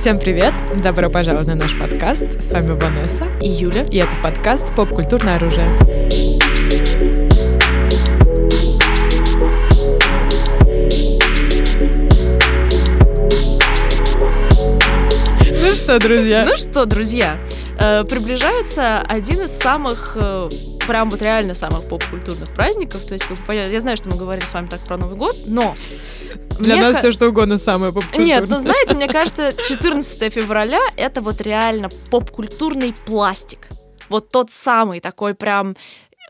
Всем 0.00 0.18
привет! 0.18 0.54
Добро 0.82 1.10
пожаловать 1.10 1.46
на 1.46 1.54
наш 1.54 1.78
подкаст. 1.78 2.42
С 2.42 2.52
вами 2.52 2.70
Ванесса 2.70 3.26
и 3.42 3.50
Юля. 3.50 3.82
И 3.82 3.98
это 3.98 4.16
подкаст 4.22 4.74
«Поп-культурное 4.74 5.36
оружие». 5.36 5.68
Ну 15.50 15.72
что, 15.72 15.98
друзья? 15.98 16.46
Ну 16.48 16.56
что, 16.56 16.86
друзья, 16.86 17.38
э, 17.78 18.04
приближается 18.04 19.00
один 19.00 19.42
из 19.42 19.50
самых 19.50 20.16
э, 20.18 20.48
прям 20.86 21.10
вот 21.10 21.20
реально 21.20 21.54
самых 21.54 21.84
поп-культурных 21.88 22.48
праздников. 22.54 23.04
То 23.04 23.12
есть, 23.12 23.26
как 23.26 23.36
бы, 23.36 23.54
я 23.54 23.80
знаю, 23.80 23.98
что 23.98 24.08
мы 24.08 24.16
говорили 24.16 24.46
с 24.46 24.54
вами 24.54 24.66
так 24.66 24.80
про 24.80 24.96
Новый 24.96 25.18
год, 25.18 25.36
но 25.44 25.74
для 26.60 26.76
мне 26.76 26.84
нас 26.84 26.98
все 26.98 27.10
что 27.10 27.28
угодно 27.28 27.58
самое 27.58 27.92
поп-культурное. 27.92 28.26
Нет, 28.26 28.48
ну 28.48 28.58
знаете, 28.58 28.94
мне 28.94 29.08
кажется, 29.08 29.52
14 29.52 30.32
февраля 30.32 30.80
это 30.96 31.20
вот 31.20 31.40
реально 31.40 31.88
поп-культурный 32.10 32.94
пластик. 33.06 33.68
Вот 34.08 34.30
тот 34.30 34.50
самый 34.50 35.00
такой 35.00 35.34
прям, 35.34 35.76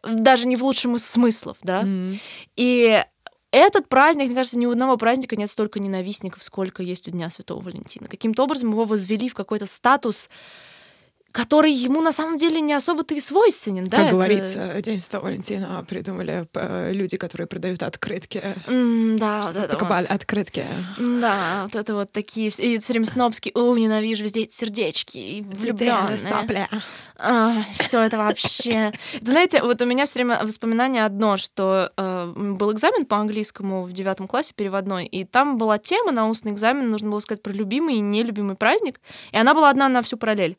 даже 0.03 0.47
не 0.47 0.57
в 0.57 0.63
лучшем 0.63 0.97
из 0.97 1.07
смыслов, 1.07 1.57
да. 1.63 1.83
Mm. 1.83 2.19
И 2.57 3.05
этот 3.53 3.89
праздник, 3.89 4.27
мне 4.27 4.37
кажется, 4.37 4.59
ни 4.59 4.67
у 4.67 4.71
одного 4.71 4.97
праздника 4.97 5.35
нет 5.35 5.51
столько 5.51 5.81
ненавистников, 5.81 6.43
сколько 6.43 6.83
есть 6.83 7.09
у 7.09 7.11
Дня 7.11 7.31
Святого 7.31 7.63
Валентина. 7.63 8.07
Каким-то 8.07 8.45
образом 8.45 8.71
его 8.71 8.85
возвели 8.85 9.29
в 9.29 9.35
какой-то 9.35 9.67
статус 9.67 10.31
который 11.33 11.73
ему 11.73 12.01
на 12.01 12.13
самом 12.13 12.37
деле 12.37 12.61
не 12.61 12.73
особо-то 12.73 13.15
и 13.15 13.21
свойственен, 13.21 13.85
да? 13.85 13.99
Как 13.99 14.07
это... 14.07 14.15
говорится, 14.15 14.83
День 14.83 14.99
Святого 14.99 15.27
Валентина 15.27 15.85
придумали 15.87 16.47
э, 16.55 16.91
люди, 16.93 17.17
которые 17.17 17.47
продают 17.47 17.83
открытки. 17.83 18.43
Mm, 18.67 19.19
да, 19.19 19.51
да, 19.53 19.67
да. 19.67 19.69
Покупали 19.69 20.07
вот. 20.07 20.15
открытки. 20.15 20.65
Да, 20.99 21.63
вот 21.65 21.75
это 21.75 21.95
вот 21.95 22.13
такие, 22.13 22.49
и 22.49 22.79
все 22.79 22.93
время 22.93 23.07
снобские, 23.07 23.53
о, 23.55 23.77
ненавижу 23.77 24.25
везде 24.25 24.43
эти 24.43 24.55
сердечки, 24.55 25.19
и 25.19 25.43
влюбленные. 25.43 26.19
сопля. 26.19 26.69
А, 27.19 27.63
все 27.71 28.01
это 28.01 28.19
вообще... 28.19 28.93
Знаете, 29.21 29.63
вот 29.63 29.81
у 29.83 29.85
меня 29.85 30.07
все 30.07 30.21
время 30.21 30.43
воспоминание 30.43 31.05
одно, 31.05 31.37
что 31.37 31.91
э, 31.97 32.33
был 32.35 32.73
экзамен 32.73 33.05
по 33.05 33.19
английскому 33.19 33.85
в 33.85 33.93
девятом 33.93 34.27
классе 34.27 34.53
переводной, 34.57 35.07
и 35.07 35.25
там 35.25 35.59
была 35.59 35.79
тема 35.79 36.13
на 36.13 36.29
устный 36.29 36.53
экзамен, 36.53 36.91
нужно 36.91 37.11
было 37.11 37.21
сказать 37.21 37.43
про 37.43 37.53
любимый 37.53 37.97
и 37.97 38.01
нелюбимый 38.01 38.57
праздник, 38.57 39.01
и 39.33 39.37
она 39.37 39.55
была 39.55 39.71
одна 39.71 39.89
на 39.89 40.03
всю 40.03 40.17
параллель. 40.17 40.57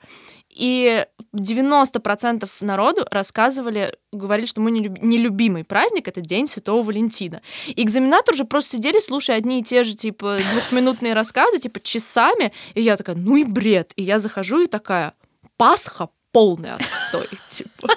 И 0.54 1.06
90% 1.34 2.50
народу 2.62 3.06
рассказывали, 3.10 3.94
говорили, 4.12 4.46
что 4.46 4.62
мой 4.62 4.72
нелюбимый 4.72 5.64
праздник— 5.64 6.08
это 6.10 6.22
День 6.22 6.48
Святого 6.48 6.84
Валентина. 6.84 7.42
И 7.68 7.84
экзаменаторы 7.84 8.36
уже 8.36 8.46
просто 8.46 8.78
сидели, 8.78 9.00
слушая 9.00 9.38
одни 9.38 9.60
и 9.60 9.64
те 9.64 9.84
же, 9.84 9.96
типа, 9.96 10.38
двухминутные 10.52 11.14
рассказы, 11.14 11.60
типа, 11.60 11.80
часами. 11.80 12.52
И 12.74 12.82
я 12.82 12.98
такая, 12.98 13.16
ну 13.16 13.38
и 13.38 13.44
бред. 13.44 13.94
И 13.96 14.04
я 14.04 14.20
захожу 14.20 14.62
и 14.62 14.68
такая, 14.68 15.14
Пасха, 15.58 16.10
полный 16.32 16.72
отстой, 16.74 17.28
типа. 17.48 17.90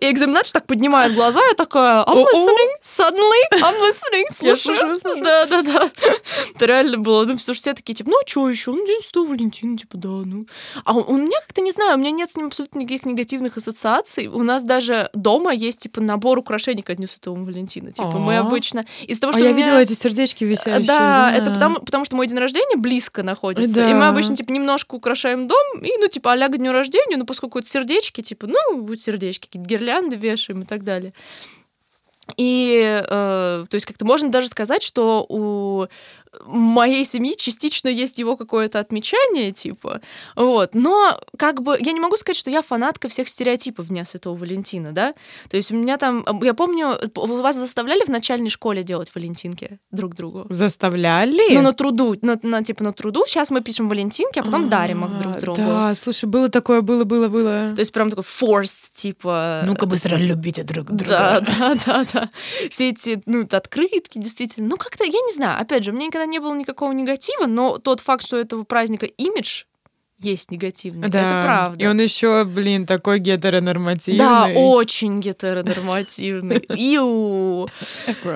И 0.00 0.10
экзаменатор 0.10 0.52
так 0.52 0.66
поднимает 0.66 1.14
глаза, 1.14 1.40
я 1.48 1.54
такая, 1.54 2.02
I'm 2.04 2.24
listening, 2.24 2.70
suddenly, 2.82 3.60
I'm 3.60 3.80
listening, 3.80 4.24
слушаю. 4.30 4.76
Я 4.76 4.98
слушаю, 4.98 5.22
Да, 5.22 5.46
да, 5.46 5.62
да. 5.62 5.90
Это 6.54 6.64
реально 6.66 6.98
было, 6.98 7.20
ну, 7.20 7.36
потому 7.36 7.40
что 7.40 7.52
все 7.52 7.74
такие, 7.74 7.94
типа, 7.94 8.10
ну, 8.10 8.18
а 8.18 8.28
что 8.28 8.48
еще? 8.48 8.70
Ну, 8.70 8.86
День 8.86 9.02
Святого 9.02 9.28
Валентина, 9.28 9.76
типа, 9.76 9.98
да, 9.98 10.08
ну. 10.08 10.44
А 10.84 10.92
у, 10.92 11.16
меня 11.16 11.40
как-то, 11.40 11.60
не 11.60 11.72
знаю, 11.72 11.96
у 11.96 11.98
меня 11.98 12.10
нет 12.10 12.30
с 12.30 12.36
ним 12.36 12.46
абсолютно 12.46 12.78
никаких 12.78 13.06
негативных 13.06 13.56
ассоциаций. 13.56 14.28
У 14.28 14.42
нас 14.42 14.64
даже 14.64 15.10
дома 15.14 15.52
есть, 15.52 15.82
типа, 15.82 16.00
набор 16.00 16.38
украшений 16.38 16.82
ко 16.82 16.94
Дню 16.94 17.06
Святого 17.06 17.42
Валентина. 17.44 17.92
Типа, 17.92 18.18
мы 18.18 18.38
обычно... 18.38 18.84
Из 19.02 19.18
того, 19.18 19.30
а 19.30 19.34
что 19.34 19.42
а 19.42 19.48
я 19.48 19.52
видела 19.52 19.78
эти 19.78 19.94
сердечки 19.94 20.44
висящие. 20.44 20.86
Да, 20.86 21.32
это 21.34 21.50
потому, 21.50 21.76
потому 21.76 22.04
что 22.04 22.16
мой 22.16 22.26
день 22.26 22.38
рождения 22.38 22.76
близко 22.76 23.22
находится. 23.22 23.88
И 23.88 23.94
мы 23.94 24.08
обычно, 24.08 24.36
типа, 24.36 24.52
немножко 24.52 24.94
украшаем 24.94 25.46
дом, 25.46 25.80
и, 25.82 25.90
ну, 25.98 26.08
типа, 26.08 26.32
а 26.32 26.48
к 26.48 26.56
дню 26.56 26.72
рождения, 26.72 27.16
ну, 27.16 27.24
поскольку 27.24 27.58
это 27.58 27.68
сердечки, 27.80 28.20
типа, 28.20 28.46
ну, 28.46 28.82
будь 28.82 29.00
сердечки, 29.00 29.46
какие-то 29.46 29.68
гирлянды 29.68 30.16
вешаем 30.16 30.62
и 30.62 30.64
так 30.64 30.84
далее. 30.84 31.12
И, 32.36 32.80
э, 32.82 33.04
то 33.68 33.74
есть, 33.74 33.86
как-то 33.86 34.04
можно 34.04 34.30
даже 34.30 34.48
сказать, 34.48 34.82
что 34.82 35.26
у 35.28 35.86
моей 36.46 37.04
семьи 37.04 37.34
частично 37.36 37.88
есть 37.88 38.18
его 38.18 38.36
какое-то 38.36 38.78
отмечание, 38.78 39.52
типа, 39.52 40.00
вот, 40.36 40.74
но 40.74 41.18
как 41.36 41.62
бы 41.62 41.76
я 41.80 41.92
не 41.92 42.00
могу 42.00 42.16
сказать, 42.16 42.36
что 42.36 42.50
я 42.50 42.62
фанатка 42.62 43.08
всех 43.08 43.28
стереотипов 43.28 43.88
Дня 43.88 44.04
Святого 44.04 44.36
Валентина, 44.36 44.92
да, 44.92 45.12
то 45.48 45.56
есть 45.56 45.72
у 45.72 45.76
меня 45.76 45.96
там, 45.96 46.24
я 46.42 46.54
помню, 46.54 46.98
вас 47.14 47.56
заставляли 47.56 48.04
в 48.04 48.08
начальной 48.08 48.50
школе 48.50 48.82
делать 48.82 49.10
валентинки 49.14 49.78
друг 49.90 50.14
другу? 50.14 50.46
Заставляли? 50.48 51.54
Ну, 51.54 51.62
на 51.62 51.72
труду, 51.72 52.14
на, 52.22 52.38
на 52.42 52.62
типа 52.62 52.84
на 52.84 52.92
труду, 52.92 53.24
сейчас 53.26 53.50
мы 53.50 53.60
пишем 53.60 53.88
валентинки, 53.88 54.38
а 54.38 54.42
потом 54.42 54.62
А-а-а, 54.62 54.70
дарим 54.70 55.04
их 55.04 55.18
друг 55.18 55.38
другу. 55.38 55.60
Да, 55.60 55.94
слушай, 55.94 56.26
было 56.26 56.48
такое, 56.48 56.80
было, 56.80 57.04
было, 57.04 57.28
было. 57.28 57.72
То 57.74 57.80
есть 57.80 57.92
прям 57.92 58.10
такой 58.10 58.24
forced, 58.24 58.94
типа... 58.94 59.62
Ну-ка 59.64 59.86
быстро 59.86 60.16
любите 60.16 60.62
друг 60.62 60.86
друга. 60.86 61.04
Да, 61.04 61.40
да, 61.58 61.74
да, 61.86 62.04
да. 62.12 62.30
Все 62.70 62.90
эти, 62.90 63.22
ну, 63.26 63.46
открытки, 63.50 64.18
действительно, 64.18 64.68
ну, 64.68 64.76
как-то, 64.76 65.04
я 65.04 65.10
не 65.10 65.32
знаю, 65.32 65.60
опять 65.60 65.84
же, 65.84 65.92
мне 65.92 66.06
никогда 66.06 66.19
не 66.26 66.38
было 66.38 66.54
никакого 66.54 66.92
негатива, 66.92 67.46
но 67.46 67.78
тот 67.78 68.00
факт, 68.00 68.26
что 68.26 68.36
у 68.36 68.40
этого 68.40 68.64
праздника 68.64 69.06
имидж 69.06 69.64
есть 70.18 70.50
негативный. 70.50 71.08
Да. 71.08 71.20
Это 71.20 71.42
правда. 71.42 71.82
И 71.82 71.86
он 71.86 71.98
еще, 71.98 72.44
блин, 72.44 72.86
такой 72.86 73.18
гетеронормативный. 73.18 74.18
Да, 74.18 74.48
очень 74.54 75.20
гетеронормативный. 75.20 76.58
Иу. 76.68 77.68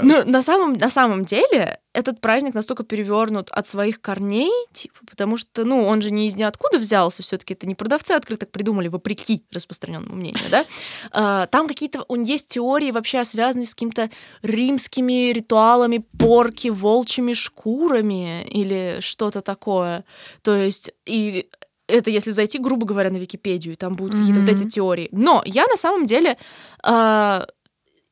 Но 0.03 0.25
на 0.25 0.43
самом, 0.43 0.75
на 0.75 0.91
самом 0.91 1.25
деле 1.25 1.79
этот 1.95 2.21
праздник 2.21 2.55
настолько 2.55 2.83
перевернут 2.83 3.51
от 3.51 3.67
своих 3.67 4.01
корней, 4.01 4.53
типа, 4.73 4.99
потому 5.09 5.37
что, 5.37 5.65
ну, 5.65 5.85
он 5.85 6.03
же 6.03 6.11
не 6.11 6.27
из 6.27 6.35
ниоткуда 6.35 6.79
взялся, 6.79 7.23
все-таки 7.23 7.55
это 7.55 7.67
не 7.67 7.75
продавцы 7.75 8.13
открыток 8.13 8.51
придумали, 8.51 8.89
вопреки 8.89 9.45
распространенному 9.53 10.15
мнению, 10.15 10.45
да? 10.51 10.65
А, 11.17 11.47
там 11.47 11.69
какие-то, 11.69 12.03
он 12.09 12.23
есть 12.23 12.49
теории 12.49 12.91
вообще 12.91 13.25
связанные 13.25 13.67
с 13.67 13.75
какими-то 13.75 14.11
римскими 14.43 15.33
ритуалами 15.33 16.05
порки, 16.19 16.69
волчьими 16.69 17.33
шкурами 17.35 18.45
или 18.45 18.97
что-то 19.01 19.41
такое. 19.41 20.05
То 20.43 20.57
есть, 20.57 20.91
и 21.07 21.49
это 21.87 22.11
если 22.11 22.33
зайти, 22.33 22.59
грубо 22.59 22.87
говоря, 22.87 23.11
на 23.11 23.17
Википедию, 23.19 23.77
там 23.77 23.95
будут 23.95 24.15
mm-hmm. 24.15 24.19
какие-то 24.19 24.41
вот 24.41 24.49
эти 24.49 24.69
теории. 24.69 25.09
Но 25.13 25.43
я 25.45 25.67
на 25.67 25.77
самом 25.77 26.07
деле 26.07 26.37
э, 26.85 27.47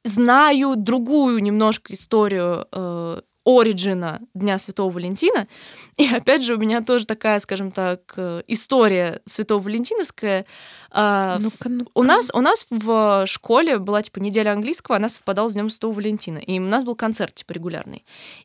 знаю 0.05 0.75
другую 0.77 1.41
немножко 1.41 1.93
историю 1.93 2.67
э, 2.71 3.21
оригина 3.45 4.21
Дня 4.35 4.59
Святого 4.59 4.91
Валентина. 4.91 5.49
И 5.97 6.07
опять 6.07 6.45
же, 6.45 6.55
у 6.55 6.59
меня 6.59 6.81
тоже 6.81 7.07
такая, 7.07 7.39
скажем 7.41 7.71
так, 7.71 8.17
история 8.47 9.21
Святого 9.27 9.61
Валентиновская. 9.63 10.47
А, 10.91 11.39
ну-ка, 11.41 11.69
ну-ка. 11.69 11.91
У, 11.95 12.03
нас, 12.03 12.31
у 12.33 12.41
нас 12.41 12.67
в 12.71 13.25
школе 13.27 13.79
была, 13.79 14.03
типа, 14.03 14.21
неделя 14.21 14.53
английского, 14.53 14.97
она 14.97 15.09
совпадала 15.09 15.49
с 15.49 15.55
Днем 15.55 15.71
Святого 15.71 15.93
Валентина. 15.93 16.39
И 16.39 16.59
у 16.59 16.63
нас 16.63 16.85
был 16.85 16.95
концерт, 16.95 17.35
типа, 17.35 17.53
регулярный. 17.53 18.05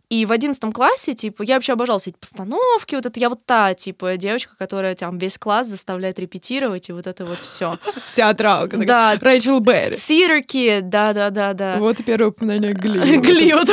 И 0.09 0.25
в 0.25 0.31
одиннадцатом 0.31 0.72
классе, 0.72 1.14
типа, 1.14 1.44
я 1.44 1.56
вообще 1.56 1.74
обожала 1.74 2.00
все 2.00 2.12
эти 2.12 2.18
постановки, 2.18 2.96
вот 2.96 3.06
это 3.06 3.19
я 3.19 3.29
вот 3.29 3.46
та, 3.46 3.74
типа, 3.74 4.18
девочка, 4.18 4.56
которая 4.58 4.96
там 4.96 5.18
весь 5.18 5.38
класс 5.38 5.68
заставляет 5.68 6.19
репетировать, 6.19 6.90
и 6.90 6.94
вот 6.94 7.08
это 7.08 7.25
вот 7.25 7.40
все. 7.40 7.78
Театралка. 8.14 8.78
Да. 8.78 9.16
Рэйчел 9.19 9.59
Берри. 9.59 9.97
Theater 9.97 10.41
Kid, 10.46 10.81
да-да-да-да. 10.81 11.78
Вот 11.79 12.00
и 12.00 12.03
первое 12.03 12.29
упоминание 12.29 12.74
Гли. 12.78 13.18
Гли, 13.18 13.53
вот 13.53 13.69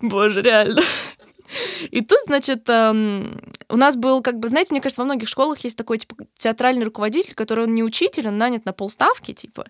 Боже, 0.00 0.40
реально. 0.40 0.82
И 1.90 2.00
тут, 2.00 2.18
значит, 2.26 2.68
эм, 2.68 3.38
у 3.68 3.76
нас 3.76 3.96
был, 3.96 4.22
как 4.22 4.38
бы, 4.38 4.48
знаете, 4.48 4.72
мне 4.72 4.80
кажется, 4.80 5.00
во 5.00 5.04
многих 5.04 5.28
школах 5.28 5.58
есть 5.60 5.76
такой, 5.76 5.98
типа, 5.98 6.16
театральный 6.36 6.84
руководитель, 6.84 7.34
который 7.34 7.64
он 7.64 7.74
не 7.74 7.82
учитель, 7.82 8.28
он 8.28 8.38
нанят 8.38 8.64
на 8.64 8.72
полставки, 8.72 9.32
типа. 9.32 9.66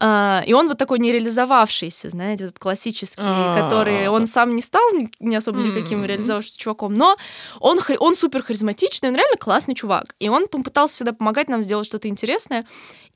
Э, 0.00 0.40
и 0.46 0.52
он 0.52 0.68
вот 0.68 0.78
такой 0.78 0.98
нереализовавшийся, 0.98 2.10
знаете, 2.10 2.44
этот 2.44 2.58
классический, 2.58 3.22
а. 3.22 3.60
который, 3.60 4.08
он 4.08 4.26
сам 4.26 4.54
не 4.54 4.62
стал 4.62 4.82
не 5.20 5.36
особо 5.36 5.60
никаким 5.60 6.04
реализовавшимся 6.04 6.58
чуваком, 6.58 6.94
но 6.94 7.16
он, 7.60 7.78
он 7.98 8.14
супер 8.14 8.42
харизматичный, 8.42 9.10
он 9.10 9.16
реально 9.16 9.36
классный 9.36 9.74
чувак. 9.74 10.14
И 10.18 10.28
он 10.28 10.48
попытался 10.48 10.96
всегда 10.96 11.12
помогать 11.12 11.48
нам 11.48 11.62
сделать 11.62 11.86
что-то 11.86 12.08
интересное. 12.08 12.66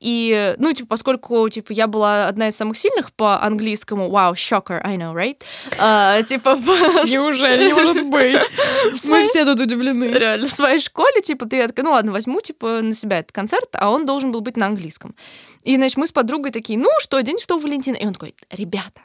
И, 0.01 0.55
ну, 0.57 0.73
типа, 0.73 0.89
поскольку, 0.89 1.47
типа, 1.47 1.71
я 1.73 1.87
была 1.87 2.27
одна 2.27 2.47
из 2.47 2.55
самых 2.55 2.77
сильных 2.77 3.13
по 3.13 3.41
английскому, 3.41 4.09
wow, 4.09 4.33
shocker, 4.33 4.81
I 4.83 4.97
know, 4.97 5.13
right? 5.13 5.39
Uh, 5.77 6.23
типа... 6.23 6.55
Неужели? 7.05 7.67
Не 7.67 7.73
может 7.73 8.05
быть. 8.09 8.41
Мы 9.07 9.23
все 9.25 9.45
тут 9.45 9.59
удивлены. 9.59 10.05
Реально, 10.05 10.47
в 10.47 10.51
своей 10.51 10.79
школе, 10.79 11.21
типа, 11.21 11.45
ты 11.45 11.67
такая, 11.67 11.85
ну 11.85 11.91
ладно, 11.91 12.11
возьму, 12.11 12.41
типа, 12.41 12.81
на 12.81 12.95
себя 12.95 13.19
этот 13.19 13.31
концерт, 13.31 13.69
а 13.73 13.91
он 13.91 14.07
должен 14.07 14.31
был 14.31 14.41
быть 14.41 14.57
на 14.57 14.65
английском. 14.65 15.15
И, 15.63 15.75
значит, 15.75 15.97
мы 15.97 16.07
с 16.07 16.11
подругой 16.11 16.51
такие, 16.51 16.79
ну 16.79 16.89
что, 16.99 17.21
день 17.21 17.37
что 17.39 17.59
Валентина? 17.59 17.95
И 17.95 18.05
он 18.05 18.13
такой, 18.13 18.33
ребята, 18.49 19.01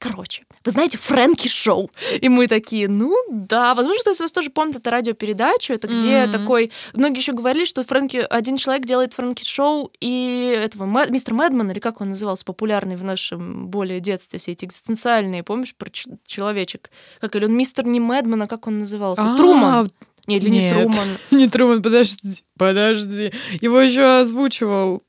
Короче, 0.00 0.44
вы 0.64 0.72
знаете 0.72 0.96
Фрэнки 0.96 1.46
Шоу? 1.48 1.90
И 2.22 2.30
мы 2.30 2.48
такие, 2.48 2.88
ну 2.88 3.14
да, 3.28 3.74
возможно, 3.74 4.00
кто-то 4.00 4.16
из 4.16 4.20
вас 4.22 4.32
тоже 4.32 4.48
помнит 4.48 4.76
эту 4.76 4.88
радиопередачу, 4.88 5.74
это 5.74 5.88
где 5.88 6.24
mm-hmm. 6.24 6.32
такой... 6.32 6.72
Многие 6.94 7.18
еще 7.18 7.34
говорили, 7.34 7.66
что 7.66 7.84
Фрэнки... 7.84 8.16
один 8.16 8.56
человек 8.56 8.86
делает 8.86 9.12
Фрэнки 9.12 9.44
Шоу, 9.44 9.92
и 10.00 10.58
этого 10.58 10.86
Мэд... 10.86 11.10
мистер 11.10 11.34
Мэдман, 11.34 11.70
или 11.70 11.80
как 11.80 12.00
он 12.00 12.08
назывался, 12.08 12.46
популярный 12.46 12.96
в 12.96 13.04
нашем 13.04 13.68
более 13.68 14.00
детстве, 14.00 14.38
все 14.38 14.52
эти 14.52 14.64
экзистенциальные, 14.64 15.42
помнишь, 15.42 15.74
про 15.74 15.90
ч- 15.90 16.08
человечек? 16.24 16.90
Как 17.20 17.36
или 17.36 17.44
он 17.44 17.52
мистер 17.52 17.86
не 17.86 18.00
Мэдман, 18.00 18.40
а 18.40 18.46
как 18.46 18.68
он 18.68 18.78
назывался? 18.78 19.20
А-а-а. 19.20 19.36
Труман. 19.36 19.88
Не, 20.26 20.38
или 20.38 20.48
не 20.48 20.60
Нет. 20.60 20.72
Труман. 20.72 21.08
Не 21.30 21.46
Труман, 21.46 21.82
подожди, 21.82 22.42
подожди. 22.56 23.32
Его 23.60 23.78
еще 23.80 24.20
озвучивал 24.20 25.02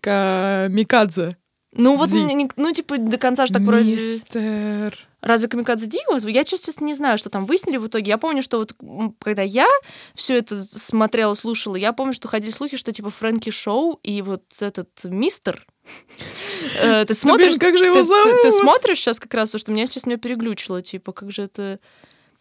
Камикадзе. 0.00 1.36
Ну 1.74 1.96
вот, 1.96 2.10
не- 2.10 2.50
ну 2.56 2.72
типа 2.72 2.98
до 2.98 3.16
конца 3.18 3.46
же 3.46 3.52
так 3.52 3.62
вроде... 3.62 3.92
Мистер... 3.94 5.08
Разве 5.22 5.46
Камикадзе 5.46 5.86
Ди 5.86 5.98
его? 5.98 6.18
Я, 6.28 6.42
честно, 6.42 6.84
не 6.84 6.94
знаю, 6.94 7.16
что 7.16 7.30
там 7.30 7.46
выяснили 7.46 7.76
в 7.76 7.86
итоге. 7.86 8.08
Я 8.10 8.18
помню, 8.18 8.42
что 8.42 8.58
вот 8.58 8.74
когда 9.20 9.42
я 9.42 9.68
все 10.14 10.36
это 10.38 10.56
смотрела, 10.76 11.34
слушала, 11.34 11.76
я 11.76 11.92
помню, 11.92 12.12
что 12.12 12.26
ходили 12.26 12.50
слухи, 12.50 12.76
что 12.76 12.92
типа 12.92 13.08
Фрэнки 13.10 13.50
Шоу 13.50 14.00
и 14.02 14.20
вот 14.20 14.42
этот 14.60 14.88
мистер... 15.04 15.64
э, 16.82 17.04
Ты 17.04 17.14
смотришь... 17.14 17.56
как 17.58 17.76
же 17.78 17.84
его 17.86 17.94
ты- 17.94 18.02
ты- 18.02 18.06
зовут? 18.50 18.52
смотришь 18.52 18.98
сейчас 18.98 19.20
как 19.20 19.32
раз, 19.34 19.50
потому 19.50 19.60
что 19.60 19.72
меня 19.72 19.86
сейчас 19.86 20.06
меня 20.06 20.18
переглючило, 20.18 20.82
типа, 20.82 21.12
как 21.12 21.30
же 21.30 21.42
это... 21.42 21.78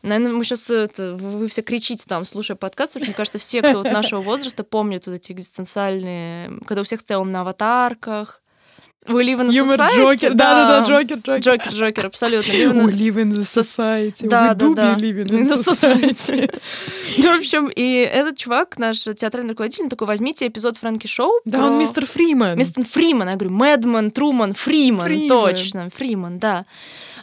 Наверное, 0.02 0.34
мы 0.34 0.44
сейчас 0.44 0.72
это, 0.72 1.14
вы, 1.16 1.38
вы 1.38 1.48
все 1.48 1.62
кричите 1.62 2.06
там, 2.08 2.26
слушая 2.26 2.58
подкаст, 2.58 2.94
потому 2.94 3.06
что, 3.06 3.10
мне 3.12 3.16
кажется, 3.16 3.38
все, 3.38 3.62
кто 3.62 3.84
вот 3.84 3.92
нашего 3.92 4.22
возраста, 4.22 4.64
помнят 4.64 5.06
вот 5.06 5.14
эти 5.14 5.32
экзистенциальные, 5.32 6.52
когда 6.66 6.82
у 6.82 6.84
всех 6.84 7.00
стоял 7.02 7.24
на 7.24 7.42
аватарках. 7.42 8.41
Вы 9.08 9.24
live 9.24 9.40
in 9.42 9.50
a 9.50 9.54
Юмор 9.54 9.80
society? 9.80 9.96
Джокер. 10.14 10.34
Да-да-да, 10.36 10.86
Джокер, 10.86 11.18
Джокер. 11.18 11.40
Джокер, 11.40 11.72
Джокер, 11.74 12.06
абсолютно. 12.06 12.52
Live 12.52 12.72
in 12.74 12.86
Ой, 12.86 12.94
live 12.94 13.16
in 13.16 13.32
the 13.32 13.42
society. 13.42 14.28
Да, 14.28 14.52
We 14.52 14.56
да, 14.56 14.66
do 14.68 14.76
да. 14.76 14.96
believe 14.96 15.24
in 15.24 15.30
In 15.30 15.50
the 15.50 15.58
society. 15.58 16.62
Ну, 17.18 17.36
в 17.36 17.38
общем, 17.40 17.68
и 17.68 17.94
этот 17.96 18.38
чувак, 18.38 18.78
наш 18.78 19.00
театральный 19.00 19.52
руководитель, 19.52 19.90
такой, 19.90 20.06
возьмите 20.08 20.48
эпизод 20.48 20.78
Фрэнки 20.78 21.08
Шоу. 21.08 21.32
Да, 21.46 21.58
про- 21.58 21.68
он 21.68 21.80
мистер 21.80 22.06
Фриман. 22.06 22.58
Мистер 22.58 22.86
Фриман, 22.86 23.28
я 23.30 23.36
говорю, 23.36 23.56
Мэдман, 23.56 24.12
Труман, 24.12 24.54
Фриман, 24.54 25.08
Фриман. 25.08 25.28
точно, 25.28 25.90
Фриман, 25.90 26.38
да. 26.38 26.66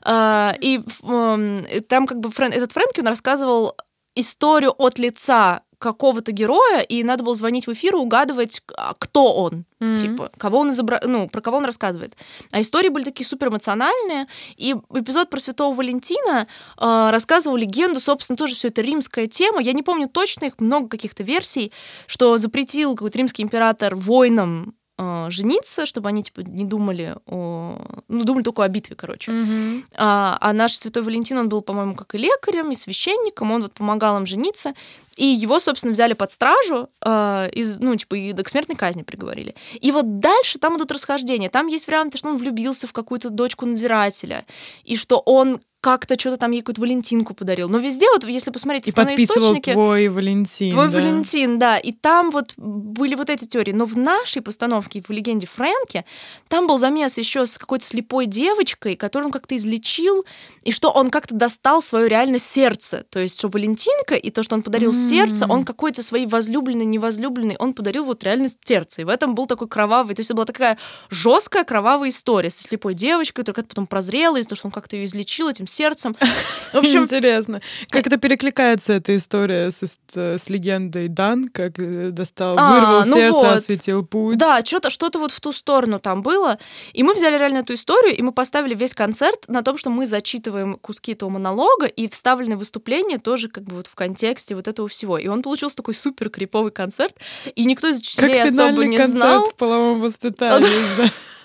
А, 0.03 0.55
и 0.61 0.81
и 0.81 1.81
там 1.81 2.07
как 2.07 2.19
бы 2.19 2.29
Фрэн- 2.31 2.53
этот 2.53 2.73
Фрэнки, 2.73 3.01
он 3.01 3.07
рассказывал 3.07 3.77
историю 4.17 4.75
от 4.79 4.99
лица 4.99 5.63
какого-то 5.79 6.33
героя, 6.33 6.81
и 6.81 7.05
надо 7.05 7.23
было 7.25 7.35
звонить 7.35 7.67
в 7.67 7.73
эфир 7.73 7.95
и 7.95 7.99
угадывать, 7.99 8.63
а, 8.77 8.95
кто 8.99 9.33
он, 9.35 9.65
Мгм. 9.79 9.97
типа, 9.97 10.31
кого 10.37 10.59
он 10.59 10.73
изобра... 10.73 11.01
ну, 11.05 11.29
про 11.29 11.41
кого 11.41 11.59
он 11.59 11.65
рассказывает. 11.65 12.17
А 12.51 12.61
истории 12.61 12.89
были 12.89 13.05
такие 13.05 13.27
супер 13.27 13.49
эмоциональные, 13.49 14.27
и 14.57 14.75
эпизод 14.93 15.31
про 15.31 15.39
Святого 15.39 15.75
Валентина 15.75 16.47
э, 16.81 17.11
рассказывал 17.11 17.57
легенду, 17.57 18.01
собственно, 18.01 18.37
тоже 18.37 18.55
все 18.55 18.69
это 18.69 18.83
римская 18.83 19.29
тема. 19.29 19.61
Я 19.63 19.73
не 19.73 19.83
помню 19.83 20.09
точно, 20.09 20.47
их 20.47 20.61
много 20.61 20.89
каких-то 20.89 21.23
версий, 21.23 21.73
что 22.07 22.37
запретил 22.39 22.95
какой-то 22.95 23.19
римский 23.19 23.43
император 23.43 23.95
воинам 23.95 24.75
э, 24.99 25.27
жениться, 25.31 25.87
чтобы 25.87 26.09
они 26.09 26.25
типа 26.25 26.41
не 26.41 26.65
думали 26.65 27.15
о, 27.27 27.79
ну 28.09 28.25
думали 28.25 28.43
только 28.43 28.65
о 28.65 28.69
битве, 28.69 28.97
короче. 28.97 29.31
Мгм. 29.31 29.85
А, 29.97 30.37
а 30.41 30.53
наш 30.53 30.77
Святой 30.77 31.05
Валентин, 31.05 31.39
он 31.39 31.49
был, 31.49 31.63
по-моему, 31.63 31.95
как 31.95 32.17
и 32.17 32.19
лекарем, 32.19 32.73
и 32.73 32.75
священником, 32.75 33.53
он 33.53 33.63
вот 33.63 33.73
помогал 33.75 34.19
им 34.19 34.27
жениться, 34.27 34.75
и 35.19 35.25
его, 35.25 35.59
собственно, 35.59 35.93
взяли 35.93 36.13
под 36.13 36.31
стражу, 36.31 36.89
э, 37.05 37.51
из, 37.53 37.81
ну, 37.81 37.97
типа, 37.97 38.15
и 38.15 38.33
к 38.33 38.49
смертной 38.49 38.77
казни 38.77 39.03
приговорили. 39.03 39.57
И 39.81 39.91
вот 39.91 40.21
дальше 40.21 40.59
там 40.59 40.77
идут 40.77 40.93
расхождения. 40.93 41.51
Там 41.51 41.67
есть 41.67 41.89
варианты, 41.89 42.19
что 42.19 42.29
он 42.29 42.37
влюбился 42.37 42.87
в 42.87 42.93
какую-то 42.93 43.31
дочку 43.31 43.67
надзирателя, 43.67 44.47
и 44.85 44.97
что 44.97 45.19
он 45.19 45.61
как-то 45.81 46.19
что-то 46.19 46.39
там 46.39 46.51
ей 46.51 46.61
какую-то 46.61 46.81
Валентинку 46.81 47.35
подарил. 47.35 47.69
Но 47.69 47.79
везде, 47.79 48.07
вот 48.13 48.27
если 48.27 48.51
посмотреть 48.51 48.89
И 48.89 48.93
подписывал 48.93 49.53
источники... 49.53 49.73
твой 49.73 50.09
Валентин. 50.09 50.73
Твой 50.73 50.89
да. 50.89 50.93
Валентин, 50.93 51.59
да. 51.59 51.79
И 51.79 51.93
там 51.93 52.31
вот 52.31 52.53
были 52.57 53.15
вот 53.15 53.31
эти 53.31 53.45
теории. 53.45 53.73
Но 53.73 53.85
в 53.85 53.97
нашей 53.97 54.43
постановке, 54.43 55.03
в 55.07 55.11
легенде 55.11 55.47
Фрэнки, 55.47 56.05
там 56.49 56.67
был 56.67 56.79
замес 56.79 57.17
еще 57.17 57.47
с 57.47 57.59
какой-то 57.59 57.85
слепой 57.85 58.27
девочкой, 58.27 58.97
которую 58.97 59.27
он 59.27 59.33
как-то 59.33 59.57
излечил, 59.57 60.25
и 60.63 60.73
что 60.73 60.91
он 60.91 61.11
как-то 61.11 61.35
достал 61.35 61.81
свое 61.81 62.09
реально 62.09 62.39
сердце. 62.39 63.05
То 63.09 63.21
есть, 63.21 63.39
что 63.39 63.49
Валентинка 63.49 64.17
и 64.17 64.31
то, 64.31 64.43
что 64.43 64.57
он 64.57 64.63
подарил 64.63 64.93
сердце, 65.09 65.47
он 65.49 65.65
какой-то 65.65 66.03
своей 66.03 66.27
возлюбленной, 66.27 66.85
невозлюбленной, 66.85 67.57
он 67.59 67.73
подарил 67.73 68.05
вот 68.05 68.25
реально 68.25 68.49
сердце. 68.65 69.03
И 69.03 69.05
в 69.05 69.09
этом 69.09 69.35
был 69.35 69.47
такой 69.47 69.69
кровавый, 69.69 70.15
то 70.15 70.21
есть 70.21 70.31
это 70.31 70.37
была 70.37 70.47
такая 70.47 70.79
жесткая 71.11 71.65
кровавая 71.65 72.11
история 72.11 72.51
со 72.51 72.63
слепой 72.63 72.95
девочкой, 72.95 73.45
которая 73.45 73.67
потом 73.69 73.87
прозрела 73.87 74.37
из-за 74.37 74.51
того, 74.51 74.57
что 74.57 74.69
он 74.69 74.73
как-то 74.73 74.97
ее 74.97 75.07
излечил 75.07 75.49
этим 75.49 75.67
сердцем. 75.67 76.15
В 76.73 76.77
общем, 76.77 77.03
Интересно. 77.03 77.61
Как 77.89 78.07
это 78.07 78.17
перекликается, 78.17 78.95
эта 78.95 79.17
история 79.17 79.71
с, 79.71 79.99
с 80.09 80.49
легендой 80.49 81.09
Дан, 81.09 81.49
как 81.49 81.79
э, 81.79 82.11
достал, 82.11 82.55
А, 82.59 82.75
вырвал 82.75 83.07
ну 83.07 83.15
сердце, 83.15 83.39
вот. 83.39 83.57
осветил 83.57 84.05
путь. 84.05 84.39
Да, 84.39 84.65
что-то 84.65 84.91
что 84.91 85.11
вот 85.15 85.33
в 85.33 85.41
ту 85.41 85.53
сторону 85.53 85.99
там 85.99 86.23
было. 86.23 86.59
И 86.93 87.03
мы 87.03 87.15
взяли 87.15 87.39
реально 87.39 87.59
эту 87.59 87.75
историю, 87.75 88.17
и 88.17 88.23
мы 88.23 88.33
поставили 88.33 88.75
весь 88.75 88.95
концерт 88.95 89.45
на 89.49 89.63
том, 89.63 89.79
что 89.79 89.91
мы 89.91 90.07
зачитываем 90.07 90.75
куски 90.75 91.13
этого 91.13 91.31
монолога, 91.31 91.87
и 91.87 92.09
вставлены 92.09 92.57
выступления 92.57 93.19
тоже 93.19 93.49
как 93.49 93.65
бы 93.65 93.77
вот 93.77 93.87
в 93.87 93.95
контексте 93.95 94.55
вот 94.55 94.69
этого 94.69 94.89
всего. 94.89 94.98
И 95.07 95.29
он 95.29 95.43
получился 95.43 95.77
такой 95.77 95.95
супер 95.95 96.31
криповый 96.31 96.73
концерт, 96.73 97.15
и 97.55 97.65
никто 97.65 97.89
из 97.89 97.97
Как 97.97 98.01
учителей 98.01 98.43
особо 98.43 98.51
финальный 98.51 98.87
не 98.89 98.97
концерт 98.97 99.19
знал. 99.19 99.45
в 99.51 99.55
половом 99.55 100.01
воспитании. 100.01 101.11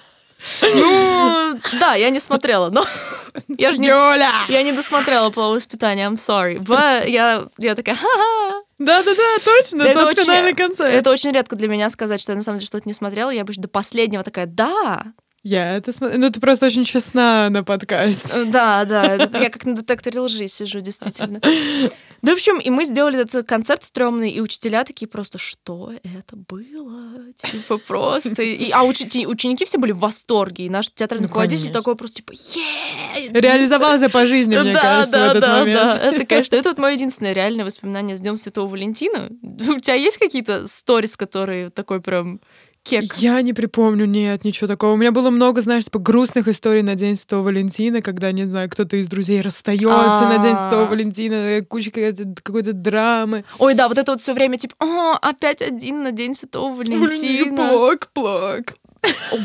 Ну, 0.61 1.59
да, 1.79 1.95
я 1.95 2.09
не 2.09 2.19
смотрела, 2.19 2.69
но 2.69 2.83
я 3.47 3.71
же 3.71 3.77
не... 3.77 3.87
Я 3.87 4.63
не 4.63 4.71
досмотрела 4.71 5.29
половое 5.29 5.55
воспитание, 5.55 6.07
I'm 6.07 6.15
sorry. 6.15 6.59
But 6.59 7.09
я, 7.09 7.47
я 7.57 7.75
такая, 7.75 7.95
ха-ха. 7.95 8.61
Да-да-да, 8.79 9.39
точно, 9.43 9.83
Это 9.83 9.99
тот 9.99 10.19
финальный 10.19 10.53
концерт. 10.53 10.91
Это 10.91 11.11
очень 11.11 11.31
редко 11.31 11.55
для 11.55 11.67
меня 11.67 11.89
сказать, 11.89 12.19
что 12.19 12.33
я 12.33 12.35
на 12.35 12.43
самом 12.43 12.59
деле 12.59 12.67
что-то 12.67 12.87
не 12.87 12.93
смотрела. 12.93 13.29
Я 13.29 13.45
бы 13.45 13.53
до 13.53 13.67
последнего 13.67 14.23
такая, 14.23 14.45
да, 14.45 15.03
Я 15.43 15.77
это 15.77 15.91
смотрю. 15.93 16.19
Ну, 16.19 16.29
ты 16.29 16.39
просто 16.39 16.65
очень 16.65 16.83
честна 16.83 17.49
на 17.49 17.63
подкасте. 17.63 18.45
Да, 18.45 18.85
да, 18.85 19.15
я 19.15 19.49
как 19.49 19.65
на 19.65 19.75
детекторе 19.75 20.19
лжи 20.19 20.47
сижу, 20.47 20.81
действительно. 20.81 21.39
Да, 22.23 22.31
в 22.31 22.35
общем, 22.35 22.57
и 22.57 22.69
мы 22.69 22.85
сделали 22.85 23.19
этот 23.19 23.45
концерт 23.45 23.83
стрёмный, 23.83 24.31
и 24.31 24.39
учителя 24.39 24.85
такие 24.85 25.07
просто, 25.09 25.37
что 25.37 25.91
это 26.03 26.37
было? 26.37 27.11
Типа 27.35 27.77
просто. 27.77 28.41
И, 28.41 28.71
а 28.71 28.83
учени- 28.83 29.25
ученики 29.25 29.65
все 29.65 29.77
были 29.77 29.91
в 29.91 29.99
восторге, 29.99 30.65
и 30.65 30.69
наш 30.69 30.89
театральный 30.89 31.23
Ну, 31.23 31.27
руководитель 31.27 31.63
конечно. 31.63 31.81
такой 31.81 31.95
просто 31.97 32.15
типа, 32.17 32.31
е 32.31 33.29
Реализовался 33.33 34.09
по 34.09 34.25
жизни, 34.25 34.57
мне 34.57 34.71
да, 34.73 34.79
кажется, 34.81 35.17
да, 35.17 35.27
в 35.27 35.29
этот 35.31 35.41
да, 35.41 35.59
момент. 35.59 35.81
да. 35.81 35.97
Это, 35.97 36.25
конечно, 36.25 36.55
это 36.55 36.69
вот 36.69 36.77
мое 36.77 36.93
единственное 36.93 37.33
реальное 37.33 37.65
воспоминание 37.65 38.15
с 38.15 38.21
Днем 38.21 38.37
Святого 38.37 38.69
Валентина. 38.69 39.27
У 39.41 39.79
тебя 39.79 39.95
есть 39.95 40.17
какие-то 40.17 40.65
сторис, 40.69 41.17
которые 41.17 41.71
такой 41.71 41.99
прям 41.99 42.39
кек? 42.83 43.03
Я 43.17 43.41
не 43.41 43.53
припомню, 43.53 44.05
нет, 44.05 44.43
ничего 44.43 44.67
такого. 44.67 44.93
У 44.93 44.97
меня 44.97 45.11
было 45.11 45.29
много, 45.29 45.61
знаешь, 45.61 45.85
типа 45.85 45.99
грустных 45.99 46.47
историй 46.47 46.81
на 46.81 46.95
День 46.95 47.17
Святого 47.17 47.43
Валентина, 47.43 48.01
когда, 48.01 48.31
не 48.31 48.45
знаю, 48.45 48.69
кто-то 48.69 48.97
из 48.97 49.07
друзей 49.07 49.41
расстается 49.41 50.25
на 50.25 50.37
День 50.37 50.55
Святого 50.55 50.83
А. 50.83 50.89
Валентина, 50.89 51.33
э, 51.33 51.61
куча 51.61 51.91
какой-то, 51.91 52.25
какой-то 52.41 52.73
драмы. 52.73 53.45
Ой, 53.59 53.73
да, 53.73 53.87
вот 53.87 53.97
это 53.97 54.11
вот 54.11 54.21
все 54.21 54.33
время 54.33 54.57
типа, 54.57 54.75
о, 54.79 55.17
опять 55.21 55.61
один 55.61 56.03
на 56.03 56.11
День 56.11 56.33
Святого 56.33 56.75
Валентина. 56.75 57.55
Плак, 57.69 58.09
плак. 58.13 58.75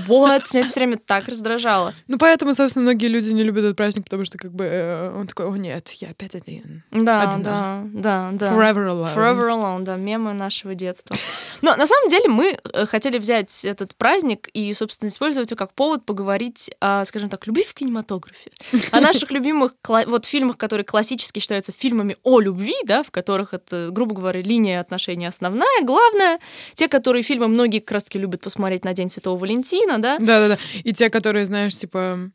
Вот, 0.06 0.52
меня 0.52 0.64
все 0.64 0.80
время 0.80 0.98
так 0.98 1.28
раздражало. 1.28 1.92
Ну, 2.06 2.18
поэтому, 2.18 2.54
собственно, 2.54 2.84
многие 2.84 3.06
люди 3.06 3.32
не 3.32 3.42
любят 3.42 3.64
этот 3.64 3.76
праздник, 3.76 4.04
потому 4.04 4.24
что, 4.24 4.38
как 4.38 4.52
бы, 4.52 4.64
э, 4.64 5.10
он 5.10 5.26
такой, 5.26 5.46
о, 5.46 5.56
нет, 5.56 5.88
я 5.92 6.10
опять 6.10 6.34
один. 6.34 6.82
Да, 6.90 7.22
Одна. 7.22 7.84
да, 7.92 8.30
да, 8.30 8.30
да. 8.32 8.52
Forever 8.52 8.88
alone. 8.88 9.14
Forever 9.14 9.48
Alone, 9.48 9.82
да, 9.82 9.96
мемы 9.96 10.32
нашего 10.32 10.74
детства. 10.74 11.16
Но 11.62 11.74
на 11.76 11.86
самом 11.86 12.08
деле 12.08 12.28
мы 12.28 12.58
э, 12.72 12.86
хотели 12.86 13.18
взять 13.18 13.64
этот 13.64 13.96
праздник 13.96 14.48
и, 14.52 14.72
собственно, 14.74 15.08
использовать 15.08 15.50
его 15.50 15.58
как 15.58 15.72
повод 15.74 16.04
поговорить 16.04 16.70
о, 16.80 17.04
скажем 17.04 17.28
так, 17.28 17.46
любви 17.46 17.64
в 17.64 17.74
кинематографе. 17.74 18.50
О 18.92 19.00
наших 19.00 19.30
любимых 19.30 19.74
вот 20.06 20.24
фильмах, 20.24 20.56
которые 20.56 20.84
классически 20.84 21.40
считаются 21.40 21.72
фильмами 21.72 22.16
о 22.22 22.40
любви, 22.40 22.74
да, 22.84 23.02
в 23.02 23.10
которых 23.10 23.54
это, 23.54 23.88
грубо 23.90 24.14
говоря, 24.14 24.40
линия 24.40 24.80
отношений 24.80 25.26
основная, 25.26 25.82
главная. 25.82 26.38
Те, 26.74 26.88
которые 26.88 27.22
фильмы 27.22 27.48
многие 27.48 27.80
как 27.80 27.92
раз-таки 27.92 28.18
любят 28.18 28.40
посмотреть 28.40 28.84
на 28.84 28.92
День 28.92 29.08
Святого 29.08 29.36
Валентина, 29.48 29.98
да. 29.98 30.18
Да-да-да. 30.18 30.58
И 30.84 30.92
те, 30.92 31.08
которые, 31.10 31.46
знаешь, 31.46 31.76
типа, 31.76 32.30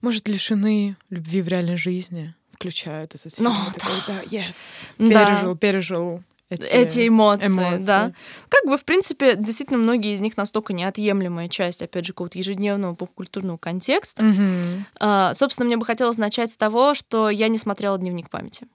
может, 0.00 0.28
лишены 0.28 0.96
любви 1.10 1.42
в 1.42 1.48
реальной 1.48 1.76
жизни, 1.76 2.34
включают 2.52 3.14
этот 3.14 3.34
фильм. 3.34 3.50
Ну, 3.50 3.70
И 3.70 3.78
такой, 3.78 3.96
да, 4.08 4.22
yes. 4.22 4.88
Да. 4.98 5.26
Пережил, 5.26 5.56
пережил 5.56 6.22
эти, 6.48 6.66
эти 6.72 7.08
эмоции, 7.08 7.46
эмоции. 7.48 7.84
да. 7.84 8.12
Как 8.48 8.64
бы, 8.64 8.76
в 8.76 8.84
принципе, 8.84 9.36
действительно, 9.36 9.78
многие 9.78 10.14
из 10.14 10.20
них 10.20 10.36
настолько 10.36 10.72
неотъемлемая 10.72 11.48
часть, 11.48 11.82
опять 11.82 12.06
же, 12.06 12.12
какого-то 12.12 12.38
ежедневного 12.38 12.94
поп-культурного 12.94 13.56
контекста. 13.56 14.22
Мгм. 14.22 14.86
А, 15.00 15.34
собственно, 15.34 15.66
мне 15.66 15.76
бы 15.76 15.84
хотелось 15.84 16.18
начать 16.18 16.50
с 16.50 16.56
того, 16.56 16.94
что 16.94 17.30
я 17.30 17.48
не 17.48 17.58
смотрела 17.58 17.98
«Дневник 17.98 18.30
памяти». 18.30 18.66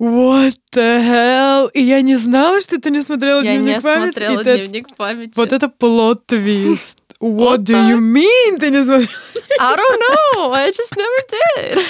What 0.00 0.54
the 0.72 1.02
hell? 1.02 1.70
И 1.74 1.82
я 1.82 2.00
не 2.00 2.16
знала, 2.16 2.60
что 2.62 2.80
ты 2.80 2.90
не 2.90 3.02
смотрела 3.02 3.42
я 3.42 3.52
дневник 3.58 3.76
не 3.76 3.80
памяти. 3.82 4.12
смотрела 4.12 4.40
и 4.40 4.44
ты- 4.44 4.56
«Дневник 4.56 4.96
памяти». 4.96 5.32
Вот 5.36 5.52
это 5.52 5.68
плод-твист. 5.68 6.96
What 7.20 7.58
do 7.58 7.74
you 7.74 7.98
mean? 8.00 8.58
Ты 8.58 8.70
не 8.70 8.82
смотрела? 8.82 9.10
I 9.60 9.76
don't 9.76 10.00
know, 10.00 10.52
I 10.54 10.70
just 10.70 10.96
never 10.96 11.76
did. 11.76 11.82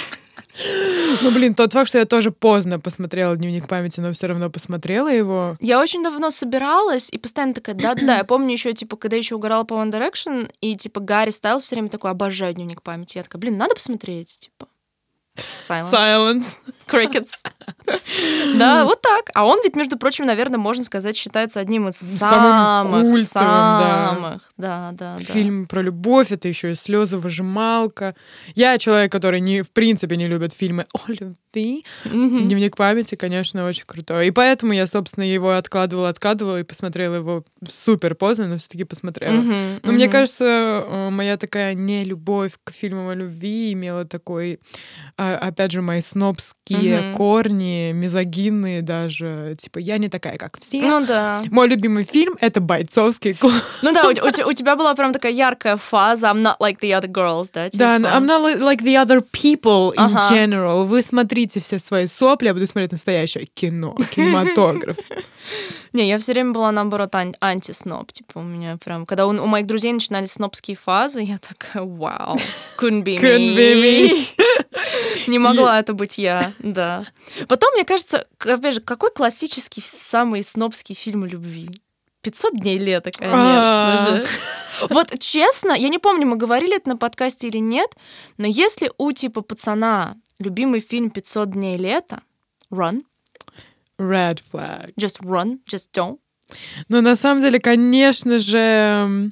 Ну, 1.23 1.31
блин, 1.31 1.55
тот 1.55 1.73
факт, 1.73 1.89
что 1.89 1.99
я 1.99 2.05
тоже 2.05 2.33
поздно 2.33 2.81
посмотрела 2.81 3.37
дневник 3.37 3.69
памяти, 3.69 4.01
но 4.01 4.13
все 4.13 4.27
равно 4.27 4.51
посмотрела 4.51 5.07
его. 5.09 5.57
Я 5.61 5.81
очень 5.81 6.03
давно 6.03 6.31
собиралась 6.31 7.09
и 7.11 7.19
постоянно 7.19 7.55
такая, 7.55 7.77
да-да-да. 7.77 8.17
Я 8.19 8.25
помню 8.25 8.53
еще, 8.53 8.73
типа, 8.73 8.97
когда 8.97 9.17
еще 9.17 9.37
угорала 9.37 9.63
по 9.63 9.75
One 9.75 9.93
Direction, 9.93 10.51
и, 10.61 10.75
типа, 10.77 10.99
Гарри 11.01 11.31
Стайл 11.31 11.61
все 11.61 11.77
время 11.77 11.89
такой, 11.89 12.11
обожаю 12.11 12.53
дневник 12.55 12.83
памяти. 12.83 13.19
Я 13.19 13.23
такая, 13.23 13.39
блин, 13.41 13.57
надо 13.57 13.77
посмотреть, 13.77 14.41
типа. 14.41 14.67
Silence. 15.69 15.91
Silence. 15.93 16.59
Crickets. 16.87 17.45
Да, 18.57 18.85
вот 18.85 19.01
так. 19.01 19.31
А 19.35 19.45
он 19.47 19.61
ведь, 19.63 19.77
между 19.77 19.97
прочим, 19.97 20.27
наверное, 20.27 20.59
можно 20.59 20.85
сказать, 20.85 21.17
считается 21.17 21.61
одним 21.61 21.89
из 21.89 21.97
Самым 21.97 22.87
самых, 22.87 23.13
культовым, 23.13 23.79
да. 23.79 24.09
самых, 24.15 24.43
да, 24.57 24.91
да, 24.93 25.17
да. 25.19 25.25
Фильм 25.25 25.67
про 25.67 25.83
любовь, 25.83 26.33
это 26.33 26.49
еще 26.49 26.73
и 26.73 26.75
слезы 26.75 27.19
выжималка. 27.19 28.15
Я 28.55 28.79
человек, 28.79 29.13
который 29.13 29.41
не, 29.41 29.63
в 29.63 29.71
принципе 29.71 30.17
не 30.17 30.27
любит 30.27 30.53
фильмы 30.53 30.87
о 30.93 31.13
любви. 31.13 31.85
Мгм. 32.05 32.47
Дневник 32.49 32.77
памяти, 32.77 33.15
конечно, 33.15 33.65
очень 33.67 33.85
крутой. 33.87 34.29
И 34.29 34.31
поэтому 34.31 34.73
я, 34.73 34.87
собственно, 34.87 35.25
его 35.25 35.53
откладывала, 35.53 36.09
откладывала 36.09 36.61
и 36.61 36.65
посмотрела 36.65 37.17
его 37.17 37.45
супер 37.69 38.15
поздно, 38.15 38.49
но 38.49 38.59
все-таки 38.59 38.85
посмотрела. 38.85 39.35
Мгм, 39.35 39.81
Но 39.83 39.93
мне 39.93 40.05
мгм. 40.05 40.13
кажется, 40.13 40.45
э, 40.45 41.11
моя 41.11 41.37
такая 41.37 41.75
нелюбовь 41.75 42.53
к 42.65 42.73
фильмам 42.73 43.09
о 43.09 43.15
любви 43.15 43.73
имела 43.73 44.05
такой, 44.05 44.61
а, 45.17 45.30
опять 45.37 45.73
же, 45.73 45.83
мои 45.83 46.01
снобские 46.01 47.01
Мгм. 47.01 47.15
корни, 47.17 47.93
мизогинные 47.93 48.83
даже. 48.83 49.55
Типа, 49.59 49.79
я 49.79 49.99
не 49.99 50.09
такая, 50.09 50.37
как 50.39 50.59
все. 50.61 50.81
Ну 50.83 51.05
да. 51.07 51.43
Мой 51.51 51.69
любимый 51.69 52.05
фильм— 52.05 52.37
это 52.41 52.61
«Бойцовский 52.61 53.35
клуб». 53.35 53.53
Ну 53.83 53.93
да, 53.93 54.05
у, 54.07 54.11
у 54.11 54.49
у 54.51 54.53
тебя 54.53 54.77
была 54.77 54.95
прям 54.95 55.13
такая 55.13 55.33
яркая 55.33 55.77
фаза 55.77 56.27
I'm 56.29 56.41
not 56.43 56.57
like 56.61 56.79
the 56.81 56.91
other 56.91 57.09
girls, 57.09 57.51
да? 57.53 57.69
Да, 57.73 57.97
типа? 57.99 58.09
I'm 58.09 58.27
not 58.27 58.43
li- 58.45 58.61
like 58.61 58.83
the 58.83 58.97
other 58.97 59.21
people 59.33 59.93
in 59.93 59.99
Ага. 60.15 60.35
general. 60.35 60.87
Вы 60.87 61.03
смотрите 61.03 61.61
все 61.61 61.79
свои 61.79 62.07
сопли, 62.07 62.47
я 62.49 62.55
буду 62.55 62.67
смотреть 62.67 62.93
настоящее 62.93 63.47
кино, 63.55 63.97
кинематограф. 64.15 64.97
Не, 65.93 66.09
я 66.09 66.19
все 66.19 66.33
время 66.33 66.53
была, 66.53 66.71
наоборот, 66.73 67.15
ан- 67.15 67.37
антисноб. 67.41 68.13
Типа 68.13 68.39
у 68.39 68.43
меня 68.43 68.77
прям... 68.77 69.07
Когда 69.07 69.27
у, 69.27 69.31
у 69.31 69.47
моих 69.47 69.67
друзей 69.67 69.93
начинались 69.93 70.33
снобские 70.33 70.77
фазы, 70.77 71.21
я 71.23 71.39
такая, 71.39 71.83
вау, 71.83 72.39
couldn't 72.79 73.03
be 73.03 73.19
Couldn't 73.19 73.57
be 73.57 73.75
me. 73.83 75.27
Не 75.27 75.39
могла 75.39 75.81
это 75.81 75.93
быть 75.93 76.19
я, 76.19 76.53
да. 76.61 77.05
Потом, 77.49 77.73
мне 77.75 77.85
кажется, 77.85 78.27
опять 78.39 78.75
же, 78.75 78.81
какой 78.81 79.11
классический 79.11 79.81
самый 79.83 80.43
снобский 80.43 80.95
фильм 80.95 81.25
любви? 81.25 81.71
500 82.23 82.55
дней 82.61 82.79
лета, 82.79 83.11
конечно 83.11 83.95
А. 84.05 84.21
же. 84.21 84.27
Вот 84.91 85.19
честно, 85.19 85.73
я 85.73 85.89
не 85.89 85.99
помню, 85.99 86.27
мы 86.27 86.37
говорили 86.37 86.77
это 86.77 86.91
на 86.91 86.97
подкасте 86.97 87.49
или 87.49 87.59
нет, 87.59 87.91
но 88.37 88.47
если 88.47 88.91
у 88.99 89.11
типа 89.13 89.41
пацана 89.41 90.17
любимый 90.39 90.81
фильм 90.81 91.11
500 91.11 91.51
дней 91.53 91.77
лета, 91.79 92.21
run, 92.71 93.03
Red 94.01 94.41
flag. 94.41 94.91
just 94.99 95.21
run, 95.23 95.59
just 95.69 95.89
don't. 95.93 96.19
Но 96.89 97.01
на 97.01 97.17
самом 97.17 97.43
деле, 97.43 97.61
конечно 97.61 98.39
же, 98.39 99.31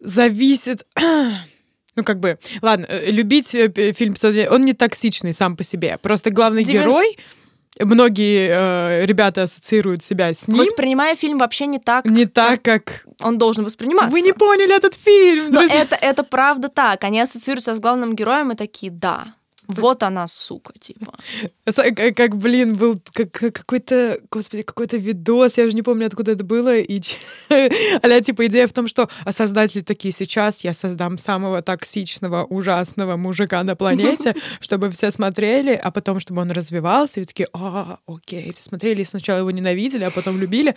зависит... 0.00 0.86
Ну, 1.94 2.04
как 2.04 2.20
бы, 2.20 2.38
ладно, 2.62 2.86
э, 2.88 3.10
любить 3.10 3.54
э, 3.54 3.70
фильм 3.92 4.14
«500 4.14 4.32
дней», 4.32 4.48
он 4.48 4.64
не 4.64 4.72
токсичный 4.72 5.34
сам 5.34 5.58
по 5.58 5.62
себе. 5.62 5.98
Просто 6.00 6.30
главный 6.30 6.64
Девян- 6.64 6.84
герой, 6.84 7.18
многие 7.78 8.48
э, 8.50 9.04
ребята 9.04 9.42
ассоциируют 9.42 10.02
себя 10.02 10.32
с 10.32 10.48
ним, 10.48 10.56
Воспринимая 10.56 11.14
фильм 11.16 11.36
вообще 11.36 11.66
не 11.66 11.78
так, 11.78 12.06
не 12.06 12.24
так, 12.24 12.62
как... 12.62 13.04
он 13.20 13.36
должен 13.36 13.64
восприниматься. 13.64 14.10
Вы 14.10 14.22
не 14.22 14.32
поняли 14.32 14.74
этот 14.74 14.94
фильм, 14.94 15.50
Но 15.50 15.62
это, 15.62 15.94
это 15.96 16.22
правда 16.22 16.68
так. 16.68 17.04
Они 17.04 17.20
ассоциируются 17.20 17.74
с 17.74 17.80
главным 17.80 18.16
героем 18.16 18.52
и 18.52 18.56
такие, 18.56 18.90
да, 18.90 19.34
вот 19.68 20.02
она, 20.02 20.28
сука, 20.28 20.72
типа. 20.78 21.12
Как, 21.94 22.16
как, 22.16 22.36
блин, 22.36 22.76
был 22.76 23.00
как- 23.14 23.30
как- 23.30 23.52
какой-то, 23.54 24.18
господи, 24.30 24.62
какой-то 24.62 24.96
видос, 24.96 25.58
я 25.58 25.64
уже 25.64 25.74
не 25.76 25.82
помню, 25.82 26.06
откуда 26.06 26.32
это 26.32 26.44
было, 26.44 26.76
и 26.76 27.00
ч- 27.00 27.16
а 28.02 28.20
типа 28.20 28.46
идея 28.46 28.66
в 28.66 28.72
том, 28.72 28.88
что 28.88 29.08
а 29.24 29.32
создатели 29.32 29.80
такие, 29.82 30.12
сейчас 30.12 30.64
я 30.64 30.74
создам 30.74 31.18
самого 31.18 31.62
токсичного, 31.62 32.44
ужасного 32.44 33.16
мужика 33.16 33.62
на 33.62 33.76
планете, 33.76 34.34
чтобы 34.60 34.90
все 34.90 35.10
смотрели, 35.10 35.72
а 35.72 35.90
потом, 35.90 36.18
чтобы 36.20 36.40
он 36.42 36.50
развивался, 36.50 37.20
и 37.20 37.24
такие, 37.24 37.48
а, 37.52 37.98
окей, 38.06 38.52
все 38.52 38.62
смотрели, 38.62 39.02
и 39.02 39.04
сначала 39.04 39.38
его 39.38 39.50
ненавидели, 39.50 40.04
а 40.04 40.10
потом 40.10 40.38
любили. 40.40 40.74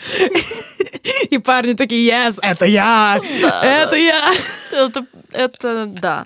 И 1.31 1.37
парни 1.39 1.73
такие, 1.73 2.09
yes, 2.11 2.37
это 2.41 2.65
я, 2.65 3.19
это 3.63 3.95
я. 3.95 4.33
Это 5.31 5.85
да. 5.87 6.25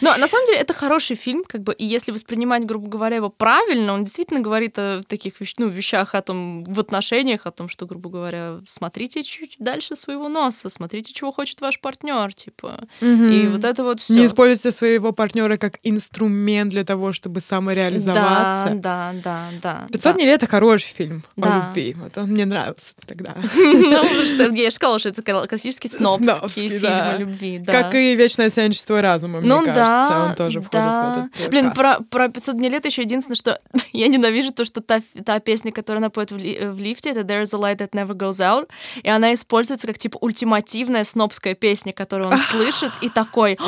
Но 0.00 0.16
на 0.16 0.26
самом 0.26 0.46
деле 0.46 0.58
это 0.58 0.72
хороший 0.72 1.16
фильм, 1.16 1.44
как 1.46 1.62
бы, 1.62 1.72
и 1.74 1.84
если 1.84 2.12
воспринимать, 2.12 2.64
грубо 2.64 2.88
говоря, 2.88 3.16
его 3.16 3.30
правильно, 3.30 3.92
он 3.92 4.04
действительно 4.04 4.40
говорит 4.40 4.78
о 4.78 5.02
таких 5.06 5.40
вещ- 5.40 5.54
ну, 5.58 5.68
вещах, 5.68 6.14
о 6.14 6.22
том, 6.22 6.64
в 6.64 6.80
отношениях, 6.80 7.46
о 7.46 7.50
том, 7.50 7.68
что, 7.68 7.86
грубо 7.86 8.10
говоря, 8.10 8.60
смотрите 8.66 9.22
чуть 9.22 9.56
дальше 9.58 9.96
своего 9.96 10.28
носа, 10.28 10.68
смотрите, 10.70 11.12
чего 11.12 11.32
хочет 11.32 11.60
ваш 11.60 11.80
партнер, 11.80 12.32
типа. 12.34 12.84
И 13.00 13.48
вот 13.50 13.64
это 13.64 13.84
вот 13.84 14.00
все. 14.00 14.14
Не 14.14 14.26
используйте 14.26 14.70
своего 14.76 15.12
партнера 15.12 15.56
как 15.56 15.78
инструмент 15.82 16.70
для 16.70 16.84
того, 16.84 17.12
чтобы 17.12 17.40
самореализоваться. 17.40 18.70
Да, 18.74 19.12
да, 19.12 19.12
да, 19.22 19.48
да. 19.62 19.88
500 19.92 20.14
дней 20.16 20.26
это 20.28 20.46
хороший 20.46 20.92
фильм 20.92 21.22
Да. 21.36 21.48
о 21.48 21.56
любви. 21.68 21.94
Вот 21.98 22.16
он 22.18 22.30
мне 22.30 22.44
нравился 22.44 22.94
тогда. 23.06 23.34
Ну, 23.54 24.52
я 24.54 24.70
же 24.70 24.76
сказала, 24.76 24.98
что 24.98 25.08
это 25.10 25.22
кла- 25.22 25.46
классический 25.46 25.88
снобский 25.88 26.68
фильм 26.68 26.82
да. 26.82 27.10
о 27.12 27.18
любви, 27.18 27.58
да. 27.58 27.72
Как 27.72 27.94
и 27.94 28.14
«Вечное 28.16 28.48
сеянчество 28.48 29.00
разума», 29.00 29.40
ну 29.40 29.64
кажется. 29.84 30.24
Он 30.24 30.34
тоже 30.34 30.60
входит 30.60 30.84
да. 30.84 31.12
в 31.12 31.18
этот 31.18 31.40
э, 31.40 31.48
Блин, 31.48 31.72
про, 31.72 32.00
про 32.10 32.28
500 32.28 32.56
дней 32.56 32.70
лет 32.70 32.84
еще 32.84 33.02
единственное, 33.02 33.36
что 33.36 33.60
я 33.92 34.08
ненавижу 34.08 34.52
то, 34.52 34.64
что 34.64 34.80
та, 34.80 35.00
та 35.24 35.40
песня, 35.40 35.72
которую 35.72 35.98
она 35.98 36.10
поет 36.10 36.32
в, 36.32 36.36
ли- 36.36 36.58
в 36.60 36.78
лифте, 36.78 37.10
это 37.10 37.20
There's 37.20 37.54
a 37.54 37.58
light 37.58 37.78
that 37.78 37.90
never 37.90 38.14
goes 38.14 38.40
out, 38.40 38.68
и 39.02 39.08
она 39.08 39.34
используется 39.34 39.86
как, 39.86 39.98
типа, 39.98 40.18
ультимативная 40.20 41.04
снобская 41.04 41.54
песня, 41.54 41.92
которую 41.92 42.30
он 42.30 42.38
слышит, 42.50 42.92
и 43.00 43.08
такой... 43.08 43.58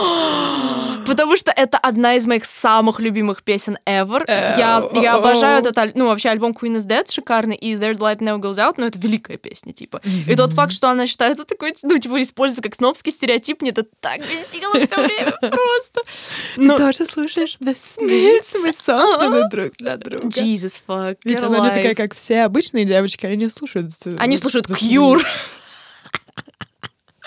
Потому 1.07 1.37
что 1.37 1.53
это 1.53 1.79
одна 1.79 2.17
из 2.17 2.27
моих 2.27 2.45
самых 2.45 2.99
любимых 2.99 3.45
песен 3.45 3.79
ever. 3.87 4.25
Я, 4.27 4.85
я 4.93 5.15
обожаю 5.15 5.65
этот, 5.65 5.95
ну, 5.95 6.09
вообще 6.09 6.31
альбом 6.31 6.51
Queen 6.51 6.77
is 6.77 6.87
Dead 6.87 7.09
шикарный, 7.09 7.55
и 7.55 7.77
There's 7.77 7.99
a 7.99 8.15
light 8.15 8.19
that 8.19 8.27
never 8.27 8.41
goes 8.41 8.59
out, 8.59 8.75
но 8.77 8.87
это 8.87 8.99
великая 8.99 9.37
песня, 9.37 9.73
типа. 9.73 10.01
И 10.05 10.35
тот 10.35 10.53
факт, 10.53 10.73
что 10.73 10.91
она 10.91 11.07
считает 11.07 11.39
это 11.39 11.45
такой, 11.45 11.75
ну, 11.83 11.99
типа, 11.99 12.21
используется 12.21 12.63
как 12.63 12.75
снобский 12.75 13.13
стереотип, 13.13 13.63
мне 13.63 13.71
это 13.71 13.85
так 14.01 14.21
бесило 14.21 14.85
все 14.85 14.97
время 14.97 15.33
просто. 15.41 16.03
Ты 16.57 16.77
тоже 16.77 17.05
слушаешь 17.05 17.57
The 17.61 17.75
Smiths? 17.75 18.57
Мы 18.63 18.73
созданы 18.73 19.49
друг 19.51 19.73
для 19.79 19.97
друга. 19.97 20.29
Jesus 20.29 20.81
fuck. 20.87 21.19
Ведь 21.25 21.43
она 21.43 21.61
не 21.61 21.71
такая, 21.71 21.95
как 21.95 22.15
все 22.15 22.43
обычные 22.43 22.85
девочки, 22.85 23.27
они 23.27 23.37
не 23.37 23.51
слушают... 23.51 23.91
Они 24.19 24.37
слушают. 24.37 24.67
Кьюр. 24.67 25.23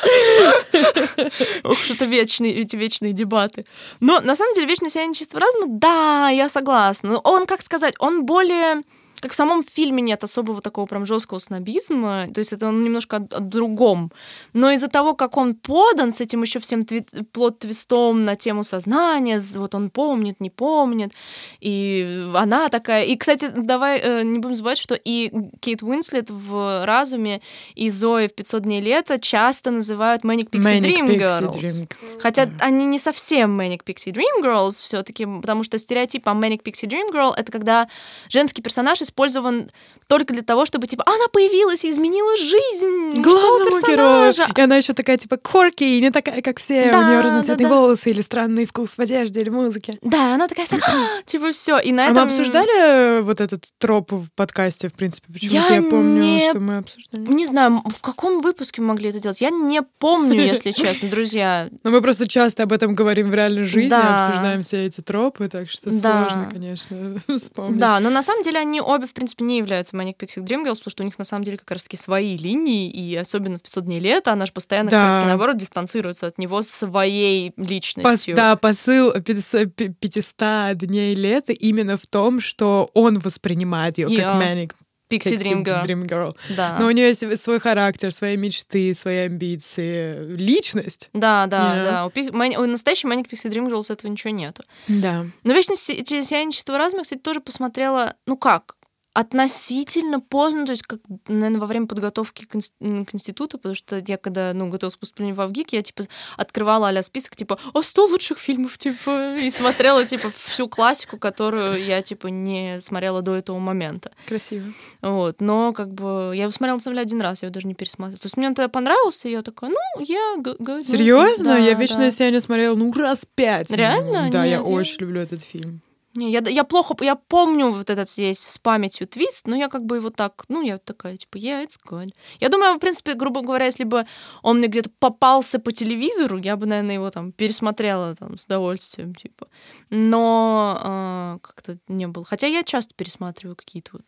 Ох, 1.63 1.77
что-то 1.83 2.05
вечные, 2.05 2.55
эти 2.55 2.75
вечные 2.75 3.13
дебаты. 3.13 3.65
Но 3.99 4.21
на 4.21 4.35
самом 4.35 4.53
деле 4.53 4.67
вечное 4.67 4.89
сияние 4.89 5.13
чистого 5.13 5.41
разума, 5.41 5.65
да, 5.67 6.29
я 6.29 6.47
согласна. 6.49 7.09
Но 7.09 7.19
он, 7.23 7.45
как 7.45 7.61
сказать, 7.61 7.95
он 7.99 8.25
более 8.25 8.83
как 9.21 9.31
в 9.31 9.35
самом 9.35 9.63
фильме 9.63 10.01
нет 10.01 10.23
особого 10.23 10.61
такого 10.61 10.85
прям 10.85 11.05
жесткого 11.05 11.39
снобизма, 11.39 12.27
то 12.33 12.39
есть 12.39 12.53
это 12.53 12.67
он 12.67 12.83
немножко 12.83 13.17
о, 13.17 13.37
о 13.37 13.39
другом. 13.39 14.11
Но 14.53 14.71
из-за 14.71 14.87
того, 14.87 15.13
как 15.13 15.37
он 15.37 15.55
подан 15.55 16.11
с 16.11 16.21
этим 16.21 16.41
еще 16.41 16.59
всем 16.59 16.81
тви- 16.81 17.25
плод-твистом 17.33 18.25
на 18.25 18.35
тему 18.35 18.63
сознания, 18.63 19.39
вот 19.55 19.75
он 19.75 19.89
помнит, 19.89 20.39
не 20.39 20.49
помнит, 20.49 21.13
и 21.59 22.25
она 22.35 22.69
такая... 22.69 23.05
И, 23.05 23.17
кстати, 23.17 23.49
давай 23.55 23.99
э, 23.99 24.23
не 24.23 24.39
будем 24.39 24.55
забывать, 24.55 24.77
что 24.77 24.95
и 24.95 25.31
Кейт 25.59 25.83
Уинслет 25.83 26.29
в 26.29 26.85
«Разуме», 26.85 27.41
и 27.75 27.89
Зои 27.89 28.27
в 28.27 28.31
«500 28.31 28.61
дней 28.61 28.81
лета» 28.81 29.19
часто 29.19 29.71
называют 29.71 30.23
Manic 30.23 30.49
Pixie 30.49 30.79
Manic 30.79 30.81
Dream 30.81 31.07
Pixie 31.07 31.19
Girls. 31.19 31.59
Dream. 31.59 32.19
Хотя 32.19 32.45
они 32.59 32.85
не 32.85 32.99
совсем 32.99 33.59
Manic 33.59 33.83
Pixie 33.83 34.13
Dream 34.13 34.43
Girls 34.43 34.81
все 34.81 35.01
таки 35.03 35.25
потому 35.41 35.63
что 35.63 35.77
стереотип 35.77 36.27
о 36.27 36.31
Manic 36.31 36.63
Pixie 36.63 36.87
Dream 36.87 37.11
Girl— 37.11 37.33
это 37.37 37.51
когда 37.51 37.87
женский 38.29 38.61
персонаж 38.61 39.01
использован 39.09 39.69
только 40.07 40.33
для 40.33 40.41
того, 40.41 40.65
чтобы, 40.65 40.87
типа, 40.87 41.03
она 41.05 41.27
появилась 41.31 41.85
и 41.85 41.89
изменила 41.91 42.35
жизнь 42.37 43.21
главному 43.21 43.69
герою. 43.87 44.33
И 44.57 44.61
она 44.61 44.77
еще 44.77 44.93
такая, 44.93 45.17
типа, 45.17 45.37
корки, 45.37 45.83
и 45.83 46.01
не 46.01 46.09
такая, 46.09 46.41
как 46.41 46.57
все. 46.57 46.89
Да, 46.91 46.99
У 46.99 47.03
нее 47.03 47.19
разноцветные 47.21 47.67
да, 47.67 47.75
да. 47.75 47.79
волосы 47.81 48.09
или 48.09 48.21
странный 48.21 48.65
вкус 48.65 48.97
в 48.97 48.99
одежде 49.01 49.41
или 49.41 49.49
музыке. 49.49 49.93
Да, 50.01 50.33
она 50.33 50.47
такая, 50.47 50.65
вся, 50.65 50.77
«А!» 50.81 51.21
типа, 51.25 51.51
все. 51.51 51.77
И 51.77 51.91
на 51.91 52.05
А 52.05 52.05
мы 52.07 52.11
этом... 52.13 52.23
обсуждали 52.27 53.21
вот 53.21 53.39
этот 53.39 53.65
троп 53.77 54.11
в 54.11 54.29
подкасте, 54.35 54.89
в 54.89 54.93
принципе? 54.93 55.31
Почему-то 55.31 55.69
Я 55.69 55.75
я 55.75 55.81
помню, 55.83 56.21
не- 56.23 56.49
что 56.49 56.59
мы 56.59 56.77
обсуждали. 56.77 57.27
Не 57.27 57.45
знаю, 57.45 57.83
в 57.85 58.01
каком 58.01 58.39
выпуске 58.41 58.81
мы 58.81 58.87
могли 58.89 59.09
это 59.09 59.19
делать. 59.19 59.41
Я 59.41 59.51
не 59.51 59.83
помню, 59.83 60.41
если 60.41 60.71
честно, 60.71 61.09
друзья. 61.09 61.69
Но 61.83 61.91
мы 61.91 62.01
просто 62.01 62.27
часто 62.27 62.63
об 62.63 62.73
этом 62.73 62.95
говорим 62.95 63.29
в 63.29 63.35
реальной 63.35 63.65
жизни, 63.65 63.89
Да. 63.89 64.25
обсуждаем 64.25 64.63
все 64.63 64.85
эти 64.87 65.01
тропы, 65.01 65.47
так 65.49 65.69
что 65.69 65.93
сложно, 65.93 66.49
конечно, 66.51 66.97
вспомнить. 67.37 67.77
Да, 67.79 67.99
но 67.99 68.09
на 68.09 68.23
самом 68.23 68.41
деле 68.41 68.57
они 68.59 68.81
обе, 68.99 69.07
в 69.07 69.13
принципе, 69.13 69.43
не 69.43 69.57
являются 69.57 69.95
Manic 69.95 70.15
Pixie 70.17 70.43
Dream 70.43 70.63
Girls, 70.63 70.77
потому 70.77 70.91
что 70.91 71.03
у 71.03 71.05
них 71.05 71.17
на 71.19 71.25
самом 71.25 71.43
деле 71.43 71.57
как 71.57 71.71
раз 71.71 71.83
таки 71.83 71.97
свои 71.97 72.37
линии, 72.37 72.89
и 72.89 73.15
особенно 73.15 73.57
в 73.57 73.61
500 73.63 73.85
дней 73.85 73.99
лета 73.99 74.33
она 74.33 74.45
же 74.45 74.51
постоянно 74.53 74.91
Да. 74.91 74.97
как 74.97 75.05
раз 75.07 75.15
таки, 75.15 75.27
наоборот 75.27 75.57
дистанцируется 75.57 76.27
от 76.27 76.37
него 76.37 76.61
своей 76.61 77.49
Пос- 77.49 77.65
личностью. 77.67 78.35
да, 78.35 78.55
посыл 78.55 79.11
500 79.13 79.73
500 79.99 80.75
дней 80.77 81.15
лета 81.15 81.53
именно 81.53 81.97
в 81.97 82.05
том, 82.07 82.39
что 82.39 82.89
он 82.93 83.19
воспринимает 83.19 83.97
ее 83.97 84.07
Я. 84.09 84.33
как 84.33 84.41
Manic 84.43 84.71
Pixie 85.11 85.37
Dream 85.37 85.63
Girl. 85.63 85.83
Dream 85.85 86.07
Girl. 86.07 86.31
Да. 86.55 86.77
Но 86.79 86.85
у 86.85 86.91
нее 86.91 87.07
есть 87.07 87.39
свой 87.41 87.59
характер, 87.59 88.11
свои 88.11 88.37
мечты, 88.37 88.93
свои 88.93 89.25
амбиции, 89.25 90.35
личность. 90.35 91.09
Да, 91.13 91.47
да, 91.47 91.57
Yeah. 91.75 91.83
да. 91.91 92.05
У, 92.05 92.09
пи- 92.11 92.29
мани- 92.31 92.57
у 92.57 92.65
настоящей 92.67 93.07
Manic 93.07 93.27
Pixie 93.27 93.49
Dream 93.51 93.67
Girls 93.69 93.91
этого 93.91 94.09
ничего 94.11 94.31
нету. 94.31 94.63
Да. 94.87 95.25
Но 95.43 95.53
«Вечность 95.53 95.81
сияние 95.83 96.51
чистого 96.51 96.77
разума», 96.77 97.01
кстати, 97.03 97.19
тоже 97.19 97.39
посмотрела, 97.41 98.15
ну 98.27 98.37
как, 98.37 98.75
относительно 99.19 100.21
поздно, 100.21 100.65
то 100.65 100.71
есть, 100.71 100.83
как, 100.83 101.01
наверное, 101.27 101.59
во 101.59 101.67
время 101.67 101.87
подготовки 101.87 102.45
к, 102.45 102.55
институту, 102.55 103.57
потому 103.57 103.75
что 103.75 104.01
я, 104.07 104.15
когда, 104.15 104.53
ну, 104.53 104.69
готовилась 104.69 104.95
к 104.95 104.99
поступлению 104.99 105.35
в 105.35 105.45
ВГИК, 105.45 105.73
я, 105.73 105.81
типа, 105.81 106.03
открывала 106.37 106.87
а 106.87 107.03
список, 107.03 107.35
типа, 107.35 107.59
о, 107.73 107.81
100 107.81 108.05
лучших 108.05 108.37
фильмов, 108.37 108.77
типа, 108.77 109.35
и 109.35 109.49
смотрела, 109.49 110.05
типа, 110.05 110.31
всю 110.31 110.69
классику, 110.69 111.17
которую 111.17 111.83
я, 111.83 112.01
типа, 112.01 112.27
не 112.27 112.79
смотрела 112.79 113.21
до 113.21 113.35
этого 113.35 113.59
момента. 113.59 114.11
Красиво. 114.25 114.71
Вот, 115.01 115.41
но, 115.41 115.73
как 115.73 115.93
бы, 115.93 116.31
я 116.33 116.43
его 116.43 116.51
смотрела, 116.51 116.77
на 116.77 116.81
самом 116.81 116.95
деле, 116.95 117.05
один 117.05 117.21
раз, 117.21 117.41
я 117.41 117.47
его 117.47 117.53
даже 117.53 117.67
не 117.67 117.73
пересматривала. 117.75 118.21
То 118.21 118.27
есть, 118.27 118.37
мне 118.37 118.47
он 118.47 118.55
тогда 118.55 118.69
понравился, 118.69 119.27
и 119.27 119.31
я 119.31 119.41
такая, 119.41 119.69
ну, 119.69 120.03
я... 120.05 120.37
г- 120.37 120.55
г- 120.59 120.81
Серьезно? 120.81 121.43
да, 121.43 121.57
я 121.57 121.73
да. 121.73 121.79
«Вечное 121.81 122.11
сияние» 122.11 122.39
смотрела, 122.39 122.75
ну, 122.75 122.93
раз 122.93 123.25
пять. 123.25 123.69
Реально? 123.71 124.29
Да, 124.31 124.45
я 124.45 124.59
Нет, 124.59 124.65
я- 124.65 124.73
очень 124.73 124.99
люблю 124.99 125.19
этот 125.19 125.41
фильм. 125.41 125.81
Не, 126.19 126.31
я, 126.31 126.41
я 126.49 126.63
плохо, 126.63 126.95
я 127.01 127.15
помню 127.15 127.69
вот 127.69 127.89
этот 127.89 128.09
есть 128.17 128.41
с 128.41 128.57
памятью 128.57 129.07
твист, 129.07 129.47
но 129.47 129.55
я 129.55 129.69
как 129.69 129.85
бы 129.85 129.95
его 129.95 130.09
так, 130.09 130.43
ну, 130.49 130.61
я 130.61 130.77
такая, 130.77 131.15
типа, 131.15 131.37
yeah, 131.37 131.65
it's 131.65 131.77
good. 131.89 132.13
Я 132.41 132.49
думаю, 132.49 132.75
в 132.75 132.79
принципе, 132.79 133.13
грубо 133.13 133.41
говоря, 133.41 133.65
если 133.65 133.85
бы 133.85 134.05
он 134.43 134.57
мне 134.57 134.67
где-то 134.67 134.89
попался 134.99 135.59
по 135.59 135.71
телевизору, 135.71 136.37
я 136.37 136.57
бы, 136.57 136.65
наверное, 136.65 136.95
его 136.95 137.09
там 137.09 137.31
пересмотрела 137.31 138.15
там 138.15 138.37
с 138.37 138.43
удовольствием, 138.43 139.15
типа. 139.15 139.47
Но 139.89 140.77
а, 140.83 141.37
как-то 141.41 141.77
не 141.87 142.07
было. 142.07 142.25
Хотя 142.25 142.47
я 142.47 142.63
часто 142.63 142.93
пересматриваю 142.95 143.55
какие-то 143.55 143.91
вот 143.93 144.03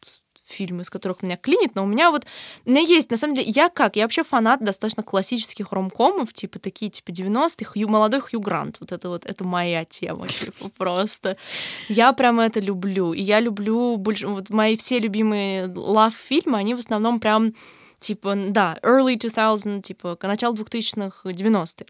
фильмы, 0.51 0.83
из 0.83 0.89
которых 0.89 1.23
меня 1.23 1.37
клинит, 1.37 1.75
но 1.75 1.83
у 1.83 1.87
меня 1.87 2.11
вот, 2.11 2.25
у 2.65 2.69
меня 2.69 2.81
есть, 2.81 3.09
на 3.11 3.17
самом 3.17 3.35
деле, 3.35 3.49
я 3.49 3.69
как, 3.69 3.95
я 3.95 4.03
вообще 4.03 4.23
фанат 4.23 4.63
достаточно 4.63 5.03
классических 5.03 5.71
ромкомов, 5.71 6.33
типа 6.33 6.59
такие, 6.59 6.91
типа 6.91 7.09
90-х, 7.09 7.71
Хью, 7.71 7.87
молодой 7.87 8.19
Хью 8.19 8.39
Грант, 8.39 8.77
вот 8.79 8.91
это 8.91 9.09
вот, 9.09 9.25
это 9.25 9.43
моя 9.43 9.85
тема, 9.85 10.27
типа, 10.27 10.69
просто. 10.77 11.37
Я 11.89 12.13
прям 12.13 12.39
это 12.39 12.59
люблю, 12.59 13.13
и 13.13 13.21
я 13.21 13.39
люблю 13.39 13.97
больше, 13.97 14.27
вот 14.27 14.49
мои 14.49 14.75
все 14.75 14.99
любимые 14.99 15.71
лав-фильмы, 15.75 16.57
они 16.57 16.75
в 16.75 16.79
основном 16.79 17.19
прям, 17.19 17.53
типа, 17.99 18.35
да, 18.35 18.77
early 18.81 19.17
2000, 19.17 19.81
типа, 19.81 20.15
к 20.15 20.27
началу 20.27 20.55
2000-х, 20.55 21.29
90-е. 21.29 21.87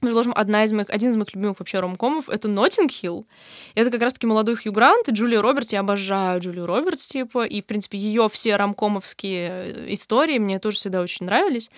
Между 0.00 0.20
прочим, 0.20 0.32
одна 0.36 0.64
из 0.64 0.72
моих, 0.72 0.88
один 0.90 1.10
из 1.10 1.16
моих 1.16 1.34
любимых 1.34 1.58
вообще 1.58 1.80
ромкомов— 1.80 2.28
это 2.30 2.46
«Ноттинг 2.46 2.90
Хилл». 2.90 3.26
Это 3.74 3.90
как 3.90 4.00
раз-таки 4.00 4.26
молодой 4.26 4.54
Хью 4.54 4.72
Грант 4.72 5.08
и 5.08 5.12
Джулия 5.12 5.42
Робертс. 5.42 5.72
Я 5.72 5.80
обожаю 5.80 6.40
Джулию 6.40 6.66
Робертс, 6.66 7.08
типа, 7.08 7.44
и, 7.44 7.60
в 7.60 7.66
принципе, 7.66 7.98
ее 7.98 8.28
все 8.28 8.56
ромкомовские 8.56 9.48
э, 9.48 9.92
истории 9.94 10.38
мне 10.38 10.60
тоже 10.60 10.76
всегда 10.76 11.00
очень 11.00 11.26
нравились. 11.26 11.70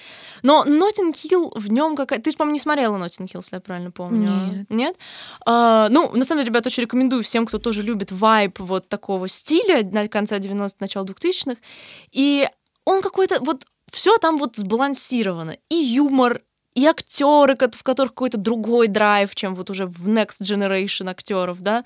Но 0.42 0.64
«Ноттинг 0.64 1.16
Хилл» 1.16 1.52
в 1.54 1.70
нем 1.70 1.96
какая... 1.96 2.20
Ты 2.20 2.32
же, 2.32 2.36
по-моему, 2.36 2.54
не 2.54 2.60
смотрела 2.60 2.98
«Ноттинг 2.98 3.30
Хилл», 3.30 3.40
если 3.40 3.56
я 3.56 3.60
правильно 3.60 3.90
помню. 3.90 4.30
Нет. 4.30 4.66
Нет? 4.70 4.96
А, 5.46 5.88
ну, 5.88 6.10
на 6.14 6.24
самом 6.26 6.40
деле, 6.42 6.50
ребят, 6.50 6.66
очень 6.66 6.82
рекомендую 6.82 7.22
всем, 7.22 7.46
кто 7.46 7.58
тоже 7.58 7.80
любит 7.80 8.12
вайб 8.12 8.58
вот 8.58 8.88
такого 8.88 9.28
стиля 9.28 9.82
на 9.90 10.08
конца 10.08 10.36
90-х, 10.36 10.76
начала 10.80 11.06
2000-х. 11.06 11.56
И 12.12 12.46
он 12.84 13.00
какой-то 13.00 13.38
вот 13.40 13.64
все 13.90 14.16
там 14.18 14.36
вот 14.38 14.56
сбалансировано. 14.56 15.56
И 15.68 15.74
юмор, 15.74 16.42
и 16.80 16.86
актеры, 16.86 17.56
в 17.56 17.82
которых 17.82 18.14
какой-то 18.14 18.38
другой 18.38 18.88
драйв, 18.88 19.34
чем 19.34 19.54
вот 19.54 19.68
уже 19.68 19.84
в 19.84 20.08
Next 20.08 20.40
Generation 20.40 21.10
актеров, 21.10 21.60
да. 21.60 21.84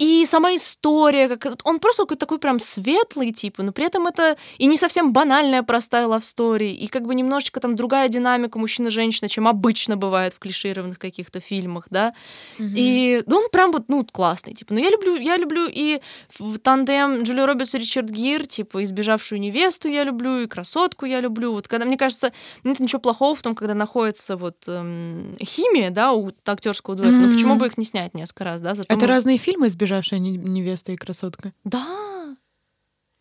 И 0.00 0.24
сама 0.24 0.56
история, 0.56 1.28
как 1.28 1.58
он 1.64 1.78
просто 1.78 2.02
какой-то 2.04 2.20
такой 2.20 2.38
прям 2.38 2.58
светлый, 2.58 3.32
типа, 3.32 3.62
но 3.62 3.70
при 3.72 3.84
этом 3.84 4.06
это 4.06 4.36
и 4.56 4.64
не 4.66 4.78
совсем 4.78 5.12
банальная 5.12 5.62
простая 5.62 6.06
love 6.06 6.20
story, 6.22 6.70
и 6.70 6.86
как 6.86 7.06
бы 7.06 7.14
немножечко 7.14 7.60
там 7.60 7.76
другая 7.76 8.08
динамика 8.08 8.58
мужчина-женщина, 8.58 9.28
чем 9.28 9.46
обычно 9.46 9.98
бывает 9.98 10.32
в 10.32 10.38
клишированных 10.38 10.98
каких-то 10.98 11.40
фильмах, 11.40 11.86
да. 11.90 12.14
И 12.58 13.22
ну, 13.26 13.36
он 13.36 13.50
прям 13.50 13.72
вот, 13.72 13.84
ну, 13.88 14.02
классный, 14.10 14.54
типа. 14.54 14.72
Но 14.72 14.80
я 14.80 14.88
люблю, 14.88 15.16
я 15.16 15.36
люблю 15.36 15.66
и 15.70 16.00
в 16.38 16.56
тандем 16.58 17.22
Джулия 17.22 17.44
Робертс 17.44 17.74
и 17.74 17.78
Ричард 17.78 18.08
Гир, 18.08 18.46
типа, 18.46 18.82
избежавшую 18.84 19.38
невесту 19.38 19.86
я 19.88 20.04
люблю, 20.04 20.38
и 20.40 20.46
красотку 20.46 21.04
я 21.04 21.20
люблю. 21.20 21.52
Вот 21.52 21.68
когда, 21.68 21.84
мне 21.84 21.98
кажется, 21.98 22.32
нет 22.64 22.80
ничего 22.80 23.00
плохого 23.00 23.34
в 23.36 23.42
том, 23.42 23.54
когда 23.54 23.74
находится 23.74 24.36
вот 24.38 24.56
эм, 24.66 25.36
химия, 25.44 25.90
да, 25.90 26.12
у 26.14 26.30
актерского 26.46 26.96
дуэта. 26.96 27.12
Ну, 27.16 27.26
Мгм. 27.26 27.32
почему 27.34 27.56
бы 27.56 27.66
их 27.66 27.76
не 27.76 27.84
снять 27.84 28.14
несколько 28.14 28.44
раз, 28.44 28.62
да? 28.62 28.74
Зато 28.74 28.94
Это 28.94 29.04
мы- 29.06 29.12
разные 29.12 29.36
фильмы 29.36 29.66
«Избежавшая 29.66 29.89
не- 30.18 30.36
невеста» 30.36 30.92
и 30.92 30.96
«Красотка». 30.96 31.52
Да. 31.64 31.86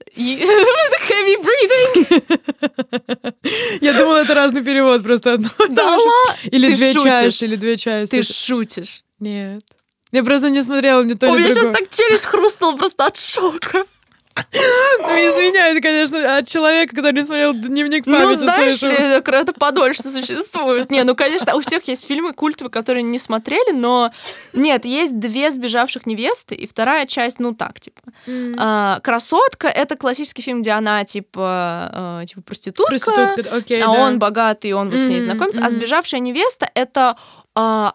Heavy 0.15 1.35
breathing. 1.43 3.33
Я 3.81 3.93
думала, 3.93 4.17
это 4.17 4.33
разный 4.33 4.63
перевод 4.63 5.03
просто 5.03 5.33
одно. 5.33 5.49
Да? 5.69 5.97
Или 6.43 6.73
две 6.73 6.93
части, 6.93 7.43
или 7.43 7.55
две 7.55 7.77
части. 7.77 8.11
Ты 8.11 8.23
шутишь. 8.23 9.03
Нет. 9.19 9.61
Я 10.11 10.23
просто 10.23 10.49
не 10.49 10.63
смотрела 10.63 11.03
ни 11.03 11.13
то, 11.13 11.27
У 11.29 11.35
ни 11.35 11.39
меня 11.39 11.53
сейчас 11.53 11.75
так 11.75 11.89
челюсть 11.89 12.25
хрустнула 12.25 12.75
просто 12.77 13.05
от 13.05 13.17
шока. 13.17 13.85
Ну, 14.51 15.15
извиняюсь, 15.15 15.81
конечно, 15.81 16.37
от 16.37 16.47
человека, 16.47 16.95
который 16.95 17.13
не 17.13 17.25
смотрел 17.25 17.53
«Дневник 17.53 18.05
памяти». 18.05 18.23
Ну, 18.23 18.33
знаешь 18.33 18.81
ли, 18.81 18.91
это 18.91 19.53
подольше 19.53 20.03
существует. 20.03 20.91
Не, 20.91 21.03
ну, 21.03 21.15
конечно, 21.15 21.55
у 21.55 21.61
всех 21.61 21.87
есть 21.87 22.07
фильмы 22.07 22.33
культовые, 22.33 22.71
которые 22.71 23.03
не 23.03 23.17
смотрели, 23.17 23.71
но 23.71 24.11
нет, 24.53 24.85
есть 24.85 25.19
две 25.19 25.51
сбежавших 25.51 26.05
невесты, 26.05 26.55
и 26.55 26.67
вторая 26.67 27.05
часть, 27.05 27.39
ну, 27.39 27.53
так, 27.53 27.79
типа. 27.79 28.01
А, 28.57 28.99
Красотка— 29.01 29.67
это 29.69 29.95
классический 29.95 30.41
фильм, 30.41 30.61
где 30.61 30.71
она, 30.71 31.03
типа, 31.05 32.21
э, 32.21 32.25
типа 32.25 32.41
проститутка, 32.41 32.91
Проститутка, 32.91 33.55
окей, 33.55 33.81
а 33.81 33.87
да. 33.87 33.91
он 33.91 34.19
богатый, 34.19 34.71
и 34.71 34.73
он 34.73 34.89
вот 34.89 34.99
с 34.99 35.07
ней 35.07 35.21
знакомится. 35.21 35.61
А 35.61 35.65
мгм. 35.65 35.73
сбежавшая 35.73 36.19
невеста— 36.19 36.69
это 36.73 37.09
а, 37.09 37.15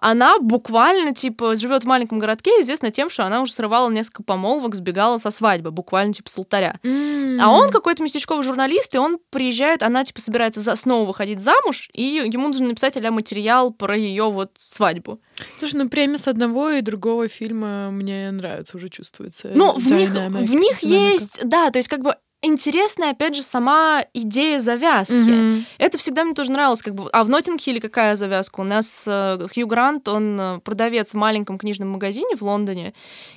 она 0.01 0.39
буквально, 0.41 1.13
типа, 1.13 1.57
живет 1.57 1.85
в 1.85 1.87
маленьком 1.87 2.19
городке, 2.19 2.51
известна 2.61 2.91
тем, 2.91 3.09
что 3.09 3.25
она 3.25 3.41
уже 3.41 3.53
срывала 3.53 3.91
несколько 3.91 4.23
помолвок, 4.23 4.75
сбегала 4.75 5.19
со 5.19 5.31
свадьбы, 5.31 5.71
буквально, 5.71 6.13
типа, 6.13 6.31
с 6.31 6.39
алтаря. 6.39 6.79
М. 6.83 7.39
А 7.41 7.51
он 7.51 7.71
какой-то 7.71 8.03
местечковый 8.03 8.45
журналист, 8.45 8.95
и 8.95 8.99
он 8.99 9.19
приезжает, 9.31 9.83
она 9.83 10.05
типа 10.05 10.21
собирается 10.21 10.61
за, 10.61 10.77
снова 10.77 11.07
выходить 11.07 11.41
замуж, 11.41 11.89
и 11.93 12.03
ему 12.03 12.49
нужно 12.49 12.69
написать 12.69 12.97
а 12.97 13.11
материал 13.11 13.71
про 13.73 13.97
ее 13.97 14.31
вот 14.31 14.53
свадьбу. 14.59 15.21
Слушай, 15.59 15.77
ну 15.77 15.89
премис 15.89 16.27
одного 16.27 16.71
и 16.71 16.81
другого 16.81 17.29
фильма 17.29 17.91
мне 17.91 18.31
нравится, 18.31 18.77
уже 18.77 18.89
чувствуется. 18.89 19.51
Ну, 19.55 19.73
в 19.77 19.91
них, 19.91 20.11
в 20.11 20.55
них 20.55 20.79
есть, 20.81 21.41
да, 21.45 21.71
то 21.71 21.79
есть 21.79 21.89
как 21.89 22.01
бы 22.01 22.17
интересная, 22.45 23.11
опять 23.11 23.35
же, 23.35 23.43
сама 23.43 24.05
идея 24.13 24.61
завязки. 24.61 25.17
Мгм. 25.17 25.67
Это 25.79 25.99
всегда 25.99 26.25
мне 26.25 26.35
тоже 26.35 26.53
нравилось, 26.53 26.83
как 26.83 26.95
бы. 26.95 27.09
А 27.13 27.25
в 27.25 27.29
Ноттинг-Хилле 27.29 27.81
какая 27.81 28.17
завязка? 28.17 28.61
У 28.61 28.65
нас 28.65 29.07
э, 29.09 29.47
Хью 29.55 29.67
Грант, 29.67 30.09
он 30.09 30.39
э, 30.41 30.59
продавец 30.61 31.15
в 31.15 31.17
маленьком 31.17 31.59
книжном 31.59 31.91
магазине 31.91 32.37
в 32.37 32.43
Лондоне, 32.43 32.93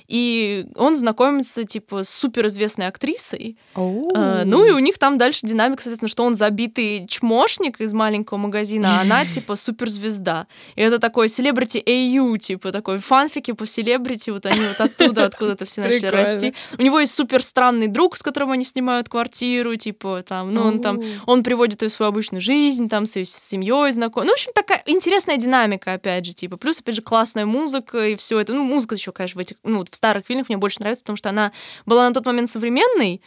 и 0.08 0.66
он 0.76 0.96
знакомится, 0.96 1.64
типа, 1.64 2.04
с 2.04 2.10
суперизвестной 2.10 2.86
актрисой. 2.86 3.56
Оу. 3.74 4.12
Э, 4.14 4.42
ну 4.44 4.64
и 4.64 4.70
у 4.70 4.78
них 4.78 4.98
там 4.98 5.18
дальше 5.18 5.46
динамика, 5.46 5.82
соответственно, 5.82 6.08
что 6.08 6.24
он 6.24 6.34
забитый 6.34 7.06
чмошник 7.08 7.80
из 7.80 7.92
маленького 7.92 8.38
магазина, 8.38 8.98
а 8.98 9.00
она 9.02 9.24
типа 9.26 9.56
суперзвезда. 9.56 10.46
И 10.76 10.82
это 10.82 10.98
такой 10.98 11.28
селебрити 11.28 11.78
AU, 11.78 12.38
типа 12.38 12.72
такой 12.72 12.98
фанфики 12.98 13.52
по 13.52 13.66
селебрити, 13.66 14.30
вот 14.30 14.46
они 14.46 14.60
вот 14.60 14.80
оттуда, 14.80 15.24
откуда-то 15.26 15.64
все 15.64 15.82
начали 15.82 16.06
расти. 16.06 16.54
У 16.78 16.82
него 16.82 17.00
есть 17.00 17.14
супер 17.14 17.42
странный 17.42 17.88
друг, 17.88 18.16
с 18.16 18.22
которым 18.22 18.50
они 18.50 18.64
снимают 18.64 18.97
квартиру, 19.06 19.76
типа 19.76 20.22
там, 20.26 20.54
ну 20.54 20.62
он 20.62 20.80
там, 20.80 21.00
он 21.26 21.42
приводит 21.42 21.82
ее 21.82 21.88
в 21.88 21.92
свою 21.92 22.08
обычную 22.08 22.40
жизнь, 22.40 22.88
там 22.88 23.06
с 23.06 23.16
ее 23.16 23.24
семьей 23.26 23.92
знаком. 23.92 24.24
Ну, 24.24 24.30
в 24.30 24.32
общем, 24.32 24.52
такая 24.54 24.82
интересная 24.86 25.36
динамика, 25.36 25.92
опять 25.92 26.24
же, 26.24 26.32
типа. 26.32 26.56
Плюс, 26.56 26.80
опять 26.80 26.94
же, 26.94 27.02
классная 27.02 27.46
музыка 27.46 28.08
и 28.08 28.16
все 28.16 28.40
это. 28.40 28.54
Ну, 28.54 28.64
музыка 28.64 28.94
еще, 28.94 29.12
конечно, 29.12 29.38
в 29.38 29.42
этих, 29.42 29.56
ну, 29.62 29.84
в 29.84 29.94
старых 29.94 30.26
фильмах 30.26 30.48
мне 30.48 30.56
больше 30.56 30.80
нравится, 30.80 31.04
потому 31.04 31.16
что 31.16 31.28
она 31.28 31.52
была 31.84 32.08
на 32.08 32.14
тот 32.14 32.24
момент 32.24 32.48
современной, 32.48 33.20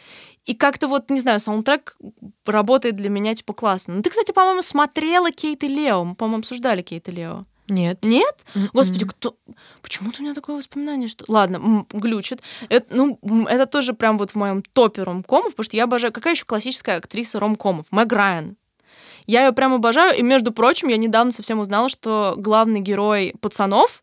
и 0.44 0.54
как-то 0.54 0.88
вот, 0.88 1.08
не 1.08 1.20
знаю, 1.20 1.38
саундтрек 1.38 1.96
работает 2.46 2.96
для 2.96 3.08
меня, 3.08 3.34
типа, 3.34 3.52
классно. 3.52 3.94
Ну, 3.94 4.02
ты, 4.02 4.10
кстати, 4.10 4.32
по-моему, 4.32 4.62
смотрела 4.62 5.30
Кейт 5.30 5.62
и 5.62 5.68
Лео. 5.68 6.02
Мы, 6.02 6.14
по-моему, 6.16 6.40
обсуждали 6.40 6.82
Кейт 6.82 7.08
и 7.08 7.12
Лео. 7.12 7.44
Нет. 7.72 7.98
Нет? 8.02 8.44
М-м. 8.54 8.70
Господи, 8.72 9.04
кто... 9.06 9.36
Почему-то 9.82 10.20
у 10.20 10.22
меня 10.24 10.34
такое 10.34 10.56
воспоминание, 10.56 11.08
что... 11.08 11.24
Ладно, 11.28 11.86
глючит. 11.92 12.40
Это, 12.68 12.94
ну, 12.94 13.18
это 13.48 13.66
тоже 13.66 13.92
прям 13.92 14.18
вот 14.18 14.30
в 14.30 14.34
моем 14.36 14.62
топе 14.62 15.02
ромкомов, 15.02 15.52
потому 15.52 15.64
что 15.64 15.76
я 15.76 15.84
обожаю... 15.84 16.12
Какая 16.12 16.34
еще 16.34 16.44
классическая 16.44 16.98
актриса 16.98 17.40
ромкомов? 17.40 17.86
Мэг 17.90 18.12
Райан. 18.12 18.56
Я 19.26 19.46
ее 19.46 19.52
прям 19.52 19.72
обожаю, 19.74 20.18
и, 20.18 20.22
между 20.22 20.52
прочим, 20.52 20.88
я 20.88 20.96
недавно 20.96 21.32
совсем 21.32 21.60
узнала, 21.60 21.88
что 21.88 22.34
главный 22.36 22.80
герой 22.80 23.34
«Пацанов», 23.40 24.02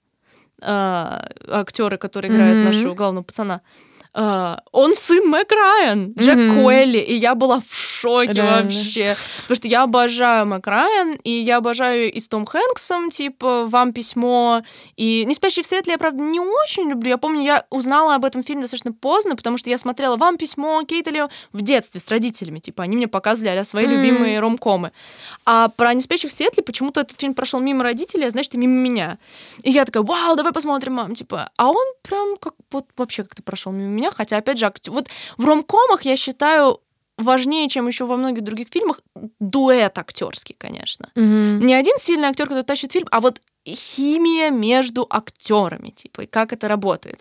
актеры, 0.61 1.97
которые 1.97 2.31
играют 2.33 2.57
Мгм. 2.57 2.65
нашего 2.65 2.93
главного 2.93 3.23
пацана, 3.23 3.61
э, 4.13 4.55
он 4.71 4.95
сын 4.95 5.27
Мэг 5.27 5.51
Райан, 5.51 6.13
Джек 6.17 6.37
Мгм. 6.37 6.61
Куэлли, 6.61 6.99
и 6.99 7.15
я 7.15 7.35
была 7.35 7.61
в 7.61 7.73
шоке 7.73 8.33
Реально. 8.33 8.63
вообще. 8.63 9.15
Потому 9.41 9.55
что 9.55 9.67
я 9.67 9.83
обожаю 9.83 10.45
Мэг 10.45 10.65
Райан, 10.67 11.13
и 11.23 11.31
я 11.31 11.57
обожаю 11.57 12.11
и 12.11 12.19
с 12.19 12.27
Том 12.27 12.45
Хэнксом, 12.45 13.09
типа 13.09 13.65
«Вам 13.67 13.93
письмо», 13.93 14.61
и 14.97 15.25
«Не 15.25 15.33
спящий 15.35 15.61
в 15.61 15.65
светле» 15.65 15.93
я, 15.93 15.97
правда, 15.97 16.21
не 16.21 16.39
очень 16.39 16.89
люблю. 16.89 17.09
Я 17.09 17.17
помню, 17.17 17.41
я 17.43 17.65
узнала 17.69 18.15
об 18.15 18.25
этом 18.25 18.43
фильме 18.43 18.61
достаточно 18.63 18.93
поздно, 18.93 19.35
потому 19.35 19.57
что 19.57 19.69
я 19.69 19.77
смотрела 19.77 20.17
«Вам 20.17 20.37
письмо», 20.37 20.81
Кейт 20.83 21.07
и 21.07 21.11
Лео 21.11 21.29
в 21.51 21.61
детстве 21.61 21.99
с 21.99 22.07
родителями, 22.09 22.59
типа, 22.59 22.83
они 22.83 22.95
мне 22.95 23.07
показывали 23.07 23.57
а 23.57 23.63
свои 23.63 23.85
М. 23.85 23.91
любимые 23.91 24.39
ромкомы. 24.39 24.91
А 25.45 25.67
про 25.69 25.93
«Не 25.93 26.01
спящих 26.01 26.31
в 26.31 26.33
светле» 26.33 26.63
почему-то 26.63 27.01
этот 27.01 27.19
фильм 27.19 27.33
прошел 27.33 27.59
мимо 27.59 27.83
родителей, 27.83 28.27
а 28.27 28.29
значит, 28.29 28.55
и 28.55 28.57
мимо 28.57 28.73
меня. 28.73 29.17
И 29.63 29.71
я 29.71 29.85
такая, 29.85 30.03
вау, 30.03 30.35
давай 30.35 30.53
посмотрим, 30.53 30.93
мам, 30.93 31.13
типа. 31.15 31.49
А 31.57 31.69
он 31.69 31.85
прям 32.01 32.37
как 32.37 32.53
вот 32.71 32.85
вообще 32.97 33.23
как-то 33.23 33.43
прошел 33.43 33.71
мимо 33.71 33.89
меня, 33.89 33.98
хотя, 34.11 34.37
опять 34.37 34.57
же, 34.57 34.65
акт- 34.65 34.87
вот 34.87 35.07
в 35.37 35.45
ромкомах 35.45 36.03
я 36.03 36.15
считаю 36.17 36.79
важнее, 37.17 37.67
чем 37.67 37.87
еще 37.87 38.05
во 38.05 38.15
многих 38.17 38.43
других 38.43 38.67
фильмах, 38.69 39.01
дуэт 39.39 39.97
актерский, 39.97 40.55
конечно. 40.57 41.09
Мгм. 41.15 41.65
Не 41.65 41.73
один 41.73 41.97
сильный 41.97 42.29
актер, 42.29 42.47
который 42.47 42.63
тащит 42.63 42.91
фильм, 42.93 43.07
а 43.11 43.19
вот 43.19 43.41
химия 43.67 44.51
между 44.51 45.05
актерами, 45.09 45.89
типа, 45.89 46.21
и 46.21 46.25
как 46.27 46.53
это 46.53 46.67
работает. 46.67 47.19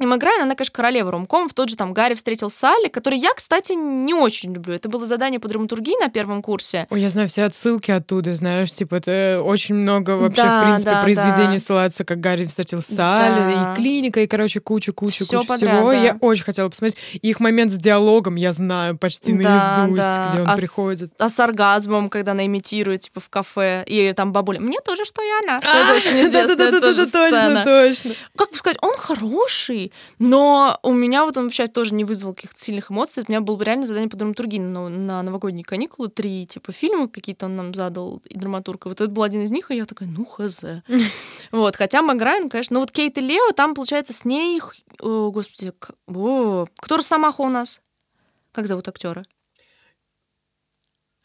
И 0.00 0.06
Райан, 0.06 0.42
она, 0.42 0.54
конечно, 0.54 0.72
королева 0.74 1.10
ромкомов. 1.10 1.54
Тот 1.54 1.68
же 1.70 1.76
там 1.76 1.92
Гарри 1.92 2.14
встретил 2.14 2.50
Салли, 2.50 2.88
который 2.88 3.18
я, 3.18 3.30
кстати, 3.34 3.72
не 3.72 4.14
очень 4.14 4.52
люблю. 4.54 4.74
Это 4.74 4.88
было 4.88 5.06
задание 5.06 5.40
по 5.40 5.48
драматургии 5.48 6.00
на 6.00 6.08
первом 6.08 6.42
курсе. 6.42 6.86
Ой, 6.90 7.00
я 7.00 7.08
знаю 7.08 7.28
все 7.28 7.44
отсылки 7.44 7.90
оттуда, 7.90 8.34
знаешь, 8.34 8.72
типа, 8.72 8.96
это 8.96 9.42
очень 9.44 9.74
много 9.74 10.12
вообще, 10.12 10.42
Да, 10.42 10.60
в 10.60 10.64
принципе, 10.64 10.90
да, 10.92 11.02
произведений 11.02 11.54
да. 11.54 11.58
ссылаются, 11.58 12.04
как 12.04 12.20
Гарри 12.20 12.44
встретил 12.46 12.80
Салли, 12.82 13.54
Да. 13.54 13.72
и 13.72 13.76
клиника, 13.76 14.20
и, 14.20 14.26
короче, 14.26 14.60
куча-куча 14.60 15.24
Всё 15.24 15.38
куча 15.38 15.48
подряд, 15.48 15.76
всего. 15.78 15.90
да. 15.92 15.98
Я 15.98 16.16
очень 16.20 16.44
хотела 16.44 16.68
посмотреть. 16.68 16.98
Их 17.22 17.40
момент 17.40 17.72
с 17.72 17.76
диалогом 17.76 18.36
я 18.36 18.52
знаю 18.52 18.96
почти 18.98 19.32
Да, 19.32 19.78
наизусть, 19.88 19.98
да. 20.16 20.28
где 20.30 20.40
он 20.42 20.48
а 20.48 20.56
с- 20.56 20.60
приходит. 20.60 21.12
а 21.18 21.28
с 21.28 21.40
оргазмом, 21.40 22.08
когда 22.08 22.32
она 22.32 22.46
имитирует, 22.46 23.00
типа, 23.02 23.20
в 23.20 23.28
кафе, 23.28 23.84
и 23.86 24.12
там 24.12 24.32
бабуля, 24.32 24.60
мне 24.60 24.78
тоже, 24.80 25.04
что 25.04 25.22
и 25.22 25.44
она. 25.44 25.60
А, 25.62 25.76
это 25.84 25.94
очень 25.96 26.20
известная 26.26 26.70
тоже 26.70 26.80
точно, 26.80 27.06
сцена. 27.06 27.64
точно. 27.64 28.14
Как 28.36 28.50
бы 28.50 28.56
сказать, 28.56 28.78
он 28.80 28.94
хороший, 28.96 29.87
но 30.18 30.78
у 30.82 30.92
меня 30.92 31.24
вот 31.24 31.36
он 31.36 31.44
вообще 31.44 31.66
тоже 31.68 31.94
не 31.94 32.04
вызвал 32.04 32.34
каких-то 32.34 32.58
сильных 32.62 32.90
эмоций. 32.90 33.24
У 33.26 33.30
меня 33.30 33.40
было 33.40 33.56
бы 33.56 33.64
реально 33.64 33.86
задание 33.86 34.08
по 34.08 34.16
драматургии 34.16 34.58
на, 34.58 34.88
на 34.88 35.22
новогодние 35.22 35.64
каникулы, 35.64 36.08
три 36.08 36.46
типа 36.46 36.72
фильма 36.72 37.08
какие-то 37.08 37.46
он 37.46 37.56
нам 37.56 37.74
задал, 37.74 38.20
и 38.24 38.36
драматург. 38.36 38.86
И 38.86 38.88
вот 38.88 39.00
это 39.00 39.10
был 39.10 39.22
один 39.22 39.42
из 39.42 39.50
них, 39.50 39.70
и 39.70 39.76
я 39.76 39.84
такая, 39.84 40.08
ну, 40.08 40.24
хз. 40.24 40.64
Вот, 41.52 41.76
хотя 41.76 42.02
Мэг 42.02 42.20
Райан, 42.20 42.48
конечно, 42.48 42.74
ну 42.74 42.80
вот 42.80 42.90
Кейт 42.90 43.16
и 43.18 43.20
Лео, 43.20 43.52
там, 43.52 43.74
получается, 43.74 44.12
с 44.12 44.24
ней, 44.24 44.60
о, 45.00 45.30
господи, 45.30 45.72
о, 46.06 46.66
кто 46.78 46.96
Росомаха 46.96 47.40
у 47.42 47.48
нас? 47.48 47.80
Как 48.52 48.66
зовут 48.66 48.88
актера? 48.88 49.22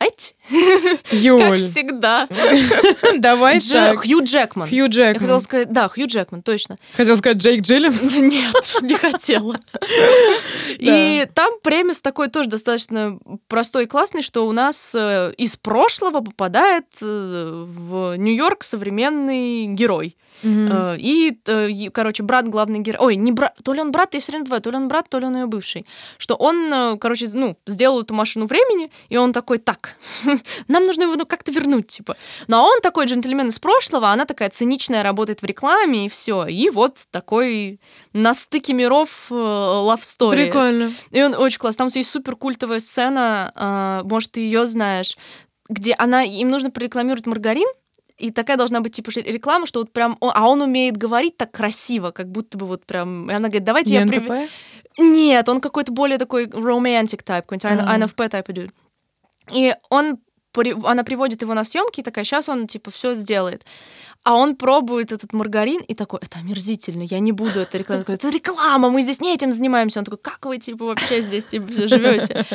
Эть, 0.06 0.36
как 0.50 1.14
Юль, 1.14 1.58
всегда. 1.58 2.28
давай 3.18 3.58
Дже- 3.60 3.72
так. 3.74 3.98
Хью 4.06 4.24
Джекман. 4.24 4.68
Хью 4.68 4.86
Я 4.92 5.14
хотела 5.14 5.14
Джекман. 5.14 5.42
сказать, 5.42 5.72
да, 5.72 5.88
Хью 5.88 6.08
Джекман, 6.08 6.42
точно. 6.42 6.78
Хотел 6.96 7.16
сказать 7.18 7.38
Джейк 7.38 7.62
Джилленхол. 7.62 8.10
Нет, 8.22 8.76
не 8.82 8.96
хотела. 8.96 9.58
И 10.78 11.26
там 11.34 11.54
премис 11.62 12.02
такой 12.02 12.30
тоже 12.30 12.50
достаточно 12.50 13.18
простой 13.48 13.84
и 13.84 13.88
классный, 13.88 14.22
что 14.22 14.48
у 14.48 14.52
нас 14.52 14.96
э, 14.96 15.34
из 15.38 15.56
прошлого 15.56 16.20
попадает 16.22 16.86
э, 17.02 17.64
в 17.66 18.16
Нью-Йорк 18.18 18.64
современный 18.64 19.68
герой. 19.68 20.18
Э, 20.44 20.98
И, 21.00 21.38
э, 21.46 21.90
короче, 21.92 22.24
брат 22.24 22.48
главный 22.48 22.80
герой... 22.80 23.00
Ой, 23.00 23.16
не 23.16 23.32
брат... 23.32 23.54
То 23.64 23.74
ли 23.74 23.82
он 23.82 23.92
брат, 23.92 24.14
я 24.14 24.20
все 24.20 24.32
время 24.32 24.46
бываю, 24.46 24.62
то 24.62 24.72
ли 24.72 24.78
он 24.78 24.88
брат, 24.88 25.10
то 25.10 25.20
ли 25.20 25.26
он 25.26 25.36
ее 25.36 25.46
бывший. 25.46 25.86
Что 26.18 26.36
он, 26.36 26.74
э, 26.74 26.98
короче, 26.98 27.30
ну, 27.34 27.56
сделал 27.66 28.02
эту 28.02 28.14
машину 28.14 28.46
времени, 28.46 28.92
и 29.10 29.18
он 29.18 29.34
такой, 29.34 29.58
так, 29.58 29.96
нам 30.68 30.86
нужно 30.86 31.04
его 31.04 31.16
ну, 31.16 31.26
как-то 31.26 31.52
вернуть, 31.52 31.88
типа. 31.88 32.16
Ну, 32.48 32.58
а 32.58 32.64
он 32.64 32.82
такой 32.82 33.06
джентльмен 33.06 33.48
из 33.48 33.60
прошлого, 33.60 34.10
она 34.10 34.26
такая 34.26 34.50
циничная, 34.50 35.04
работает 35.04 35.42
в 35.42 35.46
рекламе, 35.46 36.06
и 36.06 36.10
все. 36.10 36.46
И 36.46 36.70
вот 36.70 36.98
такой 37.12 37.80
на 38.14 38.34
стыке 38.34 38.74
миров 38.74 39.28
love 39.30 40.02
story. 40.02 40.46
Прикольно. 40.46 40.92
И 41.12 41.22
он 41.22 41.34
очень 41.36 41.60
классный. 41.60 41.84
Там 41.84 41.90
есть 41.94 42.12
супер 42.12 42.36
культовая 42.36 42.80
сцена, 42.80 44.04
может, 44.06 44.32
ты 44.32 44.42
ее 44.42 44.68
знаешь, 44.68 45.18
где 45.70 45.94
она, 45.98 46.24
им 46.24 46.50
нужно 46.50 46.70
прорекламировать 46.72 47.26
маргарин, 47.26 47.68
и 48.24 48.32
такая 48.32 48.56
должна 48.58 48.80
быть 48.80 48.94
типа 48.96 49.12
реклама, 49.20 49.66
что 49.66 49.80
вот 49.80 49.92
прям, 49.92 50.18
он- 50.22 50.32
а 50.34 50.48
он 50.50 50.62
умеет 50.62 50.96
говорить 50.96 51.36
так 51.38 51.52
красиво, 51.52 52.12
как 52.12 52.30
будто 52.32 52.58
бы 52.58 52.66
вот 52.66 52.86
прям, 52.86 53.30
и 53.30 53.34
она 53.34 53.50
говорит, 53.50 53.64
давайте 53.66 53.94
я... 53.94 54.02
прив-? 54.08 54.28
Нет, 54.98 55.50
он 55.50 55.60
какой-то 55.60 55.92
более 55.92 56.18
такой 56.18 56.46
romantic 56.48 57.24
type, 57.24 57.42
какой-нибудь 57.42 57.86
А. 57.86 57.98
INFP 57.98 58.30
type 58.30 58.48
dude. 58.48 58.72
И 59.52 59.74
он, 59.90 60.18
она 60.84 61.04
приводит 61.04 61.42
его 61.42 61.54
на 61.54 61.64
съемки, 61.64 62.02
и 62.02 62.04
такая, 62.04 62.26
сейчас 62.26 62.50
он 62.50 62.68
типа 62.68 62.92
все 62.92 63.14
сделает. 63.16 63.66
А 64.24 64.36
он 64.36 64.56
пробует 64.56 65.12
этот 65.12 65.34
маргарин 65.34 65.82
и 65.82 65.94
такой, 65.96 66.20
это 66.22 66.40
омерзительно, 66.40 67.04
я 67.04 67.20
не 67.20 67.34
буду 67.34 67.60
это 67.60 67.78
рекламировать. 67.78 68.24
Это 68.24 68.30
реклама, 68.30 68.90
мы 68.90 69.02
здесь 69.02 69.20
не 69.20 69.34
этим 69.34 69.52
занимаемся. 69.52 70.00
Он 70.00 70.06
такой, 70.06 70.20
как 70.20 70.46
вы 70.46 70.58
типа 70.58 70.86
вообще 70.86 71.22
здесь 71.22 71.46
типа, 71.46 71.68
живете? 71.88 72.46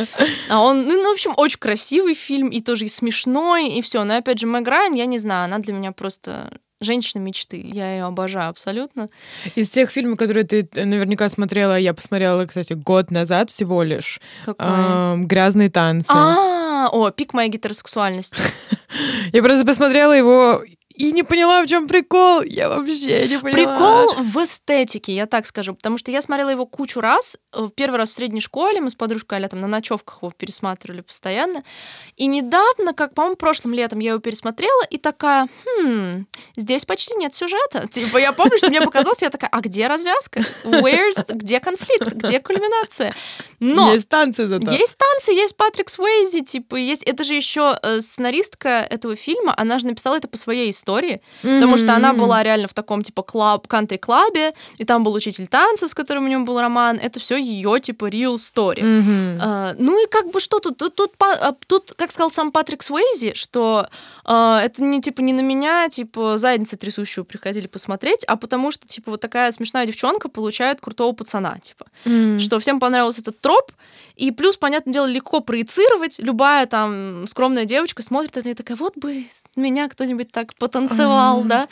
А 0.49 0.63
он, 0.63 0.87
ну, 0.87 1.03
ну, 1.03 1.11
в 1.11 1.13
общем, 1.13 1.33
очень 1.37 1.59
красивый 1.59 2.15
фильм, 2.15 2.49
и 2.49 2.61
тоже 2.61 2.87
и 2.87 2.89
смешной, 2.89 3.69
и 3.69 3.83
все. 3.83 4.05
Но 4.05 4.17
опять 4.17 4.39
же, 4.39 4.47
Мэг 4.47 4.67
Райан, 4.67 4.95
я 4.95 5.05
не 5.05 5.19
знаю, 5.19 5.45
она 5.45 5.59
для 5.59 5.75
меня 5.75 5.93
просто 5.93 6.51
женщина 6.81 7.21
мечты. 7.21 7.61
Я 7.61 7.93
ее 7.93 8.05
обожаю 8.05 8.51
абсолютно. 8.51 9.09
Из 9.55 9.69
тех 9.69 9.91
фильмов, 9.91 10.19
которые 10.19 10.45
ты 10.45 10.69
э, 10.75 10.85
наверняка 10.85 11.29
смотрела, 11.29 11.77
я 11.77 11.93
посмотрела, 11.93 12.47
кстати, 12.47 12.75
год 12.75 13.11
назад 13.11 13.51
всего 13.51 13.83
лишь. 13.83 14.21
Какой? 14.45 14.67
Эм, 14.67 15.27
«Грязные 15.27 15.71
танцы». 15.71 16.13
А, 16.15 16.58
о, 16.87 17.11
пик 17.11 17.35
моей 17.35 17.51
гетеросексуальности. 17.51 18.41
Я 19.33 19.43
просто 19.43 19.67
посмотрела 19.67 20.13
его 20.13 20.63
и 20.99 21.13
не 21.13 21.23
поняла, 21.23 21.63
в 21.63 21.69
чем 21.69 21.87
прикол. 21.87 22.43
Я 22.43 22.69
вообще 22.69 23.29
не 23.29 23.39
поняла. 23.39 23.53
Прикол 23.53 24.15
в 24.15 24.43
эстетике, 24.43 25.15
я 25.15 25.27
так 25.27 25.47
скажу, 25.47 25.75
потому 25.75 25.97
что 25.97 26.11
я 26.11 26.21
смотрела 26.21 26.51
его 26.51 26.67
кучу 26.67 27.01
раз. 27.01 27.39
Э, 27.55 27.69
Первый 27.77 27.99
раз 27.99 28.11
в 28.11 28.15
средней 28.15 28.41
школе, 28.41 28.81
мы 28.81 28.91
с 28.91 28.97
подружкой 28.97 29.39
Аля 29.39 29.47
там 29.49 29.61
на 29.61 29.69
ночевках 29.69 30.19
его 30.23 30.33
пересматривали 30.37 31.03
постоянно. 31.03 31.63
И 32.17 32.27
недавно, 32.27 32.95
как, 32.95 33.15
по-моему, 33.15 33.37
прошлым 33.37 33.75
летом 33.75 34.01
я 34.01 34.11
его 34.11 34.19
пересмотрела 34.19 34.83
и 34.91 34.99
такая, 34.99 35.47
хм, 35.65 36.27
здесь 36.57 36.85
почти 36.85 37.15
нет 37.15 37.33
сюжета. 37.33 37.87
Типа, 37.91 38.19
я 38.19 38.33
помню, 38.33 38.59
что 38.59 38.69
мне 38.69 38.81
показалось, 38.81 39.23
я 39.23 39.31
такая, 39.31 39.51
а 39.53 39.61
где 39.61 39.87
развязка? 39.87 40.41
Where's, 40.65 41.33
где 41.33 41.61
конфликт? 41.61 42.13
Где 42.13 42.41
кульминация? 42.41 43.15
Но 43.61 43.93
Есть 43.93 44.09
танцы 44.09 44.49
зато. 44.49 44.73
Есть 44.73 44.97
танцы, 44.97 45.31
есть 45.31 45.57
Патрик 45.57 45.91
Суэйзи, 45.91 46.41
типа, 46.41 46.75
есть... 46.75 47.05
Это 47.05 47.23
же 47.23 47.35
еще 47.35 47.79
э, 47.83 48.01
сценаристка 48.01 48.69
этого 48.91 49.15
фильма, 49.15 49.55
она 49.57 49.79
же 49.79 49.87
написала 49.87 50.17
это 50.17 50.27
по 50.27 50.37
своей 50.37 50.71
истории, 50.71 50.88
потому 51.43 51.77
что 51.77 51.95
она 51.95 52.13
была 52.13 52.43
реально 52.43 52.69
в 52.69 52.75
таком, 52.75 53.03
типа, 53.03 53.23
клаб, 53.23 53.67
кантри-клабе, 53.67 54.53
и 54.79 54.85
там 54.85 55.05
был 55.05 55.13
учитель 55.15 55.47
танцев, 55.47 55.91
с 55.91 55.95
которым 55.95 56.25
у 56.25 56.29
него 56.29 56.45
был 56.45 56.61
роман. 56.61 56.99
Это 57.03 57.21
все 57.21 57.37
ее, 57.37 57.79
типа, 57.81 58.07
real 58.07 58.37
story. 58.37 58.83
Мгм. 58.83 59.41
А, 59.43 59.75
ну 59.79 60.03
и 60.03 60.09
как 60.09 60.31
бы 60.31 60.41
что 60.41 60.59
тут? 60.59 60.79
Тут, 60.79 60.95
тут, 60.95 61.13
а, 61.21 61.53
тут, 61.67 61.93
как 61.97 62.11
сказал 62.11 62.31
сам 62.31 62.53
Патрик 62.53 62.83
Суэйзи, 62.83 63.35
что 63.35 63.87
а, 64.25 64.61
это 64.63 64.83
не 64.83 65.01
типа 65.01 65.21
не 65.21 65.33
на 65.33 65.41
меня, 65.41 65.89
типа 65.89 66.39
задницы 66.39 66.77
трясущего 66.77 67.25
приходили 67.25 67.67
посмотреть, 67.67 68.25
а 68.27 68.37
потому 68.37 68.71
что 68.71 68.87
типа 68.87 69.11
вот 69.13 69.21
такая 69.21 69.51
смешная 69.51 69.87
девчонка 69.87 70.29
получает 70.29 70.81
крутого 70.81 71.13
пацана, 71.13 71.59
типа 71.59 71.87
Мгм. 72.05 72.41
что 72.41 72.59
всем 72.59 72.81
понравился 72.81 73.21
этот 73.21 73.41
троп, 73.41 73.73
и 74.19 74.33
плюс, 74.33 74.57
понятное 74.57 74.93
дело, 74.93 75.07
легко 75.07 75.41
проецировать. 75.41 76.19
Любая 76.19 76.67
там 76.67 77.27
скромная 77.29 77.65
девочка 77.65 78.03
смотрит 78.03 78.37
это 78.37 78.49
и 78.49 78.55
такая, 78.55 78.77
вот 78.77 78.97
бы 78.97 79.25
меня 79.55 79.89
кто-нибудь 79.89 80.33
так 80.33 80.55
потанцевал, 80.57 81.45
да. 81.45 81.69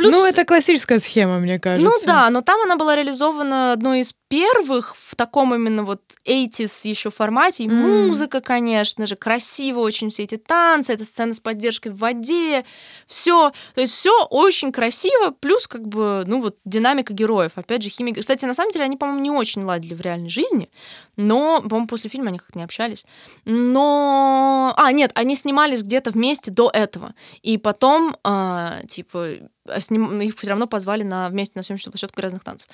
Плюс, 0.00 0.14
Ну, 0.14 0.24
это 0.24 0.46
классическая 0.46 0.98
схема, 0.98 1.38
мне 1.38 1.58
кажется. 1.58 1.84
ну 1.84 2.06
да, 2.06 2.30
но 2.30 2.40
там 2.40 2.62
она 2.62 2.76
была 2.76 2.96
реализована 2.96 3.72
одной 3.72 4.00
из 4.00 4.14
первых 4.28 4.96
в 4.96 5.14
таком 5.14 5.54
именно 5.54 5.82
вот 5.82 6.00
80s 6.24 6.88
еще 6.88 7.10
формате. 7.10 7.64
И 7.64 7.68
М. 7.68 8.06
музыка, 8.08 8.40
конечно 8.40 9.06
же, 9.06 9.16
красиво 9.16 9.80
очень 9.80 10.08
все 10.08 10.22
эти 10.22 10.36
танцы, 10.36 10.92
эта 10.94 11.04
сцена 11.04 11.34
с 11.34 11.40
поддержкой 11.40 11.88
в 11.90 11.98
воде, 11.98 12.64
все. 13.06 13.52
То 13.74 13.80
есть 13.82 13.92
все 13.92 14.12
очень 14.30 14.72
красиво, 14.72 15.34
плюс 15.38 15.66
как 15.66 15.86
бы, 15.86 16.24
ну 16.26 16.40
вот 16.40 16.56
динамика 16.64 17.12
героев. 17.12 17.52
Опять 17.56 17.82
же, 17.82 17.90
химия. 17.90 18.14
Кстати, 18.14 18.46
на 18.46 18.54
самом 18.54 18.70
деле 18.70 18.84
они, 18.86 18.96
по-моему, 18.96 19.20
не 19.20 19.30
очень 19.30 19.62
ладили 19.64 19.94
в 19.94 20.00
реальной 20.00 20.30
жизни, 20.30 20.70
но, 21.16 21.60
по-моему, 21.60 21.88
после 21.88 22.08
фильма 22.08 22.28
они 22.28 22.38
как-то 22.38 22.56
не 22.56 22.64
общались. 22.64 23.04
Но... 23.44 24.72
А, 24.76 24.92
нет, 24.92 25.10
они 25.14 25.36
снимались 25.36 25.82
где-то 25.82 26.10
вместе 26.12 26.50
до 26.50 26.70
этого. 26.72 27.14
И 27.42 27.58
потом, 27.58 28.16
а, 28.24 28.80
типа, 28.88 29.28
а 29.70 29.80
сним- 29.80 30.20
их 30.20 30.36
все 30.36 30.48
равно 30.48 30.66
позвали 30.66 31.02
на 31.02 31.28
вместе 31.28 31.52
на 31.56 31.62
съемочную 31.62 31.92
площадку 31.92 32.20
грязных 32.20 32.44
танцев. 32.44 32.68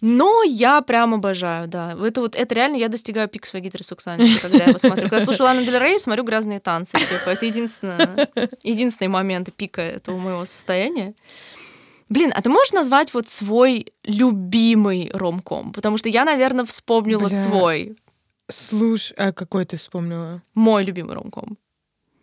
Но 0.00 0.42
я 0.42 0.80
прям 0.80 1.14
обожаю, 1.14 1.68
да. 1.68 1.96
Это 2.02 2.20
вот 2.20 2.34
это 2.34 2.54
реально 2.54 2.76
я 2.76 2.88
достигаю 2.88 3.28
пик 3.28 3.46
своей 3.46 3.64
гетеросексуальности, 3.64 4.40
когда 4.40 4.58
я 4.58 4.64
его 4.66 4.78
смотрю. 4.78 5.02
Когда 5.08 5.20
слушаю 5.24 5.46
Лану 5.46 5.64
Дель 5.64 5.78
Рей, 5.78 5.98
смотрю 5.98 6.24
грязные 6.24 6.60
танцы. 6.60 6.96
Типа, 6.98 7.30
это 7.30 7.46
единственное, 7.46 8.28
единственные 8.62 9.10
моменты 9.10 9.52
пика 9.52 9.80
этого 9.82 10.16
моего 10.16 10.44
состояния. 10.44 11.14
Блин, 12.08 12.32
а 12.34 12.40
ты 12.40 12.48
можешь 12.48 12.72
назвать 12.72 13.12
вот 13.12 13.28
свой 13.28 13.92
любимый 14.04 15.10
ромком? 15.12 15.72
Потому 15.72 15.98
что 15.98 16.08
я, 16.08 16.24
наверное, 16.24 16.64
вспомнила 16.64 17.28
Бля. 17.28 17.42
свой. 17.42 17.96
Слушай, 18.50 19.14
а 19.18 19.32
какой 19.32 19.66
ты 19.66 19.76
вспомнила? 19.76 20.42
Мой 20.54 20.84
любимый 20.84 21.14
ромком. 21.14 21.58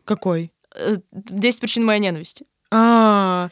Какой? 0.05 0.51
Э, 0.75 0.97
«Десять 1.11 1.61
причин 1.61 1.85
моей 1.85 1.99
ненависти». 1.99 2.45
А, 2.71 3.49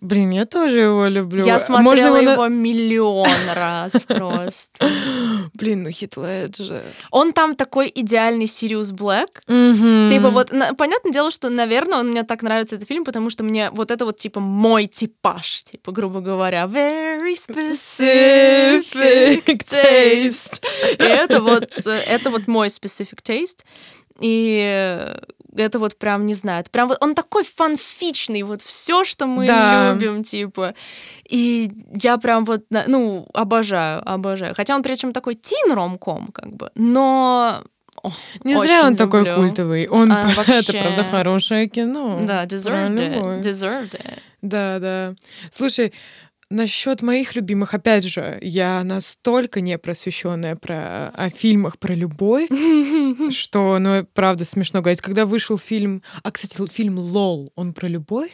блин, 0.00 0.30
я 0.30 0.44
тоже 0.44 0.80
его 0.80 1.06
люблю. 1.06 1.44
Я 1.44 1.58
смотрела 1.58 1.84
можно 1.84 2.06
его 2.06 2.32
его, 2.32 2.42
на- 2.44 2.48
миллион 2.48 3.28
раз 3.54 3.92
просто. 4.06 4.88
Блин, 5.54 5.84
ну 5.84 5.90
Хит 5.90 6.16
Леджер. 6.16 6.82
Он 7.10 7.32
там 7.32 7.54
такой 7.56 7.90
идеальный 7.94 8.46
Сириус 8.46 8.90
Блэк. 8.90 9.40
Типа 10.08 10.30
вот, 10.30 10.50
понятное 10.76 11.12
дело, 11.12 11.30
что, 11.30 11.48
наверное, 11.48 11.98
он 11.98 12.08
мне 12.10 12.22
так 12.24 12.42
нравится 12.42 12.76
этот 12.76 12.88
фильм, 12.88 13.04
потому 13.04 13.30
что 13.30 13.42
мне 13.44 13.70
вот 13.70 13.90
это 13.90 14.04
вот, 14.04 14.16
типа, 14.16 14.40
мой 14.40 14.86
типаж, 14.86 15.62
типа, 15.64 15.92
грубо 15.92 16.20
говоря, 16.20 16.64
very 16.64 17.34
specific 17.34 18.82
taste. 19.64 20.60
И 20.98 21.02
это 21.02 21.40
вот, 21.40 21.70
э, 21.86 21.90
это 22.06 22.30
вот 22.30 22.46
мой 22.48 22.68
specific 22.68 23.22
taste. 23.22 23.64
И 24.20 24.60
э, 24.64 25.18
это 25.56 25.78
вот 25.78 25.96
прям, 25.98 26.26
не 26.26 26.34
знаю, 26.34 26.60
это 26.60 26.70
прям 26.70 26.88
вот 26.88 26.98
он 27.00 27.14
такой 27.14 27.44
фанфичный, 27.44 28.42
вот 28.42 28.62
все, 28.62 29.04
что 29.04 29.26
мы 29.26 29.46
Да. 29.46 29.92
любим, 29.92 30.22
типа. 30.22 30.74
И 31.28 31.70
я 31.94 32.16
прям 32.18 32.44
вот, 32.44 32.62
ну, 32.86 33.26
обожаю, 33.34 34.02
обожаю. 34.08 34.54
Хотя 34.54 34.74
он 34.76 34.82
при 34.82 34.94
этом 34.94 35.12
такой 35.12 35.34
тин 35.34 35.72
ромком, 35.72 36.28
как 36.32 36.52
бы, 36.54 36.70
но... 36.74 37.62
о, 38.02 38.10
Не 38.44 38.56
зря 38.56 38.84
он 38.86 38.94
такой 38.96 39.20
люблю. 39.24 39.36
культовый. 39.36 39.88
Он, 39.88 40.12
А, 40.12 40.30
это 40.30 40.36
вообще. 40.42 40.80
правда 40.80 41.04
хорошее 41.04 41.66
кино. 41.68 42.20
Да, 42.22 42.44
deserved 42.44 42.96
it, 42.98 43.40
deserved 43.40 43.92
it. 43.94 44.18
Да, 44.42 44.78
да. 44.78 45.14
Слушай, 45.50 45.92
насчет 46.50 47.02
моих 47.02 47.34
любимых, 47.34 47.74
опять 47.74 48.04
же, 48.04 48.38
я 48.42 48.82
настолько 48.84 49.60
не 49.60 49.78
просвещенная 49.78 50.56
про 50.56 51.08
о 51.08 51.30
фильмах 51.30 51.78
про 51.78 51.94
любовь, 51.94 52.48
что, 53.30 53.78
ну, 53.78 54.06
правда, 54.14 54.44
смешно 54.44 54.80
говорить. 54.80 55.00
Когда 55.00 55.26
вышел 55.26 55.58
фильм, 55.58 56.02
а, 56.22 56.30
кстати, 56.30 56.64
фильм 56.68 56.98
«Лол», 56.98 57.52
он 57.56 57.72
про 57.72 57.88
любовь? 57.88 58.32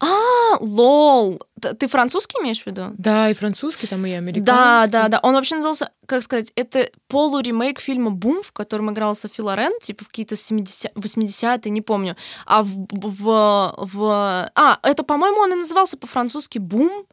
А, 0.00 0.58
лол. 0.60 1.40
Ты 1.78 1.88
французский 1.88 2.38
имеешь 2.40 2.62
в 2.62 2.66
виду? 2.66 2.86
Да, 2.98 3.30
и 3.30 3.34
французский 3.34 3.86
там, 3.86 4.04
и 4.06 4.12
американский. 4.12 4.46
Да, 4.46 4.86
да, 4.86 5.08
да. 5.08 5.20
Он 5.22 5.34
вообще 5.34 5.56
назывался, 5.56 5.90
как 6.06 6.22
сказать, 6.22 6.52
это 6.56 6.90
полуремейк 7.08 7.80
фильма 7.80 8.10
«Бум», 8.10 8.42
в 8.42 8.52
котором 8.52 8.90
играла 8.90 9.14
Софи 9.14 9.42
Лорен, 9.42 9.72
типа 9.80 10.04
в 10.04 10.08
какие-то 10.08 10.36
70 10.36 10.92
80-е, 10.94 11.70
не 11.70 11.80
помню. 11.80 12.16
А 12.46 12.62
в, 12.62 12.86
в, 12.90 13.74
в... 13.78 14.50
А, 14.54 14.78
это, 14.82 15.02
по-моему, 15.02 15.38
он 15.40 15.52
и 15.52 15.56
назывался 15.56 15.96
по-французски 15.96 16.58
«Бум», 16.58 17.06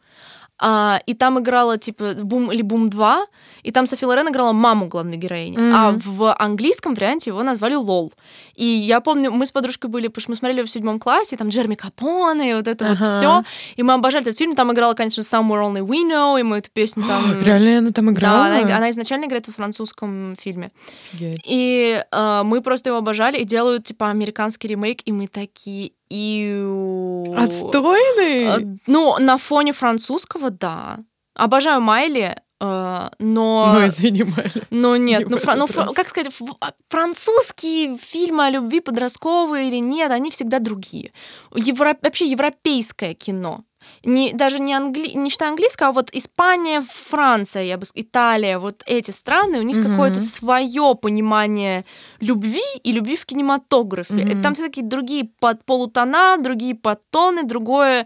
а, 0.59 0.99
и 1.05 1.13
там 1.13 1.39
играла, 1.39 1.77
типа, 1.77 2.13
«Бум» 2.23 2.51
или 2.51 2.61
«Бум 2.61 2.89
2», 2.89 3.25
и 3.63 3.71
там 3.71 3.87
Софи 3.87 4.05
Лорен 4.05 4.27
играла 4.27 4.51
маму 4.51 4.87
главной 4.87 5.17
героини. 5.17 5.57
Мгм. 5.57 5.75
А 5.75 5.91
в 5.91 6.33
английском 6.33 6.93
варианте 6.93 7.29
его 7.29 7.43
назвали 7.43 7.75
«Лол». 7.75 8.11
И 8.59 8.65
я 8.65 8.99
помню, 8.99 9.31
мы 9.31 9.45
с 9.45 9.51
подружкой 9.51 9.89
были, 9.89 10.07
потому 10.07 10.21
что 10.21 10.31
мы 10.31 10.35
смотрели 10.35 10.63
в 10.65 10.69
седьмом 10.69 10.99
классе, 10.99 11.37
там 11.37 11.47
Джерми 11.47 11.75
Капоне, 11.75 12.51
и 12.51 12.53
вот 12.55 12.67
это 12.67 12.85
вот 12.89 12.97
Ага. 12.97 13.05
все. 13.05 13.43
И 13.77 13.83
мы 13.83 13.93
обожали 13.93 14.25
этот 14.25 14.37
фильм. 14.37 14.53
Там 14.53 14.73
играла, 14.73 14.93
конечно, 14.95 15.21
Somewhere 15.21 15.63
Only 15.63 15.79
We 15.85 16.03
Know, 16.09 16.37
и 16.37 16.43
мы 16.43 16.57
эту 16.57 16.69
песню 16.71 17.05
там... 17.07 17.39
Реально 17.41 17.77
она 17.77 17.91
там 17.91 18.05
Да, 18.07 18.11
играла? 18.11 18.45
она, 18.47 18.75
она 18.77 18.89
изначально 18.89 19.25
играет 19.25 19.47
во 19.47 19.53
французском 19.53 20.35
фильме. 20.37 20.71
Офигеть. 21.13 21.39
И 21.47 22.03
э, 22.11 22.41
мы 22.43 22.61
просто 22.61 22.89
его 22.89 22.97
обожали, 22.97 23.37
и 23.39 23.45
делают, 23.45 23.85
типа, 23.85 24.09
американский 24.09 24.67
ремейк, 24.67 25.01
и 25.05 25.11
мы 25.13 25.27
такие... 25.27 25.91
«Иу». 26.11 27.35
Отстойный? 27.37 28.43
Э, 28.45 28.57
Ну, 28.87 29.17
на 29.19 29.37
фоне 29.37 29.73
французского, 29.73 30.49
да. 30.49 30.97
Обожаю 31.35 31.81
Майли, 31.81 32.35
э, 32.59 33.09
но... 33.19 33.71
Ну, 33.73 33.87
извини, 33.87 34.23
Майя. 34.23 34.51
Но 34.69 34.97
нет, 34.97 35.19
Не 35.21 35.25
ну, 35.25 35.37
фра- 35.37 35.55
ну, 35.55 35.67
фра- 35.67 35.93
как 35.93 36.09
сказать, 36.09 36.33
а, 36.61 36.71
французские 36.89 37.97
фильмы 37.97 38.45
о 38.47 38.49
любви 38.49 38.79
подростковые 38.79 39.67
или 39.69 39.79
нет, 39.79 40.11
они 40.11 40.29
всегда 40.29 40.59
другие. 40.59 41.11
Евро- 41.55 41.97
вообще 42.01 42.25
европейское 42.25 43.13
кино. 43.13 43.63
Не, 44.05 44.33
даже 44.33 44.59
не, 44.59 44.73
англи... 44.73 45.09
не 45.15 45.29
считая 45.29 45.49
английского, 45.49 45.89
а 45.89 45.91
вот 45.91 46.09
Испания, 46.13 46.81
Франция, 46.87 47.63
я 47.63 47.77
бы 47.77 47.83
ск- 47.83 47.91
Италия, 47.95 48.57
вот 48.59 48.83
эти 48.85 49.11
страны, 49.11 49.59
у 49.59 49.63
них 49.63 49.77
Мгм. 49.77 49.91
какое-то 49.91 50.19
свое 50.19 50.95
понимание 51.01 51.83
любви 52.21 52.61
и 52.83 52.91
любви 52.91 53.15
в 53.15 53.25
кинематографе. 53.25 54.21
И 54.21 54.41
Там 54.41 54.53
все 54.53 54.63
такие 54.63 54.85
другие 54.85 55.29
под 55.39 55.65
полутона, 55.65 56.37
другие 56.37 56.75
подтоны, 56.75 57.43
другое 57.43 58.05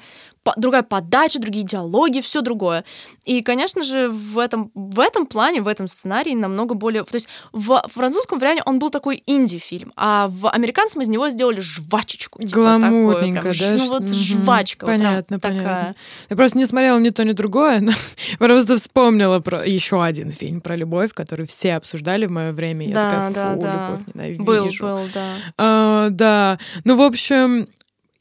другая 0.58 0.84
подача, 0.84 1.40
другие 1.40 1.66
диалоги, 1.66 2.20
все 2.22 2.42
другое. 2.42 2.84
И, 3.26 3.42
конечно 3.42 3.84
же, 3.84 4.10
в 4.10 4.38
этом, 4.40 4.72
в 4.76 5.00
этом 5.00 5.26
плане, 5.26 5.62
в 5.62 5.68
этом 5.68 5.88
сценарии 5.88 6.34
намного 6.34 6.76
более... 6.76 7.04
То 7.04 7.16
есть 7.16 7.28
в 7.52 7.82
французском 7.88 8.40
варианте 8.40 8.64
он 8.66 8.80
был 8.80 8.90
такой 8.90 9.24
инди-фильм, 9.26 9.94
а 9.96 10.28
в 10.30 10.50
американском 10.50 11.02
из 11.02 11.08
него 11.08 11.30
сделали 11.30 11.62
жвачечку. 11.62 12.40
Типа 12.44 12.56
Гламурненько, 12.56 13.42
такое, 13.42 13.54
прям, 13.54 13.78
да? 13.78 13.84
Ну 13.84 13.90
вот 13.90 14.02
Мгм. 14.04 14.14
жвачка. 14.14 14.86
вот 14.86 14.92
прям 14.96 15.02
Понятно, 15.08 15.40
такая. 15.40 15.58
понятно. 15.64 15.94
Я 16.30 16.36
просто 16.36 16.58
не 16.58 16.66
смотрела 16.66 17.00
ни 17.00 17.10
то, 17.10 17.24
ни 17.24 17.32
другое, 17.32 17.80
но 17.80 17.92
просто 18.40 18.76
вспомнила 18.78 19.40
про 19.40 19.66
еще 19.66 20.04
один 20.04 20.32
фильм 20.32 20.60
про 20.62 20.76
любовь, 20.76 21.14
который 21.14 21.46
все 21.48 21.76
обсуждали 21.76 22.26
в 22.26 22.32
мое 22.32 22.52
время. 22.52 22.88
Я 22.88 22.94
Да, 22.96 23.02
такая, 23.10 23.30
фу, 23.30 23.34
да, 23.34 23.56
да. 23.56 23.90
любовь 23.92 24.08
ненавижу. 24.14 24.86
Был, 24.86 24.98
был, 24.98 25.02
да. 25.14 25.26
А, 25.58 26.10
да. 26.10 26.60
Ну, 26.84 26.96
в 26.98 27.02
общем, 27.02 27.68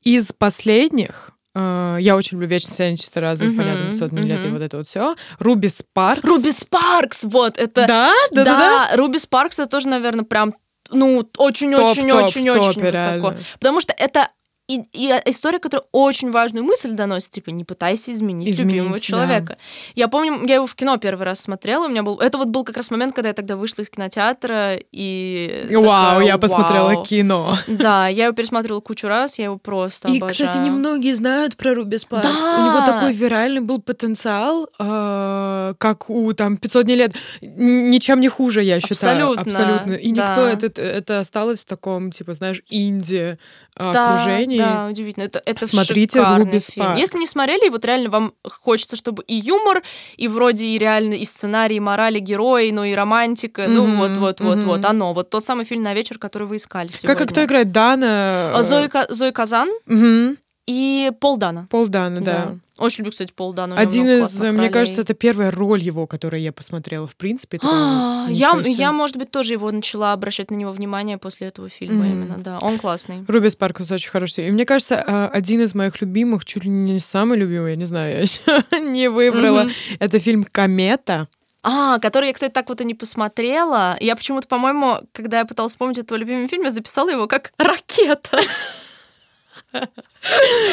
из 0.04 0.32
последних 0.32 1.31
я 1.54 2.16
очень 2.16 2.36
люблю 2.36 2.48
«Вечно 2.48 2.72
сияние 2.74 2.96
чисто 2.96 3.20
разум», 3.20 3.48
Мгм, 3.48 3.58
понятно, 3.58 3.90
500 3.90 4.12
миллилет 4.12 4.40
и 4.40 4.48
мгм. 4.48 4.52
вот 4.54 4.62
это 4.62 4.76
вот 4.78 4.86
все. 4.86 5.14
«Руби 5.38 5.68
Спаркс». 5.68 6.24
Руби 6.24 6.50
Спаркс, 6.50 7.24
вот, 7.24 7.58
это... 7.58 7.86
Да? 7.86 8.12
Да, 8.32 8.44
да, 8.44 8.58
да. 8.90 8.96
Руби 8.96 9.18
Спаркс 9.18 9.58
это 9.58 9.68
тоже, 9.68 9.88
наверное, 9.88 10.24
прям, 10.24 10.54
ну, 10.90 11.28
очень-очень-очень-очень 11.36 12.80
высоко. 12.80 12.90
реально. 12.90 13.36
Потому 13.58 13.80
что 13.80 13.92
это 13.96 14.28
и, 14.76 14.82
и 14.92 15.08
история, 15.26 15.58
которая 15.58 15.84
очень 15.92 16.30
важную 16.30 16.64
мысль 16.64 16.92
доносит, 16.92 17.30
типа, 17.30 17.50
не 17.50 17.64
пытайся 17.64 18.12
изменить, 18.12 18.48
Изменить, 18.48 18.72
любимого 18.72 18.94
да. 18.94 19.00
человека. 19.00 19.56
Я 19.94 20.08
помню, 20.08 20.46
я 20.46 20.56
его 20.56 20.66
в 20.66 20.74
кино 20.74 20.96
первый 20.96 21.24
раз 21.24 21.40
смотрела, 21.40 21.86
у 21.86 21.88
меня 21.88 22.02
был... 22.02 22.18
Это 22.20 22.38
вот 22.38 22.48
был 22.48 22.64
как 22.64 22.76
раз 22.76 22.90
момент, 22.90 23.14
когда 23.14 23.28
я 23.28 23.34
тогда 23.34 23.56
вышла 23.56 23.82
из 23.82 23.90
кинотеатра, 23.90 24.76
и... 24.92 25.66
Вау, 25.70 25.82
такая, 25.82 26.26
я 26.26 26.38
посмотрела 26.38 26.94
«Вау». 26.94 27.04
кино. 27.04 27.56
Да, 27.68 28.08
я 28.08 28.24
его 28.26 28.34
пересматривала 28.34 28.80
кучу 28.80 29.08
раз, 29.08 29.38
я 29.38 29.46
его 29.46 29.58
просто 29.58 30.08
И, 30.08 30.18
обожаю. 30.18 30.48
кстати, 30.48 30.62
немногие 30.62 31.14
знают 31.14 31.56
про 31.56 31.74
Руби 31.74 31.98
Спаркс. 31.98 32.28
Да. 32.28 32.58
У 32.58 32.66
него 32.66 32.86
такой 32.86 33.12
виральный 33.12 33.60
был 33.60 33.80
потенциал, 33.80 34.68
э, 34.78 35.74
как 35.78 36.10
у 36.10 36.32
там 36.32 36.56
500 36.56 36.84
дней 36.86 36.96
лет. 36.96 37.14
Ничем 37.40 38.20
не 38.20 38.28
хуже, 38.28 38.62
я 38.62 38.80
считаю. 38.80 39.32
Абсолютно, 39.32 39.42
Абсолютно. 39.42 39.92
И 39.94 40.12
да. 40.12 40.28
никто 40.28 40.46
это, 40.46 40.80
это 40.80 41.18
осталось 41.18 41.60
в 41.60 41.66
таком, 41.66 42.10
типа, 42.10 42.34
знаешь, 42.34 42.62
инди 42.70 43.38
да, 43.76 44.14
окружении. 44.14 44.58
Да, 44.62 44.86
удивительно. 44.88 45.24
Это, 45.24 45.40
это 45.44 45.66
Смотрите 45.66 46.20
«Руби 46.20 46.50
фильм. 46.50 46.60
Спаркс». 46.60 47.00
Если 47.00 47.18
не 47.18 47.26
смотрели, 47.26 47.68
вот 47.68 47.84
реально 47.84 48.10
вам 48.10 48.34
хочется, 48.44 48.96
чтобы 48.96 49.22
и 49.24 49.34
юмор, 49.34 49.82
и 50.16 50.28
вроде 50.28 50.66
и 50.66 50.78
реально 50.78 51.14
и 51.14 51.24
сценарий, 51.24 51.76
и 51.76 51.80
морали 51.80 52.18
герои, 52.18 52.70
ну 52.70 52.84
и 52.84 52.94
романтика, 52.94 53.66
ну 53.68 53.86
Мгм, 53.86 53.96
вот, 53.98 54.16
вот, 54.16 54.40
вот, 54.40 54.56
мгм. 54.58 54.66
вот, 54.66 54.84
оно, 54.84 55.12
вот 55.12 55.30
тот 55.30 55.44
самый 55.44 55.64
фильм 55.64 55.82
на 55.82 55.94
вечер, 55.94 56.18
который 56.18 56.46
вы 56.46 56.56
искали 56.56 56.88
сегодня. 56.88 57.16
как 57.16 57.28
кто 57.30 57.44
играет? 57.44 57.72
Дана? 57.72 58.52
А, 58.54 58.60
э, 58.60 58.62
Зои, 58.62 58.90
Зои 59.10 59.30
Казан 59.30 59.68
мгм. 59.86 60.36
и 60.66 61.10
Пол 61.20 61.36
Дана. 61.36 61.66
Пол 61.70 61.88
Дана, 61.88 62.20
да. 62.20 62.54
Очень 62.82 62.98
люблю, 63.04 63.12
кстати, 63.12 63.32
Пол 63.32 63.52
Дана. 63.52 63.74
у 63.74 63.78
него 63.78 63.82
Один 63.82 64.08
из, 64.08 64.42
мне 64.42 64.50
ролей. 64.50 64.70
кажется, 64.70 65.02
это 65.02 65.14
первая 65.14 65.52
роль 65.52 65.80
его, 65.80 66.08
которую 66.08 66.42
я 66.42 66.52
посмотрела, 66.52 67.06
в 67.06 67.14
принципе. 67.14 67.60
А, 67.62 68.26
ничего 68.28 68.60
я, 68.60 68.66
я, 68.66 68.92
может 68.92 69.16
быть, 69.16 69.30
тоже 69.30 69.52
его 69.52 69.70
начала 69.70 70.12
обращать 70.12 70.50
на 70.50 70.56
него 70.56 70.72
внимание 70.72 71.16
после 71.16 71.46
этого 71.46 71.68
фильма 71.68 72.06
именно, 72.08 72.38
да. 72.38 72.58
Он 72.58 72.78
классный. 72.78 73.24
Руби 73.28 73.48
Спаркс 73.50 73.88
очень 73.90 74.10
хороший. 74.10 74.48
И 74.48 74.50
мне 74.50 74.64
кажется, 74.64 74.96
э, 74.96 75.26
один 75.32 75.60
из 75.60 75.76
моих 75.76 76.00
любимых, 76.00 76.44
чуть 76.44 76.64
ли 76.64 76.70
не 76.70 76.98
самый 76.98 77.38
любимый, 77.38 77.70
я 77.70 77.76
не 77.76 77.84
знаю, 77.84 78.14
я 78.14 78.20
еще 78.22 78.40
не 78.80 79.08
выбрала, 79.08 79.68
это 80.00 80.18
фильм 80.18 80.42
«Комета». 80.44 81.28
А, 81.62 82.00
который 82.00 82.26
я, 82.26 82.32
кстати, 82.32 82.52
так 82.52 82.68
вот 82.68 82.80
и 82.80 82.84
не 82.84 82.94
посмотрела. 82.94 83.96
Я 84.00 84.16
почему-то, 84.16 84.48
по-моему, 84.48 84.96
когда 85.12 85.38
я 85.38 85.44
пыталась 85.44 85.72
вспомнить 85.72 86.00
о 86.00 86.02
твоем 86.02 86.22
любимом 86.22 86.48
фильме, 86.48 86.70
записала 86.70 87.10
его 87.10 87.28
как 87.28 87.52
«Ракета». 87.58 88.40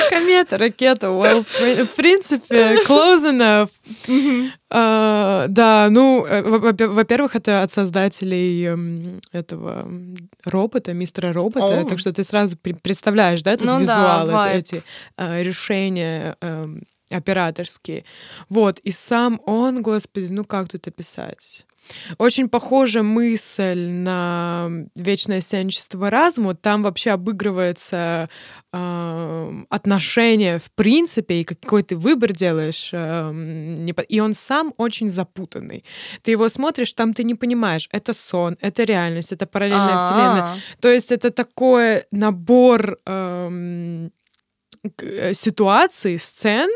Комета, 0.10 0.58
ракета, 0.58 1.08
well, 1.08 1.44
в 1.86 1.96
принципе, 1.96 2.78
close 2.88 3.26
enough. 3.32 3.70
А, 4.70 5.46
да, 5.50 5.88
ну, 5.90 6.26
э, 6.26 6.42
во- 6.44 6.60
во- 6.60 6.88
во-первых, 6.94 7.36
это 7.36 7.64
от 7.64 7.72
создателей 7.72 8.66
эм, 8.68 9.20
этого 9.32 9.88
робота, 10.46 10.94
мистера 10.94 11.34
робота, 11.34 11.82
О. 11.82 11.86
так 11.86 11.98
что 12.00 12.14
ты 12.14 12.24
сразу 12.24 12.56
пре- 12.56 12.78
представляешь, 12.82 13.42
да, 13.42 13.54
этот 13.54 13.66
Ну 13.66 13.72
да, 13.74 13.80
визуал, 13.80 14.28
вайб. 14.30 14.58
эти 14.60 14.84
а, 15.18 15.42
решения 15.42 16.36
эм, 16.42 16.84
операторские. 17.10 18.06
Вот, 18.50 18.78
и 18.80 18.92
сам 18.92 19.42
он, 19.48 19.82
господи, 19.82 20.28
ну 20.32 20.46
как 20.46 20.70
тут 20.70 20.88
описать? 20.88 21.66
Очень 22.18 22.50
похожа 22.50 23.04
мысль 23.04 23.88
на 23.90 24.70
вечное 24.96 25.42
сенчество 25.42 26.10
разума. 26.10 26.56
Там 26.56 26.84
вообще 26.84 27.12
обыгрывается 27.12 28.30
э, 28.72 29.64
отношение 29.70 30.60
в 30.60 30.72
принципе, 30.72 31.42
и 31.42 31.44
какой 31.44 31.84
ты 31.84 31.96
выбор 31.96 32.34
делаешь. 32.34 32.90
Э, 32.94 33.32
не, 33.34 33.94
и 34.08 34.20
он 34.20 34.34
сам 34.34 34.74
очень 34.78 35.10
запутанный. 35.10 35.84
Ты 36.22 36.32
его 36.32 36.50
смотришь, 36.50 36.94
там 36.94 37.14
ты 37.14 37.24
не 37.24 37.36
понимаешь, 37.36 37.90
это 37.92 38.14
сон, 38.14 38.58
это 38.62 38.84
реальность, 38.84 39.32
это 39.32 39.46
параллельная 39.46 39.96
А-а-а. 39.96 40.00
вселенная. 40.00 40.56
То 40.80 40.90
есть 40.90 41.12
это 41.12 41.30
такой 41.30 42.04
набор... 42.12 42.98
Э, 43.06 44.10
ситуаций, 45.34 46.18
сцен, 46.20 46.70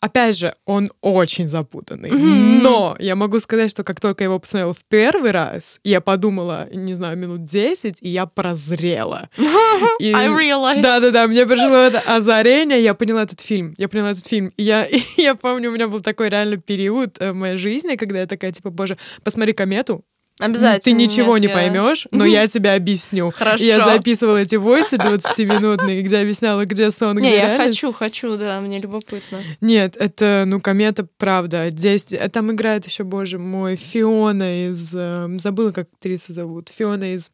опять 0.00 0.36
же, 0.36 0.54
он 0.64 0.88
очень 1.00 1.48
запутанный. 1.48 2.10
Mm-hmm. 2.10 2.62
Но 2.62 2.96
я 2.98 3.16
могу 3.16 3.40
сказать, 3.40 3.70
что 3.70 3.84
как 3.84 4.00
только 4.00 4.24
я 4.24 4.26
его 4.26 4.38
посмотрела 4.38 4.72
в 4.74 4.84
первый 4.84 5.30
раз, 5.30 5.80
я 5.84 6.00
подумала, 6.00 6.68
не 6.72 6.94
знаю, 6.94 7.16
минут 7.16 7.44
10, 7.44 7.98
и 8.02 8.08
я 8.08 8.26
прозрела. 8.26 9.28
И... 10.00 10.12
I 10.12 10.28
realized. 10.28 10.82
Да-да-да, 10.82 11.26
мне 11.26 11.46
пришло 11.46 11.74
это 11.74 12.00
озарение, 12.00 12.82
я 12.82 12.94
поняла 12.94 13.22
этот 13.22 13.40
фильм, 13.40 13.74
я 13.78 13.88
поняла 13.88 14.12
этот 14.12 14.26
фильм. 14.26 14.52
И 14.56 14.62
я, 14.62 14.84
и 14.90 15.00
я 15.16 15.34
помню, 15.34 15.70
у 15.70 15.72
меня 15.74 15.88
был 15.88 16.00
такой 16.00 16.28
реально 16.28 16.58
период 16.58 17.20
э, 17.20 17.32
в 17.32 17.34
моей 17.34 17.56
жизни, 17.56 17.96
когда 17.96 18.20
я 18.20 18.26
такая, 18.26 18.52
типа, 18.52 18.70
боже, 18.70 18.96
посмотри 19.22 19.52
комету, 19.52 20.04
Обязательно. 20.38 20.80
Ты 20.80 20.92
ничего 20.92 21.36
Нет, 21.36 21.42
не 21.42 21.48
я... 21.48 21.54
поймешь, 21.54 22.06
но 22.10 22.24
я 22.24 22.46
тебя 22.46 22.74
объясню. 22.74 23.30
Хорошо. 23.34 23.64
Я 23.64 23.84
записывала 23.84 24.36
эти 24.36 24.54
войсы 24.54 24.96
20-минутные, 24.96 26.02
где 26.02 26.18
объясняла, 26.18 26.64
где 26.64 26.90
сон, 26.90 27.16
где 27.16 27.28
Не, 27.28 27.34
я 27.34 27.46
реальность. 27.46 27.80
хочу, 27.80 27.92
хочу, 27.92 28.36
да, 28.36 28.60
мне 28.60 28.80
любопытно. 28.80 29.42
Нет, 29.60 29.96
это, 29.98 30.44
ну, 30.46 30.60
комета, 30.60 31.06
правда. 31.16 31.70
Здесь, 31.70 32.12
э, 32.12 32.28
там 32.28 32.52
играет 32.52 32.86
еще, 32.86 33.04
боже 33.04 33.38
мой, 33.38 33.76
Фиона 33.76 34.68
из... 34.68 34.94
Э, 34.94 35.26
забыла, 35.38 35.72
как 35.72 35.88
актрису 35.92 36.32
зовут. 36.32 36.68
Фиона 36.68 37.14
из 37.14 37.30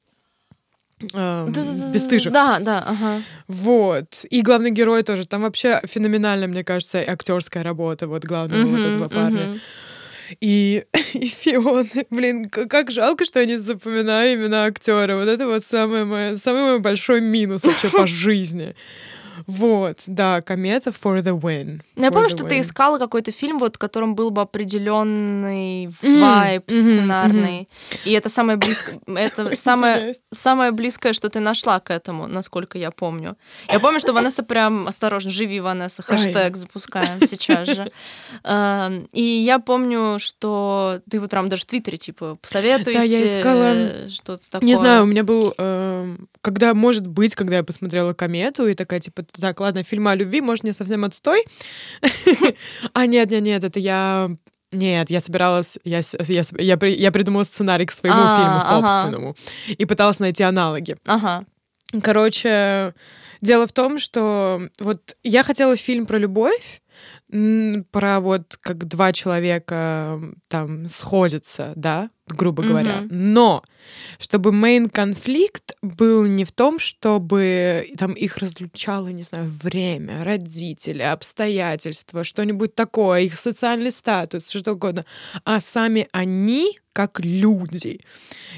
э, 1.12 1.46
бесстыжих. 1.92 2.32
Да, 2.32 2.58
да, 2.60 2.78
ага. 2.86 3.22
Вот. 3.48 4.24
И 4.30 4.40
главный 4.40 4.70
герой 4.70 5.02
тоже. 5.02 5.26
Там 5.26 5.42
вообще 5.42 5.80
феноменальная, 5.84 6.48
мне 6.48 6.64
кажется, 6.64 7.04
актерская 7.06 7.62
работа 7.62 8.06
вот 8.06 8.24
главного 8.24 8.66
вот 8.66 8.80
этого 8.80 9.08
парня. 9.08 9.60
И, 10.40 10.84
и 11.14 11.28
Фионы. 11.28 12.06
Блин, 12.10 12.48
как 12.48 12.90
жалко, 12.90 13.24
что 13.24 13.40
я 13.40 13.46
не 13.46 13.56
запоминаю 13.56 14.34
имена 14.34 14.64
актера. 14.64 15.16
Вот 15.16 15.28
это 15.28 15.46
вот 15.46 15.64
самый 15.64 16.04
мой, 16.04 16.36
самый 16.38 16.62
мой 16.62 16.78
большой 16.80 17.20
минус 17.20 17.64
вообще 17.64 17.90
по 17.90 18.06
жизни. 18.06 18.74
Вот, 19.46 20.04
да, 20.06 20.40
комета 20.40 20.90
for 20.90 21.20
the 21.20 21.38
win. 21.38 21.80
Ну, 21.96 22.04
я 22.04 22.10
помню, 22.10 22.28
что 22.28 22.44
win. 22.44 22.48
ты 22.48 22.60
искала 22.60 22.98
какой-то 22.98 23.32
фильм, 23.32 23.58
вот, 23.58 23.76
в 23.76 23.78
котором 23.78 24.14
был 24.14 24.30
бы 24.30 24.42
определенный 24.42 25.88
вайб 26.02 26.64
mm-hmm, 26.66 26.92
сценарный. 26.94 27.60
Mm-hmm. 27.60 27.98
И 28.04 28.12
это 28.12 28.28
самое 28.28 28.58
близкое, 28.58 29.00
это 29.06 29.54
самое, 29.56 30.14
самое 30.30 30.72
близкое, 30.72 31.12
что 31.12 31.28
ты 31.28 31.40
нашла 31.40 31.80
к 31.80 31.90
этому, 31.90 32.26
насколько 32.26 32.78
я 32.78 32.90
помню. 32.90 33.36
Я 33.68 33.80
помню, 33.80 34.00
что 34.00 34.12
Ванесса 34.12 34.42
прям 34.42 34.86
осторожно, 34.86 35.30
живи, 35.30 35.60
Ванесса, 35.60 36.02
хэштег 36.02 36.56
запускаем 36.56 37.20
сейчас 37.20 37.68
же. 37.68 37.90
Эм, 38.44 39.08
и 39.12 39.22
я 39.22 39.58
помню, 39.58 40.18
что 40.18 41.00
ты 41.10 41.20
вот 41.20 41.30
прям 41.30 41.48
даже 41.48 41.62
в 41.62 41.66
Твиттере, 41.66 41.98
типа, 41.98 42.36
посоветуете 42.40 42.98
да, 42.98 43.04
я 43.04 43.24
искала... 43.24 44.08
что-то 44.08 44.50
такое. 44.50 44.66
Не 44.66 44.74
знаю, 44.74 45.04
у 45.04 45.06
меня 45.06 45.24
был, 45.24 45.54
эм, 45.58 46.28
когда, 46.40 46.74
может 46.74 47.06
быть, 47.06 47.34
когда 47.34 47.56
я 47.56 47.64
посмотрела 47.64 48.12
комету 48.12 48.66
и 48.66 48.74
такая, 48.74 49.00
типа, 49.00 49.24
так, 49.40 49.60
ладно, 49.60 49.82
фильм 49.82 50.08
о 50.08 50.14
любви, 50.14 50.40
может, 50.40 50.64
не 50.64 50.72
совсем 50.72 51.04
отстой. 51.04 51.44
А 52.92 53.06
нет, 53.06 53.30
нет, 53.30 53.42
нет, 53.42 53.64
это 53.64 53.80
я 53.80 54.30
нет, 54.72 55.10
я 55.10 55.20
собиралась, 55.20 55.78
я, 55.84 56.00
я, 56.28 56.42
я, 56.58 56.78
я 56.86 57.12
придумала 57.12 57.44
сценарий 57.44 57.86
к 57.86 57.92
своему 57.92 58.18
а, 58.20 58.38
фильму 58.38 58.60
собственному 58.60 59.28
ага. 59.28 59.74
и 59.78 59.84
пыталась 59.84 60.20
найти 60.20 60.42
аналоги. 60.42 60.96
Ага. 61.06 61.44
Короче, 62.02 62.92
дело 63.40 63.66
в 63.66 63.72
том, 63.72 63.98
что 63.98 64.60
вот 64.80 65.16
я 65.22 65.44
хотела 65.44 65.76
фильм 65.76 66.06
про 66.06 66.18
любовь, 66.18 66.82
про 67.90 68.20
вот 68.20 68.56
как 68.60 68.86
два 68.86 69.12
человека 69.12 70.20
там 70.48 70.86
сходятся, 70.88 71.72
да, 71.76 72.10
грубо 72.28 72.62
говоря. 72.62 73.00
Mm-hmm. 73.00 73.08
Но 73.10 73.62
чтобы 74.18 74.50
main 74.50 74.88
конфликт 74.88 75.76
был 75.82 76.24
не 76.26 76.44
в 76.44 76.52
том, 76.52 76.78
чтобы 76.78 77.86
там 77.98 78.12
их 78.12 78.38
разлучало, 78.38 79.08
не 79.08 79.22
знаю, 79.22 79.48
время, 79.48 80.24
родители, 80.24 81.02
обстоятельства, 81.02 82.24
что-нибудь 82.24 82.74
такое, 82.74 83.22
их 83.22 83.38
социальный 83.38 83.90
статус, 83.90 84.50
что 84.50 84.72
угодно, 84.72 85.04
а 85.44 85.60
сами 85.60 86.08
они 86.12 86.78
как 86.92 87.20
люди. 87.20 88.00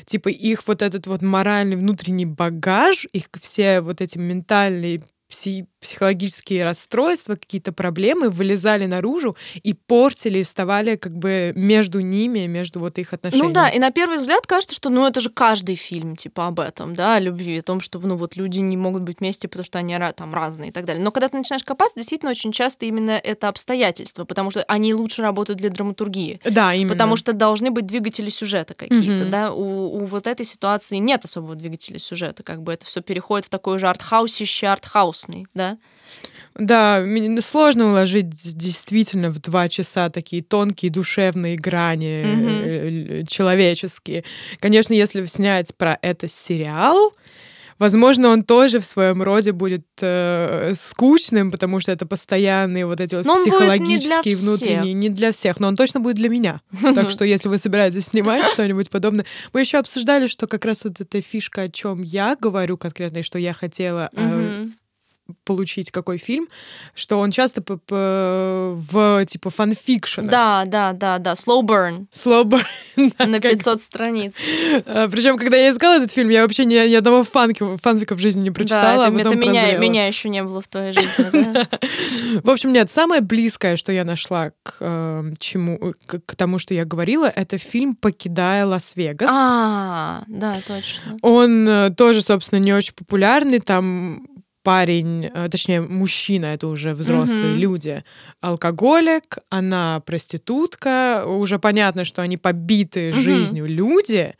Типа 0.05 0.29
их 0.29 0.69
вот 0.69 0.83
этот 0.83 1.07
вот 1.07 1.23
моральный 1.23 1.77
внутренний 1.77 2.27
багаж, 2.27 3.07
их 3.13 3.29
все 3.41 3.81
вот 3.81 4.01
эти 4.01 4.19
ментальные 4.19 5.03
пси 5.29 5.67
психологические 5.87 6.65
расстройства, 6.65 7.37
какие-то 7.37 7.73
проблемы 7.73 8.29
вылезали 8.29 8.87
наружу 8.87 9.37
и 9.63 9.73
портили, 9.73 10.41
и 10.41 10.43
вставали 10.43 10.97
как 10.97 11.17
бы 11.17 11.53
между 11.55 12.01
ними, 12.01 12.47
между 12.47 12.81
вот 12.81 12.99
их 12.99 13.13
отношениями. 13.13 13.49
Ну 13.49 13.55
да, 13.55 13.69
и 13.69 13.79
на 13.79 13.93
первый 13.93 14.19
взгляд 14.19 14.49
кажется, 14.49 14.75
что 14.75 14.91
ну 14.91 15.07
это 15.07 15.21
же 15.21 15.31
каждый 15.31 15.77
фильм 15.77 16.17
типа 16.17 16.49
об 16.49 16.59
этом, 16.59 16.95
да, 16.95 17.15
о 17.15 17.21
любви, 17.21 17.59
о 17.59 17.63
том, 17.63 17.81
что 17.81 18.01
ну 18.01 18.17
вот 18.17 18.35
люди 18.35 18.59
не 18.59 18.77
могут 18.77 19.03
быть 19.03 19.21
вместе, 19.21 19.47
потому 19.47 19.65
что 19.65 19.79
они 19.79 19.97
там 20.17 20.35
разные 20.35 20.71
и 20.71 20.73
так 20.73 20.85
далее. 20.87 21.03
Но 21.03 21.13
когда 21.13 21.29
ты 21.29 21.37
начинаешь 21.37 21.63
копаться, 21.63 21.97
действительно 21.97 22.33
очень 22.33 22.51
часто 22.51 22.85
именно 22.87 23.13
это 23.13 23.49
обстоятельства, 23.49 24.25
потому 24.25 24.51
что 24.51 24.65
они 24.65 24.93
лучше 24.93 25.23
работают 25.23 25.61
для 25.61 25.71
драматургии. 25.71 26.41
Да, 26.45 26.75
именно. 26.75 26.93
Потому 26.93 27.17
что 27.17 27.33
должны 27.33 27.71
быть 27.71 27.87
двигатели 27.87 28.29
сюжета 28.29 28.75
какие-то, 28.75 29.25
mm-hmm. 29.25 29.31
да. 29.31 29.53
У, 29.53 30.03
у 30.03 30.05
вот 30.07 30.27
этой 30.27 30.45
ситуации 30.45 30.97
нет 30.97 31.25
особого 31.25 31.55
двигателя 31.55 31.99
сюжета, 31.99 32.43
как 32.43 32.63
бы 32.63 32.73
это 32.73 32.87
все 32.87 33.03
переходит 33.03 33.47
в 33.47 33.51
такой 33.51 33.79
же 33.79 33.87
артхаусище 33.87 34.67
артхаусный, 35.17 35.47
да. 35.55 35.79
Да, 36.59 37.05
сложно 37.41 37.89
уложить 37.89 38.31
действительно 38.31 39.31
в 39.31 39.41
два 39.41 39.69
часа 39.69 40.09
такие 40.09 40.43
тонкие 40.43 40.91
душевные 40.91 41.57
грани 41.57 42.25
mm-hmm. 42.25 43.27
человеческие. 43.27 44.25
Конечно, 44.59 44.95
если 44.95 45.25
снять 45.27 45.75
про 45.77 45.99
это 46.01 46.29
сериал, 46.29 47.13
Возможно, 47.79 48.29
он 48.31 48.43
тоже 48.43 48.81
в 48.81 48.87
своем 48.87 49.23
роде 49.23 49.53
будет 49.53 49.85
э, 50.01 50.73
скучным, 50.75 51.51
потому 51.51 51.79
что 51.81 51.93
это 51.93 52.07
постоянные 52.07 52.87
вот 52.87 53.03
эти 53.03 53.15
вот 53.15 53.27
но 53.27 53.35
психологические 53.35 54.35
не 54.35 54.41
внутренние, 54.41 54.93
не 54.95 55.09
для 55.11 55.31
всех, 55.31 55.61
но 55.61 55.69
он 55.69 55.77
точно 55.77 56.01
будет 56.01 56.17
для 56.17 56.29
меня. 56.31 56.61
Так 56.95 57.11
что, 57.11 57.25
если 57.27 57.49
вы 57.49 57.59
собираетесь 57.59 58.07
снимать 58.07 58.47
что-нибудь 58.47 58.89
подобное, 58.89 59.27
мы 59.53 59.61
еще 59.61 59.77
обсуждали, 59.77 60.27
что 60.27 60.47
как 60.47 60.65
раз 60.65 60.85
вот 60.85 61.01
эта 61.03 61.21
фишка, 61.21 61.63
о 61.63 61.69
чем 61.69 62.01
я 62.01 62.35
говорю 62.41 62.79
конкретно, 62.79 63.19
и 63.19 63.23
что 63.23 63.39
я 63.39 63.53
хотела 63.53 64.11
получить 65.45 65.91
какой 65.91 66.19
фильм, 66.19 66.49
что 66.95 67.19
он 67.19 67.31
часто 67.31 67.63
п 67.63 67.75
-п 67.75 68.75
в 68.75 69.25
типа 69.27 69.51
фанфикшенах. 69.51 70.31
Да, 70.31 70.65
да, 70.67 70.93
да, 70.93 71.19
да. 71.19 71.33
Slow 71.33 71.63
burn. 71.63 72.07
Slow 72.11 72.45
burn. 72.45 72.65
На 73.27 73.41
500 73.41 73.81
страниц. 73.81 74.35
А, 74.87 75.09
Причем, 75.09 75.37
когда 75.37 75.57
я 75.57 75.71
искала 75.71 75.97
этот 75.97 76.11
фильм, 76.11 76.29
я 76.29 76.43
вообще 76.43 76.65
ни, 76.65 76.75
ни 76.75 76.95
одного 76.95 77.25
фанки, 77.25 77.65
фанфика 77.77 78.15
в 78.15 78.19
жизни 78.19 78.43
не 78.43 78.51
прочитала. 78.51 79.07
Да, 79.07 79.19
это, 79.19 79.29
а 79.29 79.33
это 79.33 79.37
меня, 79.37 79.79
меня 79.79 80.07
еще 80.07 80.29
не 80.29 80.43
было 80.43 80.61
в 80.61 80.69
твоей 80.69 80.93
жизни. 80.93 81.27
В 82.43 82.51
общем, 82.51 82.73
нет, 82.73 82.91
самое 82.91 83.21
близкое, 83.21 83.77
что 83.77 83.93
я 83.93 84.05
нашла 84.05 84.51
к 84.63 84.77
э, 84.81 85.33
чему, 85.39 85.93
к, 86.07 86.21
к 86.25 86.37
тому, 86.37 86.59
что 86.59 86.75
я 86.75 86.85
говорила, 86.85 87.27
это 87.27 87.59
фильм 87.59 87.95
«Покидая 87.95 88.67
Лас-Вегас». 88.67 89.31
А, 89.33 90.25
да, 90.27 90.61
точно. 90.67 91.17
Он 91.23 91.69
э, 91.69 91.91
тоже, 91.91 92.23
собственно, 92.23 92.61
не 92.61 92.73
очень 92.73 92.95
популярный, 92.95 93.61
там 93.61 94.27
парень, 94.67 95.31
э, 95.33 95.49
точнее, 95.49 95.81
мужчина, 95.81 96.47
это 96.47 96.67
уже 96.67 96.93
взрослые 96.93 97.55
mm-hmm. 97.55 97.59
люди, 97.59 98.05
алкоголик, 98.41 99.39
она 99.49 100.01
проститутка, 100.01 101.23
уже 101.25 101.61
понятно, 101.61 102.03
что 102.03 102.21
они 102.21 102.37
побиты 102.37 103.11
mm-hmm. 103.11 103.13
жизнью 103.13 103.67
люди, 103.67 104.35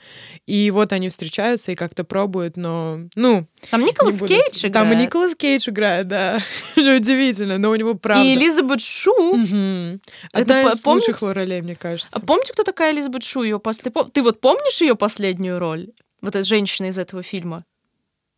и 0.45 0.73
вот 0.73 0.93
они 0.93 1.11
встречаются 1.11 1.71
и 1.71 1.77
как-то 1.77 2.03
пробуют, 2.03 2.57
но, 2.57 3.03
ну... 3.15 3.47
Там 3.71 3.85
Николас 3.85 4.19
буду... 4.19 4.35
Кейдж 4.35 4.67
играет. 4.67 4.73
Там 4.73 4.93
и 4.93 4.97
Николас 4.97 5.37
Кейдж 5.37 5.71
играет, 5.71 6.09
да. 6.09 6.43
Удивительно, 6.77 7.59
но 7.59 7.71
у 7.71 7.77
него 7.77 7.95
правда. 7.95 8.25
И 8.25 8.35
Элизабет 8.35 8.81
Шу. 8.81 9.13
Угу. 9.13 10.01
Одна 10.33 10.61
это, 10.61 10.73
из 10.73 10.83
помните... 10.83 11.13
лучших 11.13 11.35
ролей, 11.35 11.63
мне 11.63 11.77
кажется. 11.77 12.17
А 12.17 12.21
помните, 12.21 12.53
кто 12.53 12.65
такая 12.65 12.93
Элизабет 12.93 13.23
Шу? 13.23 13.45
Ее 13.45 13.61
после... 13.61 13.93
Ты 14.13 14.23
вот 14.23 14.41
помнишь 14.41 14.81
ее 14.81 14.97
последнюю 14.97 15.61
роль? 15.61 15.87
Вот 16.21 16.35
эта 16.35 16.43
женщина 16.43 16.87
из 16.87 16.99
этого 16.99 17.23
фильма? 17.23 17.65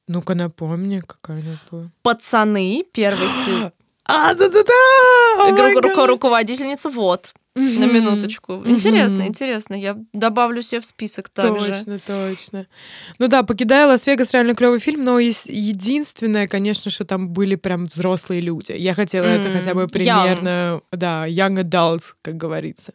Ну-ка 0.08 0.34
напомни, 0.34 1.00
какая 1.00 1.40
она 1.40 1.56
была. 1.70 1.90
Пацаны, 2.02 2.84
первый 2.92 3.28
сезон. 3.28 3.72
А, 4.10 4.32
да-да-да! 4.32 6.06
Руководительница, 6.06 6.88
вот. 6.88 7.34
на 7.58 7.86
минуточку. 7.86 8.62
Интересно, 8.64 9.26
интересно. 9.26 9.74
Я 9.74 9.96
добавлю 10.12 10.62
себе 10.62 10.80
в 10.80 10.86
список 10.86 11.28
также. 11.28 11.68
Точно, 11.68 11.98
точно. 11.98 12.66
Ну 13.18 13.28
да, 13.28 13.42
покидая 13.42 13.86
Лас-Вегас 13.86 14.32
реально 14.32 14.54
клевый 14.54 14.80
фильм, 14.80 15.04
но 15.04 15.18
единственное, 15.18 16.46
конечно, 16.46 16.90
что 16.90 17.04
там 17.04 17.28
были 17.28 17.56
прям 17.56 17.84
взрослые 17.84 18.40
люди. 18.40 18.72
Я 18.72 18.94
хотела 18.94 19.24
это 19.26 19.50
хотя 19.50 19.74
бы 19.74 19.86
примерно, 19.86 20.80
да, 20.92 21.26
young 21.26 21.62
adults, 21.62 22.12
как 22.22 22.36
говорится. 22.36 22.92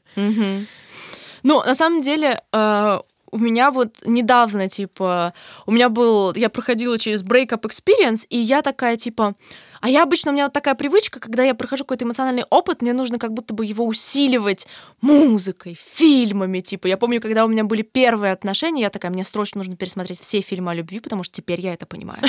Ну, 1.45 1.61
на 1.61 1.75
самом 1.75 1.99
деле, 1.99 2.41
э, 2.53 2.99
у 3.33 3.39
меня 3.39 3.71
вот 3.71 3.95
недавно, 4.05 4.69
типа, 4.69 5.33
у 5.65 5.71
меня 5.71 5.89
был, 5.89 6.33
я 6.35 6.49
проходила 6.49 6.99
через 6.99 7.23
breakup 7.23 7.61
experience, 7.61 8.27
и 8.29 8.37
я 8.37 8.61
такая, 8.61 8.95
типа, 8.95 9.33
а 9.81 9.89
я 9.89 10.03
обычно, 10.03 10.31
у 10.31 10.33
меня 10.33 10.45
вот 10.45 10.53
такая 10.53 10.75
привычка, 10.75 11.19
когда 11.19 11.43
я 11.43 11.55
прохожу 11.55 11.83
какой-то 11.83 12.05
эмоциональный 12.05 12.45
опыт, 12.51 12.83
мне 12.83 12.93
нужно 12.93 13.17
как 13.17 13.33
будто 13.33 13.55
бы 13.55 13.65
его 13.65 13.85
усиливать 13.85 14.67
музыкой, 15.01 15.75
фильмами, 15.77 16.59
типа. 16.61 16.87
Я 16.87 16.95
помню, 16.95 17.19
когда 17.19 17.43
у 17.43 17.47
меня 17.47 17.63
были 17.63 17.81
первые 17.81 18.33
отношения, 18.33 18.83
я 18.83 18.89
такая, 18.91 19.11
мне 19.11 19.25
срочно 19.25 19.57
нужно 19.57 19.75
пересмотреть 19.75 20.21
все 20.21 20.41
фильмы 20.41 20.71
о 20.71 20.75
любви, 20.75 20.99
потому 20.99 21.23
что 21.23 21.33
теперь 21.33 21.59
я 21.59 21.73
это 21.73 21.87
понимаю. 21.87 22.21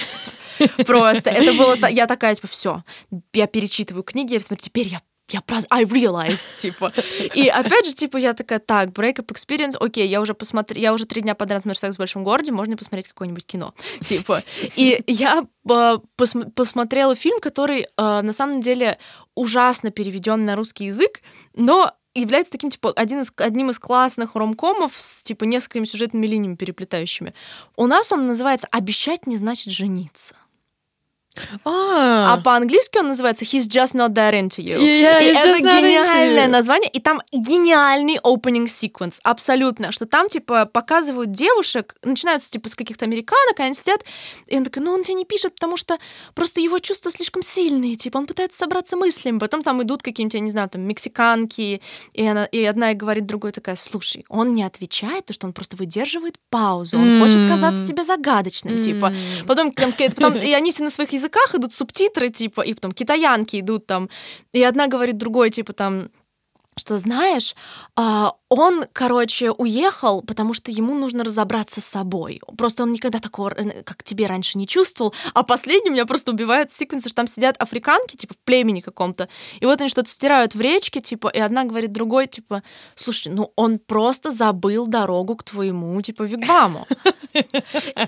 Типа. 0.58 0.84
Просто 0.86 1.30
это 1.30 1.52
было, 1.52 1.76
я 1.90 2.06
такая, 2.06 2.34
типа, 2.34 2.48
все, 2.48 2.82
я 3.34 3.46
перечитываю 3.46 4.02
книги, 4.04 4.32
я 4.32 4.40
смотрю, 4.40 4.64
теперь 4.64 4.88
я 4.88 5.00
я 5.30 5.40
просто, 5.40 5.66
I 5.70 5.84
realized, 5.84 6.56
типа. 6.58 6.92
И 7.34 7.48
опять 7.48 7.86
же, 7.86 7.94
типа, 7.94 8.18
я 8.18 8.34
такая, 8.34 8.58
так, 8.58 8.90
breakup 8.90 9.26
experience, 9.26 9.76
окей, 9.78 10.06
я 10.08 10.20
уже 10.20 10.34
посмотрела, 10.34 10.82
я 10.82 10.92
уже 10.92 11.06
три 11.06 11.22
дня 11.22 11.34
подряд 11.34 11.62
смотрю 11.62 11.78
«Секс 11.78 11.96
в 11.96 11.98
большом 11.98 12.24
городе», 12.24 12.52
можно 12.52 12.76
посмотреть 12.76 13.08
какое-нибудь 13.08 13.46
кино, 13.46 13.74
типа. 14.04 14.42
И 14.76 15.02
я 15.06 15.46
э, 15.68 15.98
пос 16.16 16.34
посмотрела 16.54 17.14
фильм, 17.14 17.40
который, 17.40 17.82
э, 17.82 17.86
на 17.96 18.32
самом 18.32 18.60
деле, 18.60 18.98
ужасно 19.34 19.90
переведен 19.90 20.44
на 20.44 20.56
русский 20.56 20.86
язык, 20.86 21.22
но 21.54 21.90
является 22.14 22.52
таким, 22.52 22.70
типа, 22.70 22.92
один 22.94 23.20
из, 23.20 23.32
одним 23.36 23.70
из 23.70 23.78
классных 23.78 24.36
ромкомов 24.36 24.94
с, 24.94 25.22
типа, 25.22 25.44
несколькими 25.44 25.84
сюжетными 25.84 26.26
линиями 26.26 26.54
переплетающими. 26.54 27.34
У 27.76 27.86
нас 27.86 28.12
он 28.12 28.26
называется 28.26 28.68
«Обещать 28.70 29.26
не 29.26 29.36
значит 29.36 29.72
жениться». 29.72 30.36
А, 31.64 32.34
а 32.34 32.40
по-английски 32.40 32.98
он 32.98 33.08
называется 33.08 33.44
He's 33.44 33.68
just 33.68 33.94
not 33.94 34.10
that 34.14 34.32
into 34.32 34.62
you. 34.62 34.78
Yeah, 34.78 35.22
и 35.22 35.26
это 35.26 35.58
гениальное 35.58 36.48
название, 36.48 36.88
и 36.90 37.00
там 37.00 37.20
гениальный 37.32 38.18
opening 38.22 38.66
sequence, 38.66 39.18
абсолютно, 39.22 39.90
что 39.92 40.06
там, 40.06 40.28
типа, 40.28 40.66
показывают 40.66 41.32
девушек, 41.32 41.96
начинаются, 42.02 42.50
типа, 42.50 42.68
с 42.68 42.74
каких-то 42.74 43.04
американок, 43.04 43.58
они 43.58 43.74
сидят, 43.74 44.04
и 44.46 44.56
он 44.56 44.64
такой, 44.64 44.82
ну, 44.82 44.92
он 44.92 45.02
тебе 45.02 45.14
не 45.14 45.24
пишет, 45.24 45.54
потому 45.54 45.76
что 45.76 45.98
просто 46.34 46.60
его 46.60 46.78
чувства 46.78 47.10
слишком 47.10 47.42
сильные, 47.42 47.96
типа, 47.96 48.18
он 48.18 48.26
пытается 48.26 48.58
собраться 48.58 48.96
мыслями, 48.96 49.38
потом 49.38 49.62
там 49.62 49.82
идут 49.82 50.02
какие-нибудь, 50.02 50.34
я 50.34 50.40
не 50.40 50.50
знаю, 50.50 50.68
там, 50.68 50.82
мексиканки, 50.82 51.82
и, 52.12 52.26
она, 52.26 52.44
и 52.44 52.64
одна 52.64 52.92
и 52.92 52.94
говорит 52.94 53.26
другой 53.26 53.52
такая, 53.52 53.76
слушай, 53.76 54.24
он 54.28 54.52
не 54.52 54.62
отвечает, 54.62 55.26
то 55.26 55.32
что 55.32 55.46
он 55.46 55.52
просто 55.52 55.76
выдерживает 55.76 56.36
паузу, 56.50 56.96
он 56.96 57.04
mm. 57.04 57.20
хочет 57.20 57.48
казаться 57.48 57.84
тебе 57.84 58.04
загадочным, 58.04 58.74
mm. 58.74 58.80
типа, 58.80 59.12
потом, 59.46 59.72
потом 59.72 60.36
и 60.36 60.52
они 60.54 60.70
все 60.70 60.84
на 60.84 60.90
своих 60.90 61.12
языках 61.12 61.23
языках 61.24 61.54
идут 61.54 61.72
субтитры, 61.72 62.28
типа, 62.28 62.60
и 62.60 62.74
потом 62.74 62.92
китаянки 62.92 63.60
идут 63.60 63.86
там, 63.86 64.08
и 64.52 64.62
одна 64.62 64.86
говорит 64.86 65.16
другой, 65.16 65.50
типа, 65.50 65.72
там, 65.72 66.10
что 66.76 66.98
знаешь, 66.98 67.54
а, 67.96 68.32
он, 68.54 68.84
короче, 68.92 69.50
уехал, 69.50 70.22
потому 70.22 70.54
что 70.54 70.70
ему 70.70 70.94
нужно 70.94 71.24
разобраться 71.24 71.80
с 71.80 71.84
собой. 71.84 72.40
Просто 72.56 72.84
он 72.84 72.92
никогда 72.92 73.18
такого, 73.18 73.48
э, 73.48 73.82
как 73.82 74.04
тебе 74.04 74.28
раньше, 74.28 74.58
не 74.58 74.68
чувствовал. 74.68 75.12
А 75.34 75.42
последний 75.42 75.90
меня 75.90 76.06
просто 76.06 76.30
убивает 76.30 76.70
секвенс, 76.70 77.04
что 77.04 77.14
там 77.14 77.26
сидят 77.26 77.56
африканки, 77.58 78.14
типа, 78.14 78.34
в 78.34 78.38
племени 78.38 78.80
каком-то, 78.80 79.28
и 79.58 79.66
вот 79.66 79.80
они 79.80 79.88
что-то 79.88 80.08
стирают 80.08 80.54
в 80.54 80.60
речке, 80.60 81.00
типа, 81.00 81.28
и 81.28 81.40
одна 81.40 81.64
говорит 81.64 81.90
другой, 81.90 82.28
типа, 82.28 82.62
слушай, 82.94 83.32
ну 83.32 83.52
он 83.56 83.80
просто 83.80 84.30
забыл 84.30 84.86
дорогу 84.86 85.34
к 85.34 85.42
твоему, 85.42 86.00
типа, 86.00 86.22
вигваму. 86.22 86.86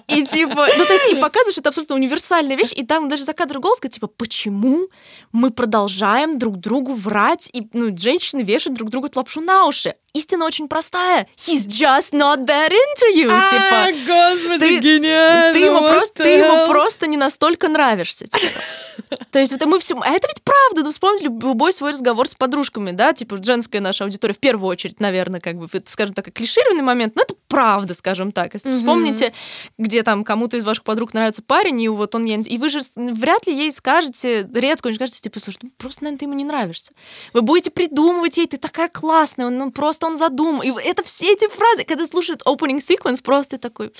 И 0.06 0.24
типа, 0.24 0.68
ну 0.78 0.84
то 0.84 0.92
есть 0.92 1.12
и 1.12 1.16
показывают, 1.16 1.58
это 1.58 1.70
абсолютно 1.70 1.96
универсальная 1.96 2.56
вещь, 2.56 2.72
и 2.72 2.86
там 2.86 3.08
даже 3.08 3.24
за 3.24 3.32
кадром 3.32 3.62
голос 3.62 3.80
говорит, 3.80 3.94
типа, 3.94 4.06
почему 4.06 4.88
мы 5.32 5.50
продолжаем 5.50 6.38
друг 6.38 6.58
другу 6.58 6.94
врать, 6.94 7.50
и, 7.52 7.68
ну, 7.72 7.96
женщины 7.96 8.42
вешают 8.42 8.76
друг 8.76 8.90
другу 8.90 9.08
лапшу 9.16 9.40
на 9.40 9.66
уши. 9.66 9.96
Истина 10.36 10.44
очень 10.44 10.68
простая. 10.68 11.26
He's 11.36 11.66
just 11.66 12.12
not 12.12 12.44
that 12.44 12.70
into 12.70 13.14
you. 13.14 13.30
А, 13.30 13.48
типа, 13.48 13.98
господи, 14.06 14.58
ты, 14.58 14.78
гениально. 14.80 15.52
Ты 15.54 15.58
ему, 15.60 15.78
просто, 15.78 16.22
ты 16.22 16.28
ему 16.28 16.66
просто 16.66 17.06
не 17.06 17.16
настолько 17.16 17.68
нравишься. 17.68 18.26
Типа. 18.26 19.16
То 19.30 19.38
есть 19.38 19.54
это 19.54 19.66
мы 19.66 19.78
все... 19.78 19.98
А 19.98 20.10
это 20.10 20.28
ведь 20.28 20.42
правда. 20.42 20.82
Ну, 20.82 20.90
вспомни 20.90 21.22
любой 21.22 21.72
свой 21.72 21.92
разговор 21.92 22.28
с 22.28 22.34
подружками, 22.34 22.90
да, 22.90 23.14
типа 23.14 23.42
женская 23.42 23.80
наша 23.80 24.04
аудитория, 24.04 24.34
в 24.34 24.38
первую 24.38 24.68
очередь, 24.68 25.00
наверное, 25.00 25.40
как 25.40 25.56
бы, 25.56 25.68
это, 25.72 25.90
скажем 25.90 26.14
так, 26.14 26.30
клишированный 26.32 26.82
момент, 26.82 27.16
но 27.16 27.22
это 27.22 27.34
правда, 27.48 27.94
скажем 27.94 28.32
так. 28.32 28.52
Если 28.52 28.70
mm-hmm. 28.70 28.76
вспомните, 28.76 29.32
где 29.78 30.02
там 30.02 30.22
кому-то 30.22 30.58
из 30.58 30.64
ваших 30.64 30.84
подруг 30.84 31.14
нравится 31.14 31.42
парень, 31.42 31.80
и 31.80 31.88
вот 31.88 32.14
он... 32.14 32.26
И 32.26 32.58
вы 32.58 32.68
же 32.68 32.80
вряд 32.96 33.46
ли 33.46 33.56
ей 33.56 33.72
скажете, 33.72 34.46
редко 34.52 34.92
скажете, 34.92 35.22
типа, 35.22 35.40
слушай, 35.40 35.58
ну 35.62 35.70
просто, 35.78 36.04
наверное, 36.04 36.18
ты 36.18 36.24
ему 36.26 36.34
не 36.34 36.44
нравишься. 36.44 36.92
Вы 37.32 37.40
будете 37.40 37.70
придумывать 37.70 38.36
ей, 38.36 38.46
ты 38.46 38.58
такая 38.58 38.88
классная, 38.88 39.46
он 39.46 39.56
ну, 39.56 39.70
просто 39.70 40.06
он 40.06 40.16
задумал. 40.26 40.62
И 40.62 40.70
это 40.84 41.02
все 41.02 41.32
эти 41.32 41.48
фразы, 41.48 41.84
когда 41.84 42.06
слушают 42.06 42.42
opening 42.46 42.78
sequence, 42.78 43.22
просто 43.22 43.58
такой... 43.58 43.92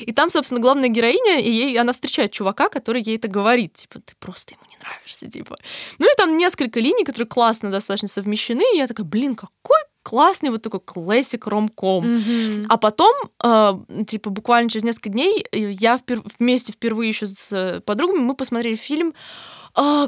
И 0.00 0.12
там, 0.12 0.30
собственно, 0.30 0.60
главная 0.60 0.88
героиня, 0.88 1.40
и 1.40 1.50
ей, 1.50 1.78
она 1.78 1.92
встречает 1.92 2.32
чувака, 2.32 2.68
который 2.68 3.02
ей 3.02 3.16
это 3.16 3.28
говорит, 3.28 3.74
типа, 3.74 4.00
ты 4.00 4.14
просто 4.18 4.54
ему 4.54 4.62
не 4.68 4.76
нравишься, 4.78 5.28
типа. 5.28 5.56
Ну 5.98 6.06
и 6.06 6.16
там 6.16 6.36
несколько 6.36 6.80
линий, 6.80 7.04
которые 7.04 7.28
классно 7.28 7.70
достаточно 7.70 8.08
совмещены, 8.08 8.64
и 8.74 8.78
я 8.78 8.86
такая, 8.86 9.06
блин, 9.06 9.34
какой 9.34 9.78
классный 10.02 10.50
вот 10.50 10.62
такой 10.62 10.80
классик 10.80 11.46
ромком. 11.46 12.04
Mm-hmm. 12.04 12.66
А 12.68 12.78
потом, 12.78 13.14
э, 13.44 14.04
типа, 14.06 14.30
буквально 14.30 14.70
через 14.70 14.84
несколько 14.84 15.10
дней 15.10 15.44
я 15.52 15.96
впер- 15.96 16.26
вместе 16.38 16.72
впервые 16.72 17.08
еще 17.08 17.26
с 17.26 17.82
подругами 17.84 18.20
мы 18.20 18.34
посмотрели 18.34 18.74
фильм 18.74 19.12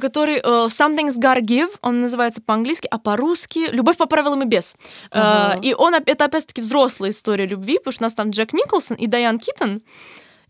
который 0.00 0.40
uh, 0.40 0.66
Something's 0.66 1.18
Gotta 1.18 1.40
Give, 1.40 1.70
он 1.82 2.00
называется 2.00 2.42
по-английски, 2.42 2.88
а 2.90 2.98
по-русски 2.98 3.68
Любовь 3.70 3.96
по 3.96 4.06
правилам 4.06 4.42
и 4.42 4.46
без. 4.46 4.74
Uh-huh. 5.10 5.54
Uh, 5.54 5.60
и 5.62 5.74
он 5.74 5.94
это 5.94 6.24
опять-таки 6.24 6.60
взрослая 6.60 7.10
история 7.10 7.46
любви, 7.46 7.78
потому 7.78 7.92
что 7.92 8.02
у 8.02 8.06
нас 8.06 8.14
там 8.14 8.30
Джек 8.30 8.52
Николсон 8.52 8.96
и 8.96 9.06
Дайан 9.06 9.38
Китон. 9.38 9.80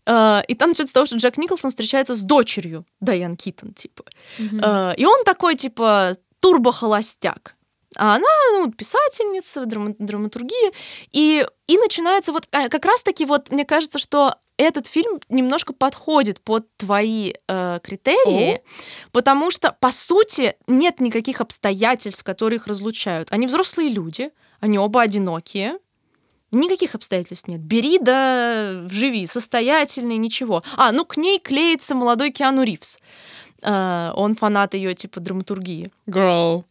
Uh, 0.07 0.43
и 0.47 0.55
там 0.55 0.69
начинается 0.69 0.91
с 0.91 0.93
того, 0.93 1.05
что 1.05 1.17
Джек 1.17 1.37
Николсон 1.37 1.69
встречается 1.69 2.15
с 2.15 2.21
дочерью 2.21 2.85
Дайан 2.99 3.37
Китон, 3.37 3.73
типа. 3.73 4.03
Uh-huh. 4.39 4.59
Uh, 4.59 4.95
и 4.95 5.05
он 5.05 5.23
такой, 5.23 5.55
типа, 5.55 6.13
турбо-холостяк. 6.39 7.55
А 7.97 8.15
она, 8.15 8.27
ну, 8.53 8.71
писательница, 8.71 9.65
драма- 9.65 9.95
драматургия. 9.99 10.71
И, 11.11 11.45
и 11.67 11.77
начинается 11.77 12.31
вот 12.31 12.47
как 12.49 12.85
раз-таки 12.85 13.25
вот, 13.25 13.51
мне 13.51 13.65
кажется, 13.65 13.99
что 13.99 14.35
этот 14.57 14.87
фильм 14.87 15.19
немножко 15.29 15.73
подходит 15.73 16.39
под 16.41 16.65
твои 16.77 17.33
э, 17.47 17.79
критерии, 17.83 18.55
О. 18.55 18.59
потому 19.11 19.51
что, 19.51 19.75
по 19.79 19.91
сути, 19.91 20.55
нет 20.67 20.99
никаких 20.99 21.41
обстоятельств, 21.41 22.23
которые 22.23 22.57
их 22.57 22.67
разлучают. 22.67 23.31
Они 23.31 23.47
взрослые 23.47 23.89
люди, 23.89 24.29
они 24.59 24.77
оба 24.77 25.01
одинокие, 25.01 25.77
Никаких 26.53 26.95
обстоятельств 26.95 27.47
нет. 27.47 27.61
Бери 27.61 27.97
да 27.97 28.85
живи, 28.89 29.25
состоятельный, 29.25 30.17
ничего. 30.17 30.61
А, 30.75 30.91
ну 30.91 31.05
к 31.05 31.15
ней 31.15 31.39
клеится 31.39 31.95
молодой 31.95 32.31
Киану 32.31 32.63
Ривз. 32.63 32.99
Uh, 33.61 34.11
он 34.15 34.35
фанат 34.35 34.73
ее 34.73 34.95
типа 34.95 35.19
драматургии. 35.19 35.91
Girl. 36.07 36.63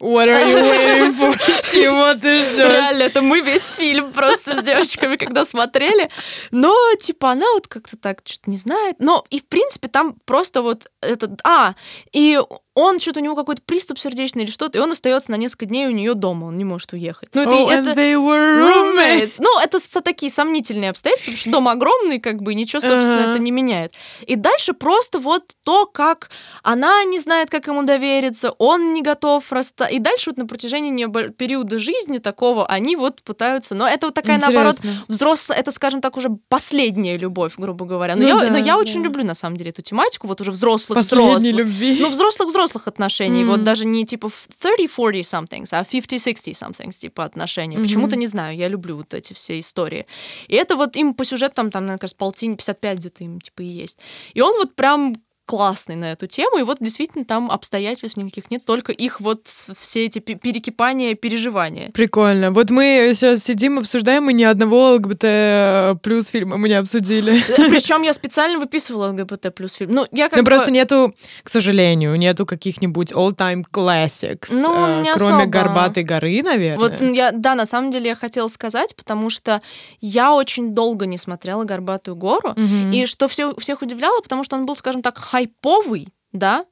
What 0.00 0.28
are 0.28 0.42
you 0.42 0.56
waiting 0.56 1.12
for? 1.14 1.36
Чего 1.72 2.14
ты 2.14 2.42
ждешь? 2.42 2.56
Реально, 2.56 3.02
это 3.02 3.20
мы 3.20 3.40
весь 3.40 3.72
фильм 3.72 4.12
просто 4.12 4.60
с 4.60 4.64
девочками, 4.64 5.16
когда 5.16 5.44
смотрели. 5.44 6.08
Но, 6.50 6.74
типа, 6.98 7.32
она 7.32 7.46
вот 7.52 7.68
как-то 7.68 7.98
так 7.98 8.20
что-то 8.24 8.50
не 8.50 8.56
знает. 8.56 8.96
Но 8.98 9.24
и, 9.28 9.40
в 9.40 9.46
принципе, 9.46 9.88
там 9.88 10.16
просто 10.24 10.62
вот 10.62 10.86
этот... 11.02 11.40
А, 11.44 11.74
и 12.12 12.40
он 12.74 13.00
что-то 13.00 13.20
у 13.20 13.22
него 13.22 13.34
какой-то 13.34 13.62
приступ 13.62 13.98
сердечный 13.98 14.44
или 14.44 14.50
что-то, 14.50 14.78
и 14.78 14.80
он 14.80 14.92
остается 14.92 15.32
на 15.32 15.36
несколько 15.36 15.66
дней 15.66 15.88
у 15.88 15.90
нее 15.90 16.14
дома, 16.14 16.46
он 16.46 16.56
не 16.56 16.64
может 16.64 16.92
уехать. 16.92 17.30
Ну, 17.34 17.42
это, 17.42 17.50
oh, 17.50 17.70
это... 17.70 18.00
they 18.00 18.14
were 18.14 18.60
roommates. 18.60 19.36
Ну, 19.38 19.60
это 19.60 19.78
такие 20.02 20.30
сомнительные 20.30 20.90
обстоятельства, 20.90 21.32
потому 21.32 21.40
что 21.40 21.50
дом 21.50 21.68
огромный, 21.68 22.20
как 22.20 22.42
бы, 22.42 22.54
ничего, 22.54 22.80
собственно, 22.80 23.20
uh-huh. 23.20 23.30
это 23.30 23.38
не 23.40 23.50
меняет. 23.50 23.94
И 24.26 24.36
дальше 24.36 24.72
просто 24.72 25.18
вот 25.18 25.42
то, 25.64 25.86
как 25.86 26.30
она 26.62 27.02
не 27.04 27.18
знает, 27.18 27.50
как 27.50 27.66
ему 27.66 27.82
довериться, 27.82 28.52
он 28.58 28.92
не 28.92 29.02
готов 29.02 29.50
расстаться. 29.52 29.92
И 29.92 29.98
дальше 29.98 30.30
вот 30.30 30.36
на 30.36 30.46
протяжении 30.46 31.06
периода 31.32 31.78
жизни 31.78 32.18
такого 32.18 32.66
они 32.66 32.94
вот 32.94 33.22
пытаются... 33.22 33.74
Но 33.74 33.88
это 33.88 34.06
вот 34.06 34.14
такая, 34.14 34.36
Интересно. 34.36 34.54
наоборот, 34.54 35.06
взрослая, 35.08 35.58
это, 35.58 35.72
скажем 35.72 36.00
так, 36.00 36.16
уже 36.16 36.28
последняя 36.48 37.16
любовь, 37.16 37.54
грубо 37.56 37.84
говоря. 37.84 38.14
Но, 38.14 38.22
ну, 38.22 38.28
я, 38.28 38.38
да, 38.38 38.50
но 38.50 38.58
я 38.58 38.74
да. 38.74 38.78
очень 38.78 39.02
люблю, 39.02 39.24
на 39.24 39.34
самом 39.34 39.56
деле, 39.56 39.70
эту 39.70 39.82
тематику, 39.82 40.28
вот 40.28 40.40
уже 40.40 40.50
взрослых, 40.50 40.98
Последней 40.98 41.30
взрослых. 41.30 41.56
любви. 41.56 41.98
Ну, 42.00 42.10
взрослых-взрослых 42.10 42.59
взрослых 42.60 42.88
отношений, 42.88 43.42
mm. 43.42 43.46
вот 43.46 43.64
даже 43.64 43.86
не 43.86 44.04
типа 44.04 44.26
30-40 44.26 45.20
somethings, 45.20 45.68
а 45.72 45.82
50-60 45.82 46.52
somethings 46.52 46.98
типа 46.98 47.24
отношений. 47.24 47.76
Mm-hmm. 47.76 47.82
Почему-то 47.82 48.16
не 48.16 48.26
знаю, 48.26 48.56
я 48.56 48.68
люблю 48.68 48.96
вот 48.96 49.14
эти 49.14 49.32
все 49.32 49.58
истории. 49.58 50.06
И 50.48 50.56
это 50.56 50.76
вот 50.76 50.96
им 50.96 51.14
по 51.14 51.24
сюжету 51.24 51.54
там, 51.54 51.70
там, 51.70 51.84
мне 51.84 51.98
кажется, 51.98 52.16
полтинник 52.16 52.58
55 52.58 52.98
где-то 52.98 53.24
им 53.24 53.40
типа 53.40 53.62
и 53.62 53.66
есть. 53.66 53.98
И 54.34 54.40
он 54.40 54.54
вот 54.56 54.74
прям 54.74 55.14
классный 55.50 55.96
на 55.96 56.12
эту 56.12 56.28
тему, 56.28 56.58
и 56.58 56.62
вот 56.62 56.76
действительно 56.78 57.24
там 57.24 57.50
обстоятельств 57.50 58.16
никаких 58.16 58.52
нет, 58.52 58.64
только 58.64 58.92
их 58.92 59.20
вот 59.20 59.48
все 59.48 60.04
эти 60.06 60.20
перекипания, 60.20 61.16
переживания. 61.16 61.90
Прикольно. 61.90 62.52
Вот 62.52 62.70
мы 62.70 63.10
сейчас 63.14 63.42
сидим, 63.42 63.78
обсуждаем, 63.80 64.30
и 64.30 64.32
ни 64.32 64.44
одного 64.44 64.92
ЛГБТ 64.94 65.24
э, 65.24 65.94
плюс 66.04 66.28
фильма 66.28 66.56
мы 66.56 66.68
не 66.68 66.74
обсудили. 66.74 67.32
Э, 67.36 67.68
Причем 67.68 68.02
я 68.02 68.12
специально 68.12 68.60
выписывала 68.60 69.08
ЛГБТ 69.10 69.52
плюс 69.52 69.72
фильм. 69.74 69.90
Ну, 69.92 70.06
я 70.12 70.28
как 70.28 70.36
Ну, 70.36 70.44
бы... 70.44 70.50
просто 70.50 70.70
нету, 70.70 71.12
к 71.42 71.48
сожалению, 71.48 72.14
нету 72.14 72.46
каких-нибудь 72.46 73.10
all-time 73.10 73.64
classics, 73.72 74.50
Ну, 74.52 74.72
э, 74.86 75.02
не 75.02 75.12
кроме 75.14 75.34
особо. 75.34 75.46
«Горбатой 75.46 76.04
горы», 76.04 76.42
наверное. 76.44 76.78
Вот 76.78 77.00
я, 77.00 77.32
да, 77.32 77.56
на 77.56 77.66
самом 77.66 77.90
деле 77.90 78.10
я 78.10 78.14
хотела 78.14 78.46
сказать, 78.46 78.94
потому 78.94 79.30
что 79.30 79.60
я 80.00 80.32
очень 80.32 80.74
долго 80.74 81.06
не 81.06 81.18
смотрела 81.18 81.64
«Горбатую 81.64 82.14
гору», 82.14 82.52
Мгм. 82.56 82.92
и 82.92 83.06
что 83.06 83.26
все, 83.26 83.52
всех 83.56 83.82
удивляло, 83.82 84.20
потому 84.20 84.44
что 84.44 84.54
он 84.56 84.64
был, 84.64 84.76
скажем 84.76 85.02
так, 85.02 85.18
хайповый, 85.40 86.08
да, 86.32 86.64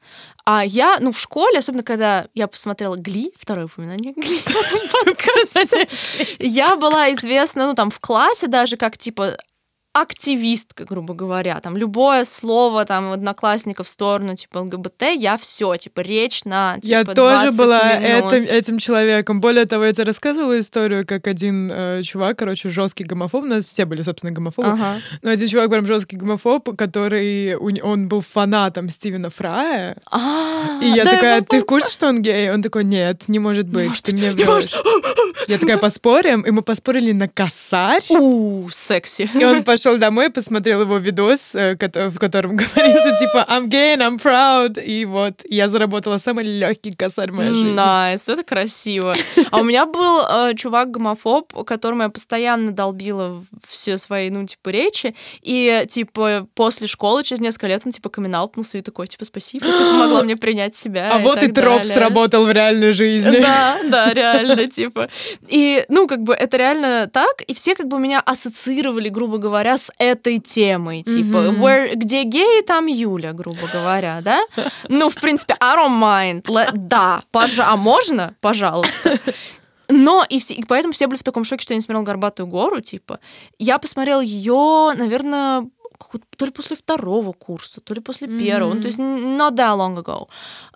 а 0.44 0.64
я, 0.64 0.98
ну, 1.00 1.10
в 1.12 1.18
школе, 1.18 1.58
особенно 1.58 1.82
когда 1.82 2.28
я 2.34 2.46
посмотрела 2.46 2.96
«Гли», 2.96 3.32
второе 3.36 3.66
упоминание 3.66 4.12
«Гли» 4.12 4.38
в 4.38 4.50
этом 4.50 5.04
подкасте, 5.04 5.88
я 6.38 6.76
была 6.76 7.12
известна, 7.12 7.66
ну, 7.66 7.74
там, 7.74 7.90
в 7.90 8.00
классе 8.00 8.46
даже, 8.46 8.76
как, 8.76 8.96
типа, 8.96 9.36
активистка, 9.93 10.84
грубо 10.84 11.14
говоря, 11.14 11.59
там 11.61 11.76
любое 11.76 12.24
слово 12.24 12.84
там 12.84 13.12
одноклассников 13.12 13.86
в 13.86 13.91
сторону 13.91 14.36
типа 14.36 14.59
ЛГБТ, 14.59 15.03
я 15.16 15.36
все, 15.36 15.76
типа 15.76 16.01
речь 16.01 16.45
на 16.45 16.74
типа, 16.76 16.86
Я 16.86 17.05
тоже 17.05 17.51
20 17.51 17.59
была 17.59 17.95
минут. 17.95 18.32
этим, 18.32 18.45
этим 18.45 18.78
человеком. 18.78 19.41
Более 19.41 19.64
того, 19.66 19.84
я 19.86 19.93
тебе 19.93 20.05
рассказывала 20.05 20.59
историю, 20.61 21.05
как 21.07 21.26
один 21.26 21.70
э, 21.72 22.03
чувак, 22.03 22.39
короче, 22.39 22.68
жесткий 22.68 23.05
гомофоб. 23.05 23.45
У 23.45 23.47
нас 23.47 23.64
все 23.64 23.86
были, 23.86 24.03
собственно, 24.03 24.32
гомофобы. 24.32 24.68
Ага. 24.68 24.95
Но 25.22 25.30
один 25.30 25.49
чувак 25.49 25.70
прям 25.70 25.86
жесткий 25.86 26.16
гомофоб, 26.16 26.76
который 26.76 27.57
не- 27.72 27.82
он 27.82 28.09
был 28.09 28.20
фанатом 28.20 28.91
Стивена 28.91 29.30
Фрая. 29.30 29.97
А, 30.11 30.78
И 30.82 30.86
я 30.86 31.05
да, 31.05 31.11
такая, 31.12 31.36
его 31.36 31.47
ты 31.49 31.61
в 31.62 31.66
курсе, 31.66 31.91
что 31.91 32.07
он 32.09 32.22
гей? 32.22 32.51
Он 32.53 32.62
такой, 32.62 32.84
нет, 32.84 33.24
не 33.28 33.39
может 33.39 33.66
быть, 33.66 33.89
может 33.89 34.05
ты 34.05 34.12
мне 34.12 34.32
не 34.32 34.45
врешь. 34.45 34.68
Я 35.49 35.59
такая, 35.59 35.78
поспорим? 35.78 36.43
И 36.43 36.51
мы 36.51 36.62
поспорили 36.62 37.12
на 37.12 37.28
косарь. 37.28 38.05
У, 38.11 38.68
секси. 38.70 39.28
И 39.34 39.45
он 39.45 39.64
пошел 39.64 39.77
домой 39.98 40.26
и 40.26 40.30
посмотрел 40.30 40.82
его 40.82 40.98
видос, 40.98 41.54
э, 41.54 41.74
в 41.74 42.18
котором 42.18 42.56
говорится, 42.56 43.16
типа, 43.18 43.46
I'm 43.48 43.68
gay 43.68 43.96
and 43.96 44.00
I'm 44.00 44.22
proud. 44.22 44.82
И 44.82 45.04
вот, 45.04 45.42
я 45.48 45.68
заработала 45.68 46.18
самый 46.18 46.44
легкий 46.44 46.92
косарь 46.92 47.30
в 47.30 47.34
моей 47.34 47.50
жизни. 47.50 47.72
Nice, 47.72 48.28
это 48.28 48.42
красиво. 48.42 49.14
А 49.50 49.58
у 49.58 49.64
меня 49.64 49.86
был 49.86 50.22
э, 50.22 50.54
чувак-гомофоб, 50.54 51.64
которому 51.64 52.02
я 52.02 52.08
постоянно 52.08 52.72
долбила 52.72 53.44
все 53.66 53.98
свои, 53.98 54.30
ну, 54.30 54.46
типа, 54.46 54.70
речи. 54.70 55.14
И, 55.42 55.84
типа, 55.88 56.46
после 56.54 56.86
школы, 56.86 57.22
через 57.22 57.40
несколько 57.40 57.66
лет, 57.66 57.82
он, 57.84 57.92
типа, 57.92 58.08
камин 58.08 58.34
и 58.74 58.80
такой, 58.80 59.06
типа, 59.06 59.24
спасибо, 59.24 59.64
ты 59.64 59.78
помогла 59.78 60.22
мне 60.22 60.36
принять 60.36 60.74
себя. 60.74 61.10
А 61.12 61.20
и 61.20 61.22
вот 61.22 61.42
и 61.42 61.50
троп 61.50 61.78
далее. 61.78 61.94
сработал 61.94 62.44
в 62.44 62.50
реальной 62.50 62.92
жизни. 62.92 63.40
Да, 63.40 63.78
да, 63.84 64.12
реально, 64.12 64.66
типа. 64.66 65.08
И, 65.48 65.84
ну, 65.88 66.06
как 66.06 66.22
бы, 66.22 66.34
это 66.34 66.56
реально 66.56 67.08
так, 67.12 67.42
и 67.46 67.54
все, 67.54 67.74
как 67.74 67.88
бы, 67.88 67.98
меня 67.98 68.20
ассоциировали, 68.20 69.08
грубо 69.08 69.38
говоря, 69.38 69.67
с 69.76 69.92
этой 69.98 70.38
темой, 70.38 71.02
типа, 71.02 71.38
Мгм. 71.50 71.62
where, 71.64 71.94
где 71.94 72.22
геи, 72.22 72.62
там 72.62 72.86
Юля, 72.86 73.32
грубо 73.32 73.66
говоря, 73.72 74.20
да? 74.22 74.40
Ну, 74.88 75.10
в 75.10 75.14
принципе, 75.16 75.56
I 75.60 75.76
don't 75.76 76.00
mind, 76.00 76.42
Let- 76.44 76.70
да, 76.74 77.22
пожа- 77.32 77.66
а 77.68 77.76
можно? 77.76 78.34
Пожалуйста. 78.40 79.18
Но 79.90 80.24
и, 80.28 80.38
все, 80.38 80.54
и 80.54 80.64
поэтому 80.64 80.92
все 80.92 81.06
были 81.06 81.18
в 81.18 81.22
таком 81.22 81.44
шоке, 81.44 81.62
что 81.62 81.72
я 81.74 81.76
не 81.76 81.80
смотрела 81.82 82.04
«Горбатую 82.04 82.46
гору», 82.46 82.80
типа. 82.80 83.18
Я 83.58 83.78
посмотрела 83.78 84.20
ее, 84.20 84.92
наверное, 84.94 85.66
то 86.36 86.44
ли 86.44 86.52
после 86.52 86.76
второго 86.76 87.32
курса, 87.32 87.80
то 87.80 87.94
ли 87.94 88.00
после 88.00 88.28
первого, 88.28 88.74
ну, 88.74 88.80
то 88.82 88.86
есть 88.88 88.98
not 88.98 89.52
that 89.56 89.76
long 89.76 89.96
ago. 89.96 90.26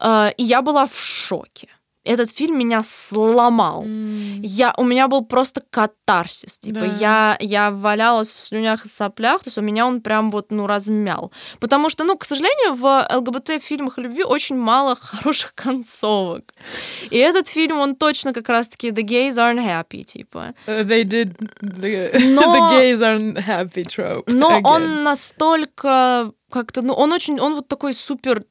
Э, 0.00 0.32
И 0.36 0.42
я 0.44 0.62
была 0.62 0.86
в 0.86 0.98
шоке. 0.98 1.68
Этот 2.04 2.30
фильм 2.30 2.58
меня 2.58 2.82
сломал. 2.84 3.84
Я, 3.86 4.74
у 4.76 4.82
меня 4.84 5.06
был 5.06 5.24
просто 5.24 5.62
катарсис. 5.70 6.58
Типа, 6.58 6.80
Да. 6.80 6.86
я, 6.86 7.36
я 7.40 7.70
валялась 7.70 8.32
в 8.32 8.40
слюнях 8.40 8.84
и 8.84 8.88
соплях, 8.88 9.42
то 9.44 9.48
есть 9.48 9.58
у 9.58 9.62
меня 9.62 9.86
он 9.86 10.00
прям 10.00 10.30
вот, 10.32 10.50
ну, 10.50 10.66
размял. 10.66 11.30
Потому 11.60 11.88
что, 11.90 12.02
ну, 12.04 12.16
к 12.16 12.24
сожалению, 12.24 12.74
в 12.74 13.06
ЛГБТ-фильмах 13.14 13.98
любви 13.98 14.24
очень 14.24 14.56
мало 14.56 14.96
хороших 15.00 15.54
концовок. 15.54 16.52
И 17.10 17.18
этот 17.18 17.46
фильм, 17.46 17.78
он 17.78 17.94
точно 17.94 18.32
как 18.32 18.48
раз-таки 18.48 18.90
«The 18.90 19.02
gays 19.04 19.32
aren't 19.34 19.64
happy», 19.64 20.02
типа. 20.02 20.54
Uh, 20.66 20.82
They 20.84 21.04
did 21.04 21.36
the, 21.60 22.10
Но- 22.34 22.56
the 22.56 22.80
gays 22.80 23.00
aren't 23.00 23.36
happy 23.46 23.84
trope. 23.84 24.24
Но 24.26 24.50
again. 24.58 24.62
он 24.64 25.02
настолько 25.04 26.32
как-то, 26.50 26.82
ну, 26.82 26.92
он 26.94 27.12
очень, 27.12 27.40
он 27.40 27.54
вот 27.54 27.68
такой 27.68 27.94
супер 27.94 28.44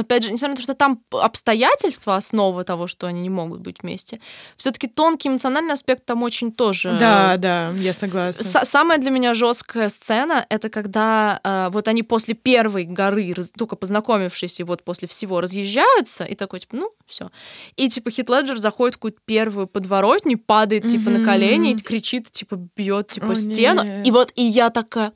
опять 0.00 0.22
же, 0.24 0.32
несмотря 0.32 0.50
на 0.50 0.56
то, 0.56 0.62
что 0.62 0.74
там 0.74 1.00
обстоятельства 1.10 2.16
основа 2.16 2.64
того, 2.64 2.86
что 2.86 3.06
они 3.06 3.20
не 3.20 3.30
могут 3.30 3.60
быть 3.60 3.82
вместе, 3.82 4.20
все-таки 4.56 4.86
тонкий 4.86 5.28
эмоциональный 5.28 5.74
аспект 5.74 6.04
там 6.04 6.22
очень 6.22 6.52
тоже. 6.52 6.96
Да, 6.98 7.36
да, 7.36 7.70
я 7.70 7.92
согласна. 7.92 8.42
С- 8.42 8.64
самая 8.68 8.98
для 8.98 9.10
меня 9.10 9.34
жесткая 9.34 9.88
сцена 9.88 10.44
это 10.48 10.68
когда 10.68 11.40
э, 11.42 11.68
вот 11.70 11.88
они 11.88 12.02
после 12.02 12.34
первой 12.34 12.84
горы, 12.84 13.34
только 13.56 13.76
познакомившись, 13.76 14.60
и 14.60 14.64
вот 14.64 14.82
после 14.84 15.08
всего 15.08 15.40
разъезжаются, 15.40 16.24
и 16.24 16.34
такой, 16.34 16.60
типа, 16.60 16.76
ну, 16.76 16.90
все. 17.06 17.30
И 17.76 17.88
типа 17.88 18.10
Хит 18.10 18.28
Леджер 18.28 18.56
заходит 18.56 18.94
в 18.94 18.98
какую-то 18.98 19.18
первую 19.24 19.66
подворотню, 19.66 20.38
падает, 20.38 20.86
типа, 20.86 21.10
на 21.10 21.24
колени, 21.24 21.72
и 21.72 21.76
кричит, 21.76 22.30
типа, 22.30 22.56
бьет, 22.76 23.08
типа, 23.08 23.32
О, 23.32 23.34
стену. 23.34 23.82
нет. 23.82 24.06
И 24.06 24.10
вот, 24.10 24.32
и 24.36 24.42
я 24.42 24.70
такая, 24.70 25.12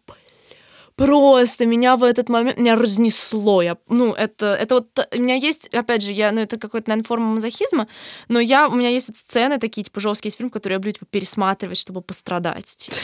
Просто 0.99 1.65
меня 1.65 1.97
в 1.97 2.03
этот 2.03 2.29
момент 2.29 2.59
меня 2.59 2.75
разнесло. 2.75 3.63
Я, 3.63 3.77
ну, 3.89 4.13
это, 4.13 4.47
это 4.55 4.75
вот 4.75 4.89
у 5.15 5.21
меня 5.21 5.37
есть, 5.37 5.69
опять 5.69 6.03
же, 6.03 6.11
я, 6.13 6.33
ну, 6.33 6.41
это 6.41 6.59
какой-то, 6.59 6.91
наверное, 6.91 7.07
форма 7.07 7.27
мазохизма, 7.35 7.87
но 8.29 8.41
я, 8.41 8.69
у 8.69 8.75
меня 8.75 8.89
есть 8.89 9.09
вот 9.09 9.17
сцены 9.17 9.59
такие, 9.59 9.85
типа, 9.85 10.01
жесткие 10.01 10.31
из 10.31 10.37
фильмов, 10.37 10.53
которые 10.53 10.75
я 10.75 10.79
люблю, 10.79 10.91
типа, 10.93 11.07
пересматривать, 11.09 11.79
чтобы 11.79 12.03
пострадать, 12.03 12.77
типа. 12.77 12.97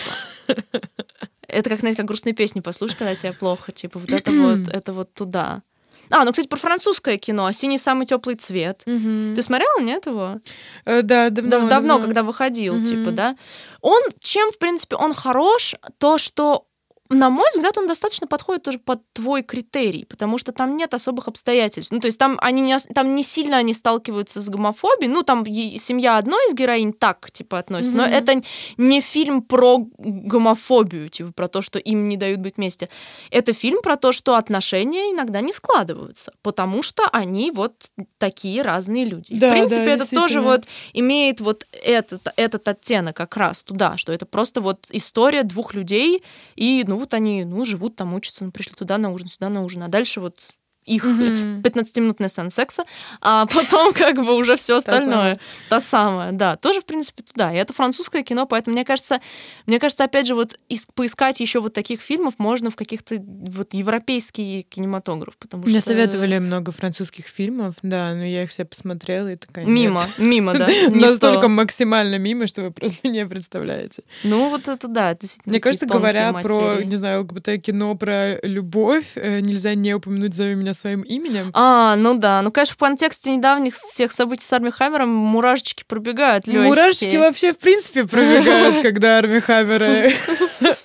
Это 1.47 1.71
как, 1.71 1.79
знаете, 1.79 1.99
как 1.99 2.07
грустные 2.07 2.35
песни 2.35 2.61
послушать, 2.61 2.99
когда 2.99 3.15
тебе 3.15 3.33
плохо, 3.33 3.71
типа, 3.71 3.99
вот 4.01 4.11
это 4.13 4.31
вот, 4.33 4.69
это 4.73 4.93
вот 4.93 5.15
туда. 5.15 5.63
А, 6.11 6.25
ну, 6.25 6.33
кстати, 6.33 6.49
про 6.49 6.59
французское 6.59 7.17
кино 7.17 7.51
«Синий 7.53 7.79
самый 7.79 8.07
теплый 8.07 8.35
цвет». 8.35 8.83
Мгм. 8.87 9.35
Ты 9.35 9.41
смотрела, 9.41 9.81
нет, 9.81 10.05
его? 10.07 10.41
Э, 10.85 11.01
Да, 11.03 11.31
давно. 11.31 11.61
Дав- 11.61 11.69
давно, 11.71 12.01
когда 12.01 12.23
выходил, 12.23 12.75
Мгм. 12.75 12.85
типа, 12.85 13.11
да. 13.13 13.37
Он, 13.81 14.03
чем, 14.21 14.51
в 14.51 14.59
принципе, 14.59 14.97
он 14.97 15.15
хорош, 15.15 15.75
то, 15.99 16.19
что 16.19 16.67
на 17.11 17.29
мой 17.29 17.47
взгляд, 17.55 17.77
он 17.77 17.87
достаточно 17.87 18.27
подходит 18.27 18.63
тоже 18.63 18.79
под 18.79 19.01
твой 19.13 19.43
критерий, 19.43 20.07
потому 20.07 20.39
что 20.39 20.53
там 20.53 20.77
нет 20.77 20.95
особых 20.95 21.29
обстоятельств. 21.29 21.93
Ну, 21.93 22.01
то 22.01 22.07
есть 22.07 22.19
там 22.19 22.39
они 22.41 22.63
не, 22.63 22.79
там 22.95 23.15
не 23.15 23.23
сильно 23.23 23.59
они 23.59 23.75
сталкиваются 23.75 24.41
с 24.41 24.49
гомофобией. 24.49 25.13
Ну, 25.13 25.23
там 25.23 25.45
семья 25.45 26.17
одной 26.17 26.41
из 26.49 26.55
героинь 26.55 26.95
так, 26.95 27.31
типа, 27.31 27.59
относится. 27.59 27.95
Но 27.95 28.05
Мгм. 28.05 28.13
это 28.13 28.43
не 28.79 29.01
фильм 29.03 29.43
про 29.43 29.81
гомофобию, 29.99 31.11
типа, 31.11 31.33
про 31.33 31.49
то, 31.49 31.61
что 31.61 31.79
им 31.79 32.09
не 32.09 32.17
дают 32.17 32.41
быть 32.41 32.57
вместе. 32.57 32.89
Это 33.31 33.53
фильм 33.53 33.83
про 33.83 33.97
то, 33.97 34.13
что 34.13 34.37
отношения 34.37 35.13
иногда 35.13 35.43
не 35.43 35.53
складываются, 35.53 36.33
потому 36.43 36.83
что 36.83 37.05
они 37.13 37.51
вот 37.51 37.91
такие 38.19 38.63
разные 38.63 39.05
люди. 39.05 39.31
И, 39.33 39.39
Да, 39.39 39.49
в 39.49 39.51
принципе, 39.53 39.85
да, 39.85 39.93
это 39.93 40.11
тоже 40.11 40.41
вот 40.41 40.65
имеет 40.95 41.41
вот 41.41 41.65
этот, 41.85 42.29
этот 42.37 42.67
оттенок 42.67 43.15
как 43.17 43.37
раз 43.37 43.63
туда, 43.63 43.99
что 43.99 44.13
это 44.13 44.25
просто 44.25 44.63
вот 44.63 44.87
история 44.91 45.43
двух 45.43 45.75
людей, 45.75 46.23
и 46.57 46.83
ну 46.87 46.94
вот 46.97 47.15
они, 47.15 47.45
ну, 47.45 47.65
живут 47.65 47.97
там, 47.97 48.15
учатся, 48.15 48.45
ну, 48.45 48.51
пришли 48.51 48.75
туда 48.75 48.99
на 48.99 49.11
ужин, 49.11 49.29
сюда 49.29 49.49
на 49.49 49.63
ужин, 49.63 49.83
а 49.83 49.89
дальше 49.89 50.21
вот 50.21 50.41
их 50.85 51.05
Мгм. 51.05 51.61
15-минутная 51.62 52.28
сцена 52.28 52.51
секса, 52.51 52.85
а 53.20 53.47
потом 53.47 53.93
как 53.95 54.16
бы 54.16 54.35
уже 54.35 54.57
все 54.57 54.76
остальное. 54.76 55.37
Та 55.68 55.80
самая, 55.80 56.32
да. 56.32 56.57
Тоже, 56.57 56.80
в 56.80 56.85
принципе, 56.85 57.22
туда. 57.22 57.53
И 57.53 57.57
это 57.57 57.72
французское 57.72 58.22
кино, 58.22 58.47
поэтому, 58.47 58.74
мне 58.74 58.85
кажется, 58.85 59.20
мне 59.66 59.78
кажется, 59.78 60.05
опять 60.05 60.26
же, 60.26 60.35
вот 60.35 60.59
ис- 60.68 60.89
поискать 60.95 61.41
еще 61.41 61.61
вот 61.61 61.72
таких 61.72 62.01
фильмов 62.01 62.35
можно 62.39 62.70
в 62.70 62.76
каких-то 62.76 63.16
вот 63.18 63.72
европейский 63.74 64.62
кинематограф, 64.68 65.37
потому 65.39 65.64
Мне 65.64 65.80
что... 65.80 65.91
советовали 65.91 66.39
много 66.39 66.72
французских 66.72 67.26
фильмов, 67.26 67.76
да, 67.82 68.14
но 68.14 68.24
я 68.24 68.45
их 68.45 68.51
все 68.51 68.64
посмотрела 68.64 69.32
и 69.32 69.37
такая. 69.37 69.64
Мимо, 69.64 70.01
мимо, 70.18 70.53
да. 70.53 70.68
Настолько 70.91 71.43
то. 71.43 71.49
максимально 71.49 72.18
мимо, 72.18 72.47
что 72.47 72.62
вы 72.62 72.70
просто 72.70 73.09
не 73.09 73.26
представляете. 73.26 74.03
Ну, 74.22 74.51
вот 74.51 74.68
это 74.68 74.89
да, 74.89 75.16
Мне 75.45 75.61
кажется, 75.61 75.87
говоря 75.87 76.32
про, 76.32 76.82
не 76.82 76.97
знаю, 76.97 77.22
ЛГБТ-кино, 77.22 77.95
про 77.97 78.39
любовь, 78.43 79.12
э, 79.16 79.41
нельзя 79.41 79.74
не 79.74 79.95
упомянуть 79.95 80.35
«Зови 80.35 80.55
меня 80.55 80.74
своим 80.75 81.03
именем». 81.03 81.51
А, 81.55 81.97
ну 81.97 82.14
да. 82.14 82.43
Ну, 82.43 82.51
конечно, 82.51 82.75
в 82.75 82.79
контексте 82.79 83.31
недавних 83.37 83.75
всех 83.75 84.12
событий 84.12 84.45
с 84.45 84.53
Арми 84.53 84.70
Хаммером 84.70 85.09
мурашечки 85.09 85.85
пробегают 85.87 86.47
легкие. 86.47 86.64
Мурашки 86.68 87.16
вообще, 87.16 87.53
в 87.53 87.59
принципе, 87.59 88.05
пробегают, 88.05 88.83
когда 88.83 89.18
Арми 89.18 89.41
Хаммера 89.41 90.11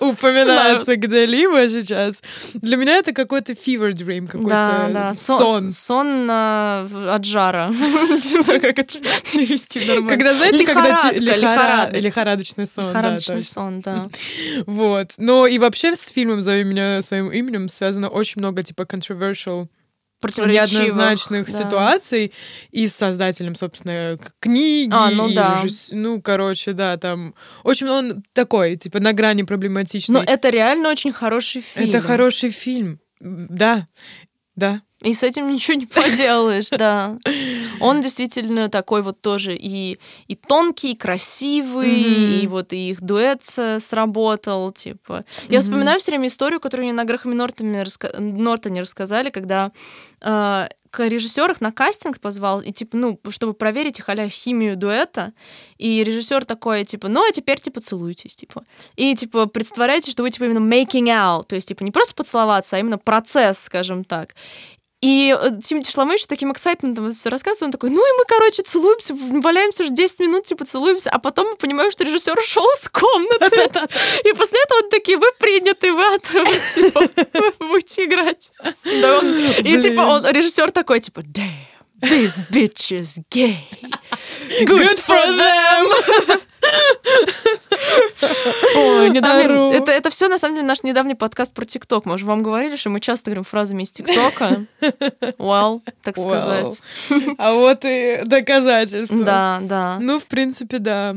упоминается 0.00 0.96
где-либо 0.96 1.68
сейчас. 1.68 2.22
Для 2.54 2.76
меня 2.76 2.96
это 2.96 3.12
какой-то 3.12 3.52
fever 3.52 3.92
dream, 3.92 4.26
какой-то 4.26 5.12
сон. 5.14 5.70
Сон 5.70 6.26
в- 6.26 7.14
от 7.14 7.24
жара. 7.24 7.68
Не 7.70 8.42
знаю, 8.42 8.60
как 8.60 8.78
это 8.78 8.98
перевести 9.32 9.80
нормально. 9.80 10.08
Когда, 10.08 10.34
знаете, 10.34 10.66
когда 10.66 11.90
лихорадочный 11.90 12.66
сон. 12.66 12.88
Лихорадочный 12.88 13.42
сон, 13.42 13.80
да. 13.80 14.06
Вот. 14.66 15.12
Но 15.18 15.46
и 15.46 15.58
вообще 15.58 15.94
с 15.96 16.08
фильмом 16.08 16.42
«Зови 16.42 16.64
меня 16.64 17.02
своим 17.02 17.30
именем» 17.30 17.68
связано 17.68 18.08
очень 18.08 18.40
много, 18.40 18.62
типа, 18.62 18.82
controversial 18.82 19.68
неоднозначных 20.22 21.46
да. 21.46 21.52
ситуаций 21.52 22.32
и 22.70 22.86
с 22.86 22.94
создателем, 22.94 23.54
собственно, 23.54 24.18
книги. 24.38 24.92
А, 24.92 25.10
ну 25.10 25.28
и 25.28 25.34
да. 25.34 25.60
режисс- 25.62 25.88
Ну, 25.92 26.20
короче, 26.20 26.72
да, 26.72 26.96
там... 26.96 27.34
Очень 27.64 27.88
он 27.88 28.22
такой, 28.32 28.76
типа, 28.76 29.00
на 29.00 29.12
грани 29.12 29.42
проблематичный. 29.42 30.14
Но 30.14 30.22
это 30.22 30.50
реально 30.50 30.90
очень 30.90 31.12
хороший 31.12 31.62
фильм. 31.62 31.88
Это 31.88 32.00
хороший 32.00 32.50
фильм. 32.50 33.00
Да, 33.20 33.86
да. 34.56 34.82
И 35.02 35.14
с 35.14 35.22
этим 35.22 35.50
ничего 35.50 35.78
не 35.78 35.86
поделаешь, 35.86 36.68
да. 36.78 37.16
Он 37.80 38.00
действительно 38.00 38.68
такой 38.68 39.02
вот 39.02 39.20
тоже 39.22 39.56
и, 39.56 39.98
и 40.28 40.34
тонкий, 40.36 40.92
и 40.92 40.96
красивый, 40.96 42.00
Мгм. 42.00 42.40
и 42.40 42.46
вот 42.46 42.72
и 42.72 42.90
их 42.90 43.00
дуэт 43.00 43.42
сработал, 43.78 44.72
типа. 44.72 45.24
Я 45.48 45.60
вспоминаю 45.60 46.00
все 46.00 46.10
время 46.12 46.28
историю, 46.28 46.60
которую 46.60 46.84
мне 46.86 46.92
на 46.92 47.04
Грэхэме 47.04 47.34
Нортоне, 47.34 47.82
раска- 47.82 48.18
Нортоне 48.20 48.82
рассказали, 48.82 49.30
когда 49.30 49.72
э, 50.22 50.68
к 50.90 51.06
режиссер 51.08 51.50
их 51.50 51.60
на 51.60 51.72
кастинг 51.72 52.20
позвал, 52.20 52.60
и 52.60 52.72
типа, 52.72 52.96
ну, 52.96 53.18
чтобы 53.30 53.54
проверить 53.54 54.00
их 54.00 54.08
а 54.08 54.28
химию 54.28 54.76
дуэта, 54.76 55.32
и 55.78 56.02
режиссер 56.04 56.44
такой, 56.44 56.84
типа, 56.84 57.08
ну, 57.08 57.26
а 57.26 57.32
теперь, 57.32 57.60
типа, 57.60 57.80
целуйтесь, 57.80 58.36
типа. 58.36 58.64
И, 58.96 59.14
типа, 59.14 59.46
представляете, 59.46 60.10
что 60.10 60.22
вы, 60.22 60.30
типа, 60.30 60.44
именно 60.44 60.58
making 60.58 61.06
out, 61.06 61.44
то 61.46 61.54
есть, 61.54 61.68
типа, 61.68 61.84
не 61.84 61.90
просто 61.90 62.14
поцеловаться, 62.14 62.76
а 62.76 62.80
именно 62.80 62.98
процесс, 62.98 63.60
скажем 63.60 64.04
так. 64.04 64.34
И 65.00 65.34
э, 65.38 65.50
Тимати 65.62 65.90
Шламович 65.90 66.26
таким 66.26 66.52
эксайтментом 66.52 67.10
все 67.12 67.30
рассказывает, 67.30 67.62
он 67.62 67.72
такой, 67.72 67.88
ну 67.88 68.06
и 68.06 68.18
мы, 68.18 68.24
короче, 68.26 68.62
целуемся, 68.62 69.14
валяемся 69.14 69.84
уже 69.84 69.92
10 69.92 70.20
минут, 70.20 70.44
типа, 70.44 70.66
целуемся, 70.66 71.08
а 71.08 71.18
потом 71.18 71.48
мы 71.48 71.56
понимаем, 71.56 71.90
что 71.90 72.04
режиссер 72.04 72.38
ушел 72.38 72.66
из 72.76 72.86
комнаты. 72.90 73.88
И 74.24 74.32
после 74.34 74.60
этого 74.62 74.84
он 74.84 74.90
такие, 74.90 75.16
вы 75.16 75.26
приняты, 75.38 75.92
вы 75.92 76.04
от 76.14 76.22
типа, 76.74 77.00
вы 77.32 77.68
будете 77.68 78.04
играть. 78.04 78.52
И 78.84 79.80
типа 79.80 80.00
он 80.02 80.26
режиссер 80.26 80.70
такой, 80.70 81.00
типа, 81.00 81.20
damn, 81.20 81.50
this 82.02 82.44
bitch 82.50 82.92
is 82.92 83.22
gay. 83.30 83.56
Good 84.66 85.00
for 85.00 85.26
them! 85.34 86.40
Ой, 88.76 89.10
недавний- 89.10 89.44
Ору. 89.46 89.70
это, 89.72 89.90
это 89.90 90.10
все, 90.10 90.28
на 90.28 90.38
самом 90.38 90.54
деле, 90.56 90.66
наш 90.66 90.82
недавний 90.82 91.14
подкаст 91.14 91.54
про 91.54 91.64
ТикТок. 91.64 92.04
Мы 92.06 92.14
уже 92.14 92.26
вам 92.26 92.42
говорили, 92.42 92.76
что 92.76 92.90
мы 92.90 93.00
часто 93.00 93.30
говорим 93.30 93.44
фразами 93.44 93.82
из 93.82 93.90
ТикТока. 93.90 94.64
Well, 95.38 95.80
так 96.02 96.16
сказать. 96.16 96.82
А 97.38 97.52
вот 97.54 97.80
и 97.84 98.20
доказательства. 98.24 99.18
Да, 99.24 99.58
да. 99.62 99.98
Ну, 100.00 100.18
в 100.18 100.26
принципе, 100.26 100.78
да. 100.78 101.16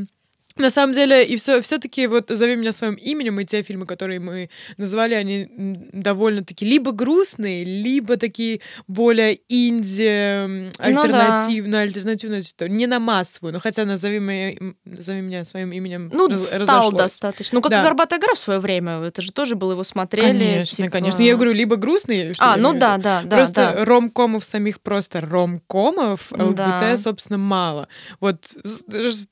На 0.56 0.70
самом 0.70 0.94
деле, 0.94 1.24
и 1.26 1.36
все, 1.38 1.62
все-таки 1.62 2.06
вот 2.08 2.30
«Зови 2.30 2.56
меня 2.56 2.72
своим 2.72 2.94
именем» 2.94 3.40
и 3.40 3.46
те 3.46 3.64
фильмы, 3.64 3.86
которые 3.88 4.20
мы 4.20 4.50
назвали, 4.78 5.16
они 5.16 5.48
довольно-таки 5.94 6.64
либо 6.66 6.92
грустные, 6.92 7.64
либо 7.64 8.18
такие 8.18 8.62
более 8.88 9.40
инди, 9.50 10.08
м, 10.46 10.66
Ну 10.66 10.72
альтернативно, 11.02 11.82
альтернативно, 11.82 12.42
не 12.68 12.86
на 12.88 13.00
массовую, 13.00 13.54
но 13.54 13.60
хотя 13.60 13.84
«Назови 13.86 14.20
меня, 14.20 14.74
«Назови 14.86 15.22
меня 15.22 15.44
своим 15.44 15.72
именем» 15.74 16.10
Ну, 16.14 16.28
раз- 16.28 16.48
стал 16.48 16.60
разошлось. 16.60 16.94
достаточно. 16.98 17.56
Ну, 17.56 17.62
как 17.62 17.72
Да. 17.72 17.82
и 17.82 17.84
«Горбатая 17.84 18.20
гора» 18.20 18.36
в 18.36 18.40
свое 18.40 18.60
время. 18.60 19.00
Это 19.04 19.22
же 19.24 19.32
тоже 19.32 19.56
было, 19.56 19.72
его 19.72 19.84
смотрели. 19.84 20.28
Конечно, 20.28 20.86
типа- 20.86 20.92
конечно. 20.92 21.22
Я 21.22 21.36
говорю, 21.36 21.54
либо 21.54 21.78
грустные, 21.78 22.34
А, 22.38 22.58
ну 22.58 22.74
да, 22.74 22.98
да, 22.98 23.22
да. 23.24 23.38
Просто 23.38 23.74
да. 23.76 23.86
ромкомов 23.86 24.46
самих 24.46 24.82
просто 24.82 25.20
ромкомов 25.22 26.32
ЛГБТ, 26.32 26.56
Да. 26.56 26.98
собственно, 26.98 27.38
мало. 27.40 27.88
Вот 28.20 28.46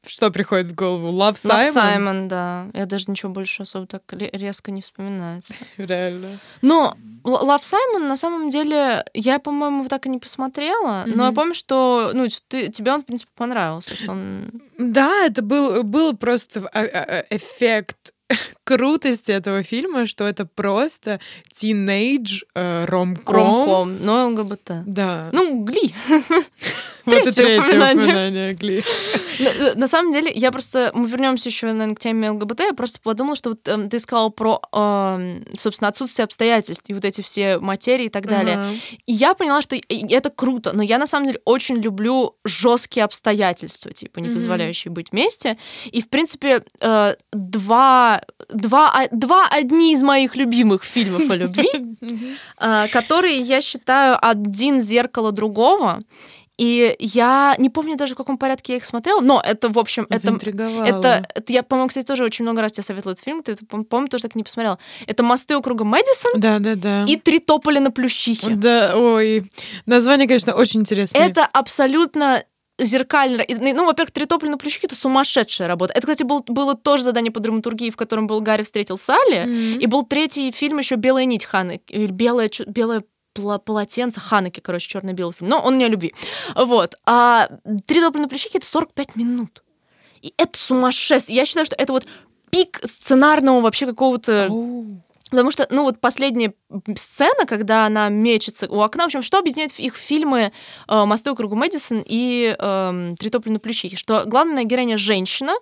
что 0.07 0.32
приходит 0.32 0.67
в 0.67 0.74
голову? 0.76 1.11
Love 1.12 1.18
Лав 1.18 1.38
Simon? 1.66 1.72
Саймон, 1.72 2.28
да. 2.28 2.68
Я 2.74 2.86
даже 2.86 3.05
ничего 3.07 3.32
больше 3.32 3.64
особо 3.64 3.88
так 3.88 4.01
ре- 4.12 4.30
резко 4.34 4.72
не 4.72 4.82
вспоминается. 4.82 5.53
Реально. 5.78 6.39
Но 6.62 6.95
Лав 7.24 7.64
Саймон, 7.64 8.07
на 8.07 8.18
самом 8.18 8.49
деле, 8.49 9.05
я, 9.14 9.39
по-моему, 9.39 9.80
его 9.80 9.89
так 9.89 10.05
и 10.05 10.09
не 10.09 10.18
посмотрела, 10.18 11.03
но 11.05 11.26
я 11.28 11.32
помню, 11.32 11.53
что 11.53 12.12
ну, 12.14 12.28
ты, 12.47 12.70
тебе 12.70 12.93
он, 12.93 13.01
в 13.01 13.05
принципе, 13.05 13.32
понравился, 13.36 13.95
что 13.95 14.12
он... 14.12 14.51
Да, 14.80 15.26
это 15.26 15.41
был, 15.43 15.84
был 15.84 16.18
просто 16.18 16.62
а- 16.74 16.80
а- 16.80 17.20
а- 17.20 17.26
эффект 17.30 18.14
крутости 18.63 19.32
этого 19.32 19.63
фильма, 19.63 20.05
что 20.07 20.25
это 20.25 20.45
просто 20.45 21.19
тинейдж 21.53 22.43
э, 22.55 22.86
ромком. 22.86 23.36
Ромком, 23.36 23.97
но 24.05 24.27
ЛГБТ. 24.29 24.71
Да. 24.86 25.29
Ну, 25.32 25.63
Гли. 25.63 25.93
вот 27.05 27.27
и 27.27 27.32
третье 27.32 27.61
упоминание. 27.61 28.53
Гли. 28.53 28.84
На, 29.39 29.75
на 29.75 29.88
самом 29.88 30.11
деле, 30.11 30.32
я 30.34 30.51
просто... 30.51 30.91
Мы 30.93 31.07
вернемся 31.07 31.49
еще, 31.49 31.67
наверное, 31.67 31.95
к 31.95 31.99
теме 31.99 32.29
ЛГБТ. 32.32 32.59
Я 32.61 32.73
просто 32.73 32.99
подумала, 33.01 33.36
что 33.36 33.49
вот 33.51 33.67
эм, 33.67 33.89
ты 33.89 33.99
сказала 33.99 34.29
про, 34.29 34.61
эм, 34.73 35.45
собственно, 35.53 35.89
отсутствие 35.89 36.25
обстоятельств 36.25 36.89
и 36.89 36.93
вот 36.93 37.05
эти 37.05 37.21
все 37.21 37.59
материи 37.59 38.05
и 38.05 38.09
так 38.09 38.27
далее. 38.27 38.59
И 39.05 39.13
я 39.13 39.34
поняла, 39.34 39.61
что 39.61 39.75
это 39.89 40.29
круто, 40.29 40.73
но 40.73 40.84
я 40.84 40.97
на 40.97 41.07
самом 41.07 41.27
деле 41.27 41.39
очень 41.45 41.75
люблю 41.75 42.36
жесткие 42.43 43.05
обстоятельства, 43.05 43.91
типа, 43.91 44.19
не 44.19 44.29
позволяющие 44.29 44.91
быть 44.91 45.11
вместе. 45.11 45.57
И, 45.91 46.01
в 46.01 46.09
принципе, 46.09 46.63
э, 46.79 47.15
два, 47.32 48.20
два, 48.49 48.91
а- 48.93 49.07
два 49.11 49.47
одни 49.49 49.93
из 49.93 50.03
моих 50.03 50.36
любимых 50.36 50.84
фильмов 50.84 51.30
о 51.30 51.36
любви, 51.36 51.69
э, 52.59 52.88
которые 52.91 53.39
я 53.39 53.61
считаю 53.61 54.17
один 54.22 54.80
зеркало 54.82 55.32
другого. 55.32 55.99
И 56.57 56.95
я 56.99 57.55
не 57.57 57.72
помню 57.72 57.95
даже, 57.97 58.13
в 58.13 58.17
каком 58.17 58.38
порядке 58.38 58.74
я 58.74 58.78
их 58.78 58.86
смотрела, 58.86 59.19
но 59.22 59.41
это, 59.43 59.69
в 59.69 59.80
общем, 59.80 60.05
это, 60.09 60.28
это, 60.86 61.26
это 61.34 61.53
я, 61.53 61.63
по-моему, 61.63 61.88
кстати, 61.88 62.05
тоже 62.05 62.24
очень 62.24 62.43
много 62.45 62.61
раз 62.61 62.74
тебе 62.74 62.84
советовала 62.84 63.13
этот 63.13 63.24
фильм, 63.24 63.41
ты, 63.41 63.55
по- 63.55 63.84
по-моему, 63.84 64.09
тоже 64.09 64.24
так 64.24 64.36
не 64.36 64.43
посмотрела. 64.43 64.78
Это 65.07 65.24
«Мосты 65.24 65.55
округа 65.57 65.86
Мэдисон» 65.86 66.39
Да, 66.39 66.59
да, 66.59 66.76
да. 66.76 67.05
и 67.05 67.15
«Три 67.15 67.39
тополя 67.39 67.80
на 67.80 67.89
плющихе». 67.89 68.51
Да, 68.51 68.93
ой. 68.95 69.49
Название, 69.88 70.28
конечно, 70.28 70.53
очень 70.53 70.82
интересное. 70.82 71.19
Это 71.26 71.47
абсолютно 71.51 72.43
зеркально. 72.86 73.43
Ну, 73.47 73.86
во-первых, 73.86 74.11
«Три 74.11 74.25
тополя 74.25 74.51
на 74.51 74.57
плющихе»— 74.57 74.88
это 74.88 74.95
сумасшедшая 74.95 75.67
работа. 75.67 75.93
Это, 75.93 76.01
кстати, 76.01 76.23
был, 76.23 76.43
было 76.47 76.75
тоже 76.75 77.03
задание 77.03 77.32
по 77.32 77.39
драматургии, 77.39 77.89
в 77.89 77.97
котором 77.97 78.27
был 78.27 78.41
Гарри 78.41 78.63
встретил 78.63 78.97
Салли, 78.97 79.45
Мгм. 79.45 79.79
и 79.79 79.86
был 79.86 80.03
третий 80.03 80.51
фильм 80.51 80.79
еще 80.79 80.95
«Белая 80.95 81.25
нить» 81.25 81.45
Ханы, 81.45 81.82
или 81.88 82.07
«Белое, 82.07 82.49
полотенце 83.34 84.19
Ханеки, 84.19 84.59
короче, 84.59 84.89
черно-белый 84.89 85.34
фильм. 85.34 85.49
Но 85.49 85.59
он 85.61 85.77
не 85.77 85.86
о 85.86 85.88
любви. 85.88 86.13
Вот. 86.55 86.95
А 87.05 87.49
«Три 87.86 88.01
тополя 88.01 88.23
на 88.23 88.27
плющихе»— 88.27 88.57
это 88.59 88.67
45 88.67 89.15
минут. 89.15 89.63
И 90.21 90.34
это 90.38 90.57
сумасшествие. 90.59 91.38
Я 91.38 91.45
считаю, 91.45 91.65
что 91.65 91.75
это 91.77 91.93
вот 91.93 92.05
пик 92.49 92.79
сценарного 92.84 93.61
вообще 93.61 93.86
какого-то 93.86 94.47
Оу. 94.49 94.86
Потому 95.32 95.49
что, 95.49 95.65
ну, 95.71 95.84
вот 95.84 95.99
последняя 95.99 96.53
сцена, 96.95 97.45
когда 97.47 97.86
она 97.86 98.09
мечется 98.09 98.67
у 98.67 98.82
окна, 98.82 99.03
в 99.03 99.05
общем, 99.07 99.21
что 99.21 99.39
объединяет 99.39 99.79
их 99.79 99.95
фильмы 99.95 100.51
э, 100.88 101.05
«Мосты 101.05 101.32
округу 101.32 101.55
Мэдисон» 101.55 102.03
и 102.05 102.55
эм, 102.59 103.15
«Три 103.15 103.29
тополя 103.29 103.53
на 103.53 103.59
плющихе», 103.59 103.95
что 103.95 104.25
главная 104.25 104.65
героиня— 104.65 104.97
женщина 104.99 105.53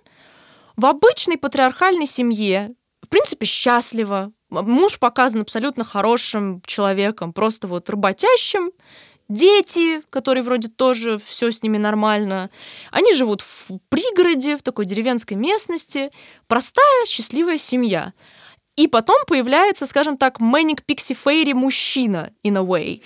в 0.75 0.85
обычной 0.85 1.37
патриархальной 1.37 2.07
семье, 2.07 2.71
в 3.03 3.09
принципе, 3.09 3.45
счастлива, 3.45 4.31
муж 4.49 4.97
показан 4.97 5.41
абсолютно 5.41 5.83
хорошим 5.83 6.61
человеком, 6.65 7.31
просто 7.31 7.67
вот 7.67 7.89
работящим, 7.89 8.71
дети, 9.27 10.01
которые 10.09 10.43
вроде 10.43 10.69
тоже 10.69 11.17
все 11.17 11.51
с 11.51 11.61
ними 11.61 11.77
нормально. 11.77 12.49
Они 12.91 13.13
живут 13.13 13.41
в 13.41 13.67
пригороде, 13.89 14.57
в 14.57 14.63
такой 14.63 14.85
деревенской 14.85 15.37
местности. 15.37 16.09
Простая, 16.47 17.05
счастливая 17.05 17.57
семья. 17.57 18.13
И 18.79 18.87
потом 18.87 19.17
появляется, 19.27 19.85
скажем 19.85 20.15
так, 20.15 20.39
Мэник 20.39 20.83
Пикси 20.83 21.13
Фейри 21.13 21.51
мужчина, 21.51 22.31
in 22.45 22.57
a 22.57 22.61
way, 22.61 23.01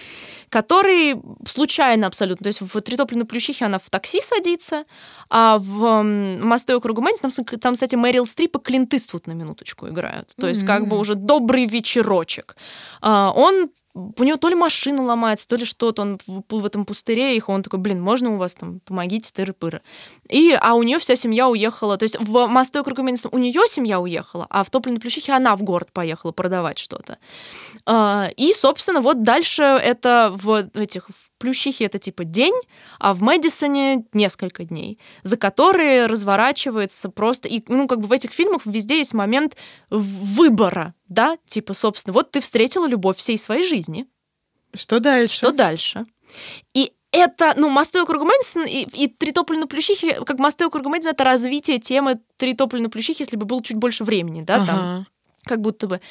который 0.49 1.19
случайно 1.47 2.05
абсолютно, 2.05 2.43
то 2.43 2.49
есть 2.49 2.61
в 2.61 2.81
«Три 2.81 2.95
топли 2.95 3.17
на 3.17 3.25
плющихе» 3.25 3.65
она 3.65 3.79
в 3.79 3.89
такси 3.89 4.21
садится, 4.21 4.85
а 5.31 5.57
в 5.57 6.03
«Мосты 6.03 6.75
округа 6.75 7.01
Мэдисон» 7.01 7.31
там, 7.31 7.59
там, 7.59 7.73
кстати, 7.73 7.95
Мэрил 7.95 8.27
Стрип 8.27 8.55
и 8.57 8.59
Клинт 8.59 8.93
Иствуд 8.93 9.25
на 9.25 9.31
минуточку 9.31 9.87
играют. 9.87 10.33
То 10.37 10.47
есть 10.47 10.63
как 10.63 10.87
бы 10.87 10.99
уже 10.99 11.15
добрый 11.15 11.65
вечерочек. 11.65 12.55
А, 13.01 13.33
Он 13.35 13.71
у 13.93 14.23
него 14.23 14.37
то 14.37 14.49
ли 14.49 14.55
машина 14.55 15.03
ломается, 15.03 15.47
то 15.47 15.55
ли 15.55 15.65
что-то, 15.65 16.01
он 16.01 16.19
в, 16.25 16.43
в 16.49 16.65
этом 16.65 16.83
пустыре 16.83 17.35
их, 17.35 17.49
он 17.49 17.61
такой, 17.61 17.79
блин, 17.79 18.01
можно 18.01 18.33
у 18.33 18.37
вас 18.37 18.55
там, 18.55 18.79
помогите, 18.79 19.31
тыры-пыры. 19.31 19.81
И, 20.29 20.57
а 20.59 20.73
у 20.73 20.83
нее 20.83 20.97
вся 20.97 21.15
семья 21.15 21.47
уехала, 21.47 21.97
то 21.97 22.03
есть 22.03 22.17
в 22.19 22.47
«Мосты 22.47 22.79
округа 22.79 23.03
Мэдисон» 23.03 23.31
у 23.33 23.37
нее 23.37 23.61
семья 23.67 23.99
уехала, 23.99 24.47
а 24.49 24.63
в 24.63 24.69
«Топленой 24.69 24.99
плющихе» 24.99 25.33
она 25.33 25.55
в 25.55 25.63
город 25.63 25.89
поехала 25.91 26.31
продавать 26.31 26.79
что-то. 26.79 27.17
А, 27.85 28.29
И, 28.35 28.53
собственно, 28.53 29.01
вот 29.01 29.23
дальше 29.23 29.63
это 29.63 30.33
в 30.35 30.69
этих 30.73 31.09
в 31.09 31.32
Плющихе 31.39 31.85
это 31.85 31.99
типа 31.99 32.23
день, 32.23 32.53
а 32.99 33.13
в 33.13 33.21
Мэдисоне 33.21 34.05
несколько 34.13 34.63
дней, 34.63 34.99
за 35.23 35.35
которые 35.37 36.05
разворачивается 36.05 37.09
просто... 37.09 37.47
И, 37.49 37.63
ну, 37.67 37.87
как 37.87 37.99
бы 37.99 38.07
в 38.07 38.11
этих 38.11 38.31
фильмах 38.31 38.65
везде 38.65 38.97
есть 38.99 39.13
момент 39.13 39.57
выбора, 39.89 40.93
да? 41.09 41.37
Типа, 41.47 41.73
собственно, 41.73 42.13
вот 42.13 42.31
ты 42.31 42.39
встретила 42.39 42.85
любовь 42.87 43.17
всей 43.17 43.37
своей 43.37 43.67
жизни, 43.67 44.05
Что 44.73 44.99
дальше? 44.99 45.35
что 45.35 45.51
дальше? 45.51 46.05
И 46.73 46.93
это, 47.11 47.53
ну, 47.57 47.69
«Мосты 47.69 48.01
округа 48.01 48.25
Мэдисон» 48.25 48.65
и, 48.65 48.87
и 48.93 49.07
«Три 49.07 49.31
тополя 49.31 49.59
на 49.59 49.67
плющихе», 49.67 50.23
как 50.25 50.39
«Мосты 50.39 50.65
округа 50.65 50.89
Мэдисон»— 50.89 51.11
это 51.13 51.23
развитие 51.23 51.77
темы 51.77 52.19
«Три 52.37 52.55
тополя 52.55 52.81
на 52.81 52.89
плющихе», 52.89 53.23
если 53.23 53.37
бы 53.37 53.45
было 53.45 53.61
чуть 53.61 53.77
больше 53.77 54.03
времени, 54.03 54.41
да, 54.41 54.65
там, 54.65 54.79
Ага. 54.79 55.05
как 55.45 55.61
будто 55.61 55.85
бы. 55.87 56.01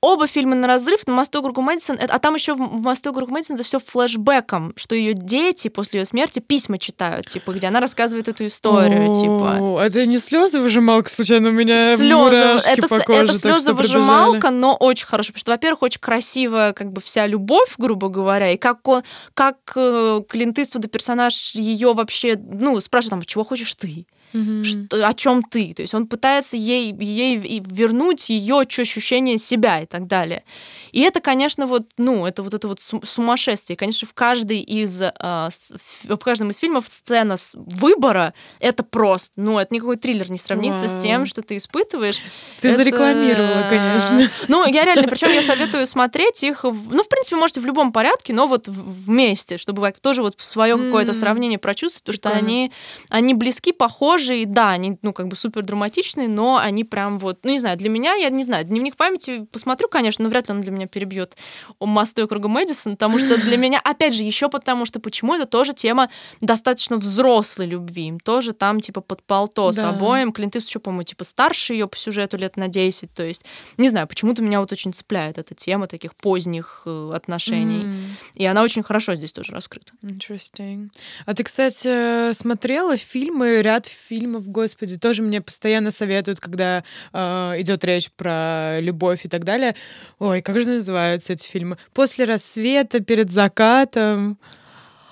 Оба 0.00 0.26
фильма 0.26 0.54
на 0.54 0.66
разрыв, 0.66 1.00
но 1.06 1.14
«Мосту 1.14 1.42
Гургу 1.42 1.60
Мэдисон», 1.60 1.96
это, 1.96 2.14
а 2.14 2.18
там 2.18 2.34
еще 2.34 2.54
в 2.54 2.58
«Мосту 2.58 3.12
Гургу 3.12 3.32
Мэдисон» 3.32 3.56
это 3.56 3.64
все 3.64 3.78
флешбеком, 3.78 4.72
что 4.76 4.94
ее 4.94 5.14
дети 5.14 5.68
после 5.68 6.00
ее 6.00 6.06
смерти 6.06 6.38
письма 6.38 6.78
читают, 6.78 7.26
типа, 7.26 7.52
где 7.52 7.66
она 7.66 7.80
рассказывает 7.80 8.28
эту 8.28 8.46
историю, 8.46 9.12
типа. 9.12 9.82
Это 9.82 10.06
не 10.06 10.18
слезы 10.18 10.60
выжималка, 10.60 11.10
случайно, 11.10 11.50
у 11.50 11.52
меня 11.52 11.96
Слезы, 11.96 12.36
это, 12.36 12.88
по 12.88 13.00
коже, 13.00 13.24
это 13.24 13.34
слезы 13.34 13.72
выжималка, 13.72 14.50
но 14.50 14.74
очень 14.76 15.06
хорошая, 15.06 15.32
потому 15.32 15.40
что, 15.40 15.52
во-первых, 15.52 15.82
очень 15.82 16.00
красивая, 16.00 16.72
как 16.72 16.92
бы 16.92 17.00
вся 17.00 17.26
любовь, 17.26 17.74
грубо 17.76 18.08
говоря, 18.08 18.52
и 18.52 18.56
как 18.56 18.86
он, 18.88 19.02
как 19.34 19.56
э, 19.76 20.22
Клинт 20.28 20.58
Иствуда 20.58 20.88
персонаж 20.88 21.54
ее 21.54 21.92
вообще, 21.92 22.36
ну, 22.36 22.78
спрашивает 22.80 23.10
там, 23.10 23.22
чего 23.22 23.44
хочешь 23.44 23.74
ты? 23.74 24.06
Мгм. 24.32 24.64
что, 24.64 25.06
о 25.08 25.12
чем 25.14 25.42
ты. 25.42 25.74
То 25.74 25.82
есть 25.82 25.94
он 25.94 26.06
пытается 26.06 26.56
ей, 26.56 26.94
ей 26.98 27.36
вернуть 27.64 28.30
ее 28.30 28.60
ощущение 28.60 29.38
себя 29.38 29.80
и 29.80 29.86
так 29.86 30.06
далее. 30.06 30.44
И 30.92 31.00
это, 31.02 31.20
конечно, 31.20 31.66
вот, 31.66 31.84
ну, 31.98 32.26
это 32.26 32.42
вот 32.42 32.54
это 32.54 32.66
вот 32.68 32.80
сум- 32.80 33.02
сумасшествие. 33.04 33.76
Конечно, 33.76 34.08
в 34.08 34.14
каждой 34.14 34.60
из, 34.60 35.00
с- 35.00 35.72
в 36.04 36.16
каждом 36.18 36.50
из 36.50 36.58
фильмов 36.58 36.88
сцена 36.88 37.36
с 37.36 37.52
выбора 37.54 38.34
это 38.58 38.82
просто, 38.82 39.40
ну, 39.40 39.58
это 39.58 39.72
никакой 39.74 39.96
триллер 39.96 40.30
не 40.30 40.38
сравнится 40.38 40.88
с 40.88 40.94
Вау. 40.94 41.02
тем, 41.02 41.26
что 41.26 41.42
ты 41.42 41.56
испытываешь. 41.56 42.20
Ты 42.58 42.68
Это- 42.68 42.76
зарекламировала, 42.78 43.66
конечно. 43.68 44.30
Ну, 44.48 44.66
я 44.66 44.84
реально, 44.84 45.06
причем 45.08 45.32
я 45.32 45.42
советую 45.42 45.86
смотреть 45.86 46.42
их, 46.42 46.64
ну, 46.64 47.02
в 47.02 47.08
принципе, 47.08 47.36
можете 47.36 47.60
в 47.60 47.66
любом 47.66 47.92
порядке, 47.92 48.32
но 48.32 48.46
вот 48.48 48.66
вместе, 48.68 49.56
чтобы 49.58 49.92
тоже 50.00 50.22
вот 50.22 50.34
свое 50.38 50.76
какое-то 50.76 51.12
сравнение 51.12 51.58
прочувствовать, 51.58 52.04
потому 52.04 52.16
что 52.16 52.30
они, 52.44 52.72
они 53.10 53.34
близки, 53.34 53.72
похожи, 53.72 54.19
и 54.28 54.44
да, 54.44 54.70
они, 54.70 54.98
ну, 55.02 55.12
как 55.12 55.28
бы 55.28 55.36
супер 55.36 55.62
драматичные, 55.62 56.28
но 56.28 56.56
они 56.58 56.84
прям 56.84 57.18
вот, 57.18 57.40
ну, 57.44 57.50
не 57.50 57.58
знаю, 57.58 57.76
для 57.78 57.88
меня, 57.88 58.14
я 58.14 58.28
не 58.30 58.44
знаю, 58.44 58.64
дневник 58.64 58.96
памяти 58.96 59.46
посмотрю, 59.52 59.88
конечно, 59.88 60.22
но 60.22 60.28
вряд 60.28 60.48
ли 60.48 60.54
он 60.54 60.60
для 60.60 60.70
меня 60.72 60.86
перебьет 60.86 61.36
мосты 61.80 62.24
округа 62.24 62.48
Мэдисон, 62.48 62.92
потому 62.92 63.18
что 63.18 63.36
для 63.36 63.56
меня, 63.56 63.80
опять 63.82 64.14
же, 64.14 64.22
еще 64.22 64.48
потому 64.48 64.84
что 64.84 65.00
почему 65.00 65.34
это 65.34 65.46
тоже 65.46 65.72
тема 65.72 66.08
достаточно 66.40 66.96
взрослой 66.96 67.66
любви, 67.66 68.08
им 68.08 68.20
тоже 68.20 68.52
там, 68.52 68.80
типа, 68.80 69.00
под 69.00 69.22
полто 69.22 69.72
с 69.72 69.76
Да. 69.76 69.90
обоим, 69.90 70.32
Клинт 70.32 70.56
Иствуд 70.56 70.68
еще, 70.70 70.78
по-моему, 70.80 71.04
типа, 71.04 71.24
старше 71.24 71.72
ее 71.74 71.88
по 71.88 71.96
сюжету 71.96 72.36
лет 72.36 72.56
на 72.56 72.68
10, 72.68 73.12
то 73.14 73.22
есть, 73.22 73.44
не 73.76 73.88
знаю, 73.88 74.06
почему-то 74.06 74.42
меня 74.42 74.60
вот 74.60 74.72
очень 74.72 74.92
цепляет 74.92 75.38
эта 75.38 75.54
тема 75.54 75.86
таких 75.86 76.14
поздних 76.14 76.82
э, 76.86 77.12
отношений, 77.14 77.84
М. 77.84 78.16
и 78.34 78.44
она 78.46 78.62
очень 78.62 78.82
хорошо 78.82 79.14
здесь 79.14 79.32
тоже 79.32 79.52
раскрыта. 79.52 79.92
Interesting. 80.02 80.90
А 81.26 81.34
ты, 81.34 81.42
кстати, 81.44 82.32
смотрела 82.32 82.96
фильмы, 82.96 83.62
ряд 83.62 83.86
фильмов, 83.86 84.09
господи, 84.18 84.98
тоже 84.98 85.22
мне 85.22 85.40
постоянно 85.40 85.90
советуют, 85.90 86.40
когда 86.40 86.84
э, 87.12 87.18
идет 87.60 87.84
речь 87.84 88.10
про 88.12 88.80
любовь 88.80 89.24
и 89.24 89.28
так 89.28 89.44
далее. 89.44 89.74
Ой, 90.18 90.42
как 90.42 90.58
же 90.58 90.68
называются 90.68 91.32
эти 91.32 91.46
фильмы? 91.46 91.76
После 91.92 92.24
рассвета, 92.24 93.00
перед 93.00 93.30
закатом. 93.30 94.38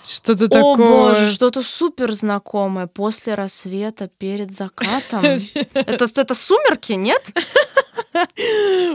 Что-то 0.05 0.45
О 0.45 0.49
такое. 0.49 0.77
боже, 0.77 1.33
что-то 1.33 1.63
супер 1.63 2.15
знакомое. 2.15 2.87
После 2.87 3.35
рассвета, 3.35 4.09
перед 4.09 4.53
закатом. 4.53 5.23
Это, 5.75 6.05
это 6.05 6.35
сумерки, 6.35 6.93
нет? 6.93 7.23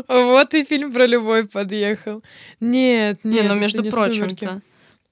Вот 0.08 0.54
и 0.54 0.64
фильм 0.64 0.92
про 0.92 1.06
любовь 1.06 1.50
подъехал. 1.50 2.24
Нет, 2.60 3.20
нет. 3.24 3.44
Не, 3.44 3.48
ну 3.48 3.56
между 3.56 3.84
прочим-то. 3.84 4.62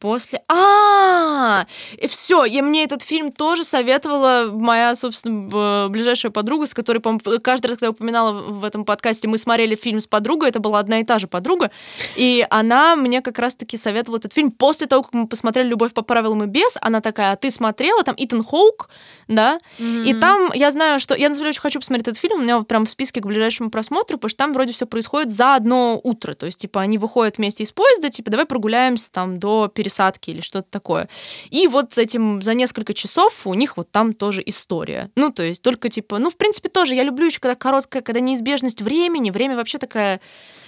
После... 0.02 0.42
А, 0.48 1.68
и 1.96 2.08
все, 2.08 2.44
и 2.44 2.60
мне 2.64 2.84
этот 2.84 3.04
фильм 3.04 3.32
тоже 3.32 3.64
советовала 3.64 4.50
моя, 4.52 4.96
собственно, 4.96 5.88
ближайшая 5.90 6.32
подруга, 6.32 6.66
с 6.66 6.74
которой, 6.74 6.98
по 6.98 7.20
каждый 7.40 7.68
раз, 7.68 7.78
когда 7.78 7.86
я 7.86 7.92
упоминала 7.92 8.32
в 8.32 8.66
этом 8.66 8.84
подкасте, 8.84 9.28
мы 9.28 9.38
смотрели 9.38 9.76
фильм 9.76 10.00
с 10.00 10.08
подругой, 10.08 10.50
это 10.50 10.60
была 10.60 10.80
одна 10.80 11.02
и 11.02 11.04
та 11.04 11.20
же 11.20 11.28
подруга, 11.28 11.70
и 12.16 12.44
она 12.50 12.96
мне 12.96 13.22
как 13.22 13.38
раз-таки 13.38 13.78
советовала 13.78 14.18
этот 14.18 14.34
фильм. 14.34 14.50
После 14.50 14.88
того, 14.88 15.04
как 15.04 15.14
мы 15.14 15.28
посмотрели 15.28 15.68
«Любовь 15.68 15.94
по 15.94 16.02
правилам 16.02 16.46
и 16.46 16.48
без», 16.48 16.80
она 16.82 17.00
такая, 17.00 17.34
а 17.34 17.36
ты 17.36 17.52
смотрела, 17.52 18.04
там 18.04 18.16
Итан 18.18 18.44
Хоук, 18.44 18.90
да, 19.28 19.60
и 19.78 20.16
там 20.20 20.50
я 20.56 20.72
знаю, 20.72 21.00
что... 21.00 21.14
Я, 21.14 21.30
на 21.30 21.36
самом 21.36 21.44
деле, 21.44 21.50
очень 21.50 21.62
хочу 21.62 21.80
посмотреть 21.80 22.08
этот 22.08 22.20
фильм, 22.20 22.40
у 22.40 22.44
меня 22.44 22.58
вот 22.58 22.68
прям 22.68 22.88
в 22.88 22.90
списке 22.90 23.22
к 23.22 23.26
ближайшему 23.28 23.70
просмотру, 23.70 24.18
потому 24.18 24.30
что 24.30 24.38
там 24.40 24.54
вроде 24.54 24.74
все 24.74 24.88
происходит 24.88 25.32
за 25.32 25.54
одно 25.54 26.02
утро. 26.04 26.34
То 26.34 26.48
есть, 26.48 26.60
типа, 26.62 26.82
они 26.82 26.98
выходят 26.98 27.38
вместе 27.38 27.64
из 27.64 27.72
поезда, 27.72 28.10
типа, 28.10 28.32
давай 28.32 28.48
прогуляемся 28.48 29.12
там 29.12 29.38
до 29.38 29.68
пересадки 29.68 29.91
или 30.32 30.42
что-то 30.42 30.68
такое. 30.70 31.10
И 31.50 31.68
вот 31.68 31.94
с 31.94 31.98
этим 31.98 32.42
за 32.42 32.54
несколько 32.54 32.94
часов 32.94 33.46
у 33.46 33.54
них 33.54 33.78
вот 33.78 33.92
там 33.92 34.14
тоже 34.14 34.42
история. 34.46 35.10
Ну, 35.16 35.32
то 35.32 35.44
есть, 35.44 35.62
только, 35.62 35.90
типа... 35.90 36.18
Ну, 36.20 36.30
в 36.30 36.38
принципе, 36.38 36.70
тоже 36.70 36.96
я 36.96 37.04
люблю 37.04 37.26
еще, 37.26 37.40
когда 37.40 37.56
короткая, 37.56 38.02
когда 38.02 38.20
неизбежность 38.20 38.82
времени, 38.82 39.32
время 39.32 39.56
вообще 39.56 39.78
такая 39.78 40.20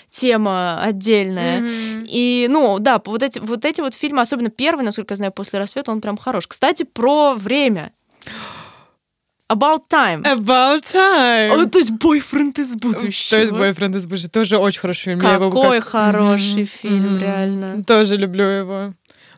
тема 0.10 0.80
отдельная. 0.82 1.60
Мгм. 1.60 2.06
И, 2.08 2.48
ну, 2.50 2.78
да, 2.80 3.02
вот 3.04 3.24
эти, 3.24 3.40
вот 3.40 3.66
эти 3.66 3.82
вот 3.82 3.96
фильмы, 3.96 4.22
особенно 4.22 4.50
первый, 4.50 4.86
насколько 4.86 5.14
я 5.14 5.16
знаю, 5.16 5.32
«После 5.32 5.58
рассвета», 5.60 5.92
он 5.92 6.02
прям 6.02 6.18
хорош. 6.18 6.48
Кстати, 6.48 6.84
про 6.84 7.34
время. 7.34 7.92
About 9.52 9.82
Time. 9.92 10.24
About 10.24 10.82
time. 10.82 11.50
О, 11.52 11.66
то 11.70 11.78
есть 11.78 11.92
бойфренд 11.92 12.58
из 12.58 12.76
будущего. 12.76 13.38
То 13.38 13.42
есть 13.42 13.52
«Бойфренд 13.54 13.96
из 13.96 14.08
будущего» 14.08 14.30
тоже 14.30 14.58
очень 14.58 14.80
хороший 14.80 15.04
фильм. 15.16 15.22
Его 15.22 15.52
Какой 15.52 15.80
как- 15.80 15.90
хороший 15.90 16.64
Мгм, 16.64 16.68
фильм, 16.68 17.14
мгм. 17.16 17.20
реально. 17.20 17.84
Тоже 17.84 18.16
люблю 18.16 18.46
его. 18.46 18.94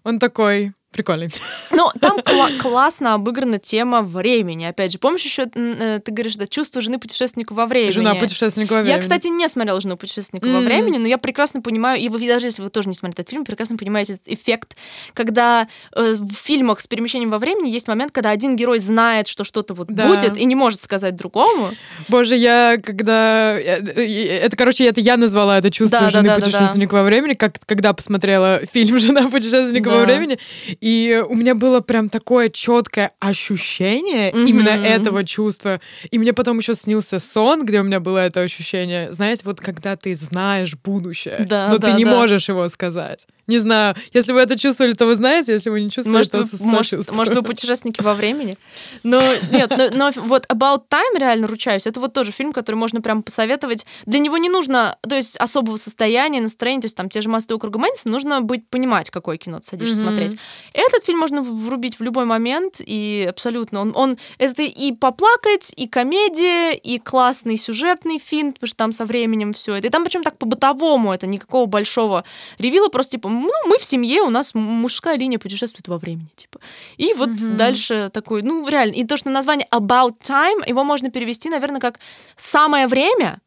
Он 0.05 0.19
такой 0.19 0.73
прикольный. 0.95 1.29
Ну, 1.71 1.89
там 2.01 2.19
кла- 2.19 2.57
классно 2.61 3.13
обыграна 3.13 3.59
тема 3.59 4.01
времени. 4.01 4.65
Опять 4.65 4.93
же, 4.93 4.97
помнишь 4.97 5.23
еще, 5.23 5.43
э, 5.53 5.99
ты 6.03 6.11
говоришь, 6.11 6.35
да, 6.37 6.47
чувство 6.47 6.81
жены 6.81 6.97
путешественника 6.99 7.53
во 7.53 7.67
времени. 7.67 7.91
Жена 7.91 8.15
путешественника 8.15 8.73
во 8.73 8.79
времени. 8.81 8.95
Я, 8.95 8.99
кстати, 9.01 9.27
не 9.27 9.47
смотрела 9.47 9.79
«Жену 9.81 9.97
путешественника 9.97 10.45
во 10.47 10.53
Мгм. 10.59 10.65
времени», 10.65 10.97
но 10.97 11.07
я 11.07 11.17
прекрасно 11.17 11.61
понимаю, 11.61 11.99
и 12.01 12.07
вы 12.09 12.25
даже 12.27 12.47
если 12.47 12.61
вы 12.61 12.69
тоже 12.69 12.89
не 12.89 12.95
смотрели 12.95 13.15
этот 13.21 13.29
фильм, 13.29 13.45
прекрасно 13.45 13.77
понимаете 13.77 14.13
этот 14.13 14.27
эффект, 14.27 14.75
когда 15.13 15.67
э, 15.95 16.13
в 16.17 16.33
фильмах 16.33 16.79
с 16.79 16.87
перемещением 16.87 17.29
во 17.29 17.39
времени 17.39 17.69
есть 17.69 17.87
момент, 17.87 18.11
когда 18.11 18.29
один 18.29 18.55
герой 18.55 18.79
знает, 18.79 19.27
что 19.27 19.43
что-то 19.43 19.73
вот 19.73 19.87
Да. 19.89 20.07
будет, 20.07 20.37
и 20.37 20.45
не 20.45 20.55
может 20.55 20.79
сказать 20.79 21.15
другому. 21.15 21.71
Боже, 22.07 22.35
я 22.35 22.77
когда... 22.83 23.57
э, 23.59 23.81
э, 23.95 24.39
Это, 24.45 24.55
короче, 24.55 24.85
это 24.85 25.01
я 25.01 25.17
назвала 25.17 25.57
это 25.57 25.69
чувство 25.71 25.99
Да, 25.99 26.05
да, 26.05 26.09
жены 26.11 26.27
да, 26.29 26.35
да, 26.35 26.39
да. 26.41 26.45
путешественника 26.45 26.93
во 26.95 27.03
времени, 27.03 27.33
как, 27.33 27.53
когда 27.65 27.93
посмотрела 27.93 28.61
фильм 28.71 28.97
«Жена 28.99 29.29
путешественника 29.29 29.89
во 29.89 29.97
Да. 29.99 30.05
времени». 30.05 30.39
И 30.85 31.23
у 31.27 31.33
меня 31.35 31.55
было 31.55 31.79
прям 31.81 32.09
такое 32.09 32.49
четкое 32.49 33.11
ощущение 33.19 34.31
Мгм. 34.31 34.45
именно 34.45 34.69
этого 34.69 35.23
чувства. 35.23 35.81
И 36.11 36.19
мне 36.19 36.31
потом 36.31 36.59
еще 36.59 36.75
снился 36.75 37.17
сон, 37.17 37.65
где 37.65 37.79
у 37.79 37.83
меня 37.83 37.99
было 37.99 38.19
это 38.19 38.41
ощущение. 38.41 39.11
Знаете, 39.11 39.41
вот 39.45 39.59
когда 39.59 39.95
ты 39.95 40.13
знаешь 40.13 40.75
будущее, 40.75 41.37
Да, 41.49 41.69
но 41.69 41.79
да, 41.79 41.87
ты 41.89 41.97
не 41.97 42.05
да. 42.05 42.11
можешь 42.11 42.49
его 42.49 42.69
сказать. 42.69 43.25
Не 43.47 43.59
знаю, 43.59 43.95
если 44.11 44.33
вы 44.33 44.39
это 44.39 44.57
чувствовали, 44.57 44.93
то 44.93 45.05
вы 45.05 45.15
знаете, 45.15 45.53
если 45.53 45.69
вы 45.69 45.81
не 45.81 45.91
чувствовали, 45.91 46.17
Может, 46.17 46.31
то 46.31 46.37
вы, 46.39 46.71
может, 46.71 47.11
может, 47.13 47.35
вы 47.35 47.43
путешественники 47.43 48.01
во 48.01 48.13
времени? 48.13 48.57
Но 49.03 49.21
нет, 49.51 49.71
но, 49.77 49.89
но 49.91 50.11
вот 50.23 50.45
About 50.47 50.83
Time, 50.89 51.19
реально 51.19 51.47
ручаюсь, 51.47 51.85
это 51.85 51.99
вот 51.99 52.13
тоже 52.13 52.31
фильм, 52.31 52.53
который 52.53 52.75
можно 52.75 53.01
прям 53.01 53.21
посоветовать. 53.21 53.85
Для 54.05 54.19
него 54.19 54.37
не 54.37 54.49
нужно, 54.49 54.97
то 55.07 55.15
есть, 55.15 55.37
особого 55.37 55.77
состояния, 55.77 56.41
настроения, 56.41 56.81
то 56.81 56.85
есть 56.85 56.97
там 56.97 57.09
те 57.09 57.21
же 57.21 57.29
«Мосты 57.29 57.53
округа 57.53 57.77
Мэдисон», 57.77 58.11
нужно 58.11 58.41
быть, 58.41 58.67
понимать, 58.67 59.09
какое 59.11 59.37
кино 59.37 59.59
ты 59.59 59.67
садишься 59.67 60.03
Мгм. 60.03 60.07
смотреть. 60.07 60.37
Этот 60.73 61.03
фильм 61.05 61.19
можно 61.19 61.41
врубить 61.41 61.99
в 61.99 62.03
любой 62.03 62.25
момент, 62.25 62.75
и 62.79 63.27
абсолютно 63.29 63.81
он, 63.81 63.93
он 63.95 64.17
это 64.39 64.63
и 64.63 64.91
поплакать, 64.91 65.71
и 65.75 65.87
комедия, 65.87 66.71
и 66.73 66.97
классный 66.97 67.57
сюжетный 67.57 68.17
фильм, 68.17 68.53
потому 68.53 68.67
что 68.67 68.77
там 68.77 68.91
со 68.91 69.05
временем 69.05 69.53
все 69.53 69.75
это. 69.75 69.87
И 69.87 69.89
там 69.89 70.03
причем 70.03 70.23
так 70.23 70.37
по-бытовому, 70.37 71.13
это 71.13 71.27
никакого 71.27 71.65
большого 71.67 72.23
ревила, 72.57 72.87
просто 72.87 73.13
типа, 73.13 73.29
ну, 73.41 73.69
мы 73.69 73.77
в 73.77 73.83
семье, 73.83 74.21
у 74.21 74.29
нас 74.29 74.53
мужская 74.53 75.17
линия 75.17 75.39
путешествует 75.39 75.87
во 75.87 75.97
времени, 75.97 76.27
типа. 76.35 76.59
И 76.97 77.13
вот 77.13 77.29
дальше 77.57 78.09
такой, 78.13 78.41
ну, 78.41 78.67
реально. 78.67 78.93
И 78.93 79.05
то, 79.05 79.17
что 79.17 79.29
название 79.29 79.67
About 79.71 80.19
Time, 80.21 80.67
его 80.67 80.83
можно 80.83 81.09
перевести, 81.09 81.49
наверное, 81.49 81.79
как 81.79 81.99
«самое 82.35 82.87
время», 82.87 83.39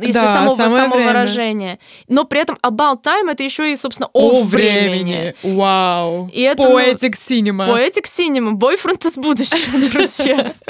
если 0.00 0.12
Да, 0.12 0.32
самого, 0.32 0.54
«самое 0.56 0.76
самого 0.76 0.94
время». 0.96 1.08
выражения. 1.10 1.78
Но 2.08 2.24
при 2.24 2.40
этом 2.40 2.56
About 2.62 3.02
Time 3.02 3.30
это 3.30 3.42
еще 3.42 3.70
и, 3.72 3.76
собственно, 3.76 4.08
О 4.12 4.40
о, 4.40 4.42
времени. 4.44 5.12
времени. 5.14 5.34
Вау. 5.56 6.28
И 6.32 6.40
это, 6.42 6.62
ну, 6.62 6.78
Poetic 6.78 7.12
cinema. 7.12 7.66
Poetic 7.68 8.04
Cinema, 8.04 8.52
бойфренд 8.52 9.04
из 9.04 9.16
будущего, 9.16 9.88
друзья. 9.92 10.52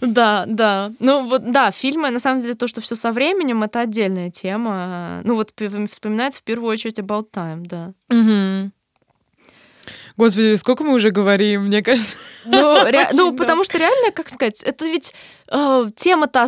Да, 0.00 0.44
да. 0.46 0.92
Ну 0.98 1.26
вот, 1.26 1.50
да, 1.52 1.70
фильмы, 1.70 2.10
на 2.10 2.18
самом 2.18 2.40
деле, 2.40 2.54
то, 2.54 2.66
что 2.66 2.80
все 2.80 2.94
со 2.96 3.12
временем, 3.12 3.62
это 3.62 3.80
отдельная 3.80 4.30
тема. 4.30 5.20
Ну 5.24 5.34
вот 5.34 5.52
вспоминается 5.90 6.40
в 6.40 6.42
первую 6.42 6.70
очередь 6.72 6.98
About 6.98 7.26
Time, 7.34 7.66
да. 7.66 7.92
Господи, 10.16 10.56
сколько 10.56 10.84
мы 10.84 10.94
уже 10.94 11.10
говорим, 11.10 11.66
мне 11.66 11.82
кажется. 11.82 12.16
Ну, 12.44 12.84
ре- 12.84 13.08
ну, 13.14 13.34
потому 13.34 13.64
что 13.64 13.78
реально, 13.78 14.10
как 14.12 14.28
сказать, 14.28 14.62
это 14.62 14.84
ведь 14.84 15.14
э, 15.50 15.86
тема-то, 15.96 16.46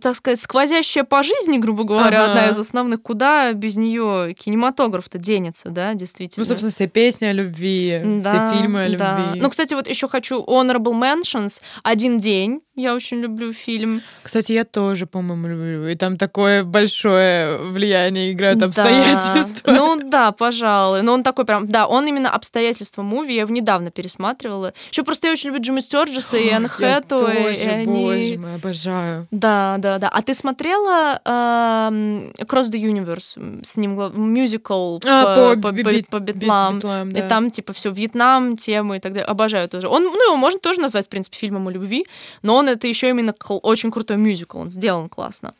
так 0.00 0.16
сказать, 0.16 0.40
сквозящая 0.40 1.04
по 1.04 1.22
жизни, 1.22 1.58
грубо 1.58 1.84
говоря, 1.84 2.22
Ага. 2.24 2.32
одна 2.32 2.48
из 2.48 2.58
основных, 2.58 3.02
куда 3.02 3.52
без 3.52 3.76
нее 3.76 4.34
кинематограф-то 4.34 5.18
денется, 5.18 5.70
да, 5.70 5.94
действительно. 5.94 6.42
Ну, 6.42 6.48
собственно, 6.48 6.70
все 6.72 6.86
песни 6.88 7.26
о 7.26 7.32
любви, 7.32 8.00
Да, 8.04 8.50
все 8.50 8.58
фильмы 8.58 8.84
о 8.84 8.96
да. 8.98 9.18
любви. 9.18 9.40
Ну, 9.40 9.50
кстати, 9.50 9.74
вот 9.74 9.88
еще 9.88 10.08
хочу 10.08 10.42
honorable 10.42 10.92
mentions. 10.98 11.60
Один 11.82 12.18
день. 12.18 12.60
Я 12.74 12.94
очень 12.94 13.20
люблю 13.20 13.52
фильм. 13.52 14.00
Кстати, 14.22 14.52
я 14.52 14.64
тоже, 14.64 15.04
по-моему, 15.06 15.46
люблю. 15.46 15.88
И 15.88 15.94
там 15.94 16.16
такое 16.16 16.64
большое 16.64 17.58
влияние 17.58 18.32
играют 18.32 18.62
обстоятельства. 18.62 19.60
Да. 19.66 19.72
Ну 19.72 20.00
да, 20.02 20.32
пожалуй. 20.32 21.02
Но 21.02 21.12
он 21.12 21.22
такой 21.22 21.44
прям, 21.44 21.68
да, 21.68 21.86
он 21.86 22.06
именно 22.06 22.30
обстоятельства 22.30 23.02
муви. 23.02 23.34
Я 23.34 23.42
его 23.42 23.52
недавно 23.52 23.90
пересматривала. 23.90 24.72
Еще 24.90 25.02
просто 25.02 25.26
я 25.26 25.32
очень 25.34 25.48
люблю 25.50 25.62
Джима 25.62 25.82
Стюарджеса 25.82 26.38
и 26.38 26.48
Энн 26.48 26.66
Хэтэуэй. 26.66 27.02
тоже, 27.08 27.82
и 27.82 27.86
боже 27.86 28.31
мой, 28.38 28.54
обожаю. 28.54 29.26
Да, 29.30 29.76
да, 29.78 29.98
да. 29.98 30.08
А 30.08 30.22
ты 30.22 30.34
смотрела 30.34 31.20
эм, 31.24 32.30
Across 32.38 32.70
the 32.70 32.80
Universe 32.82 33.64
с 33.64 33.76
ним 33.76 33.94
мюзикл 34.14 34.98
А, 35.06 35.54
по, 35.54 35.56
по 35.56 35.56
по, 35.56 35.68
по- 35.68 35.68
по 35.68 35.72
би- 36.20 36.32
битлам? 36.32 36.76
битлам, 36.76 37.10
И 37.10 37.20
да. 37.20 37.28
там 37.28 37.50
типа 37.50 37.72
все 37.72 37.90
Вьетнам 37.90 38.56
темы 38.56 38.96
и 38.96 39.00
так 39.00 39.12
далее. 39.12 39.26
Обожаю 39.26 39.68
тоже. 39.68 39.88
Он, 39.88 40.02
ну 40.04 40.24
его 40.26 40.36
можно 40.36 40.58
тоже 40.60 40.80
назвать 40.80 41.06
в 41.06 41.08
принципе 41.08 41.36
фильмом 41.36 41.68
о 41.68 41.70
любви, 41.70 42.06
но 42.42 42.56
он 42.56 42.68
это 42.68 42.86
еще 42.86 43.08
именно 43.08 43.34
очень 43.62 43.90
крутой 43.90 44.16
мюзикл. 44.16 44.58
Он 44.58 44.70
сделан 44.70 45.08
классно. 45.08 45.54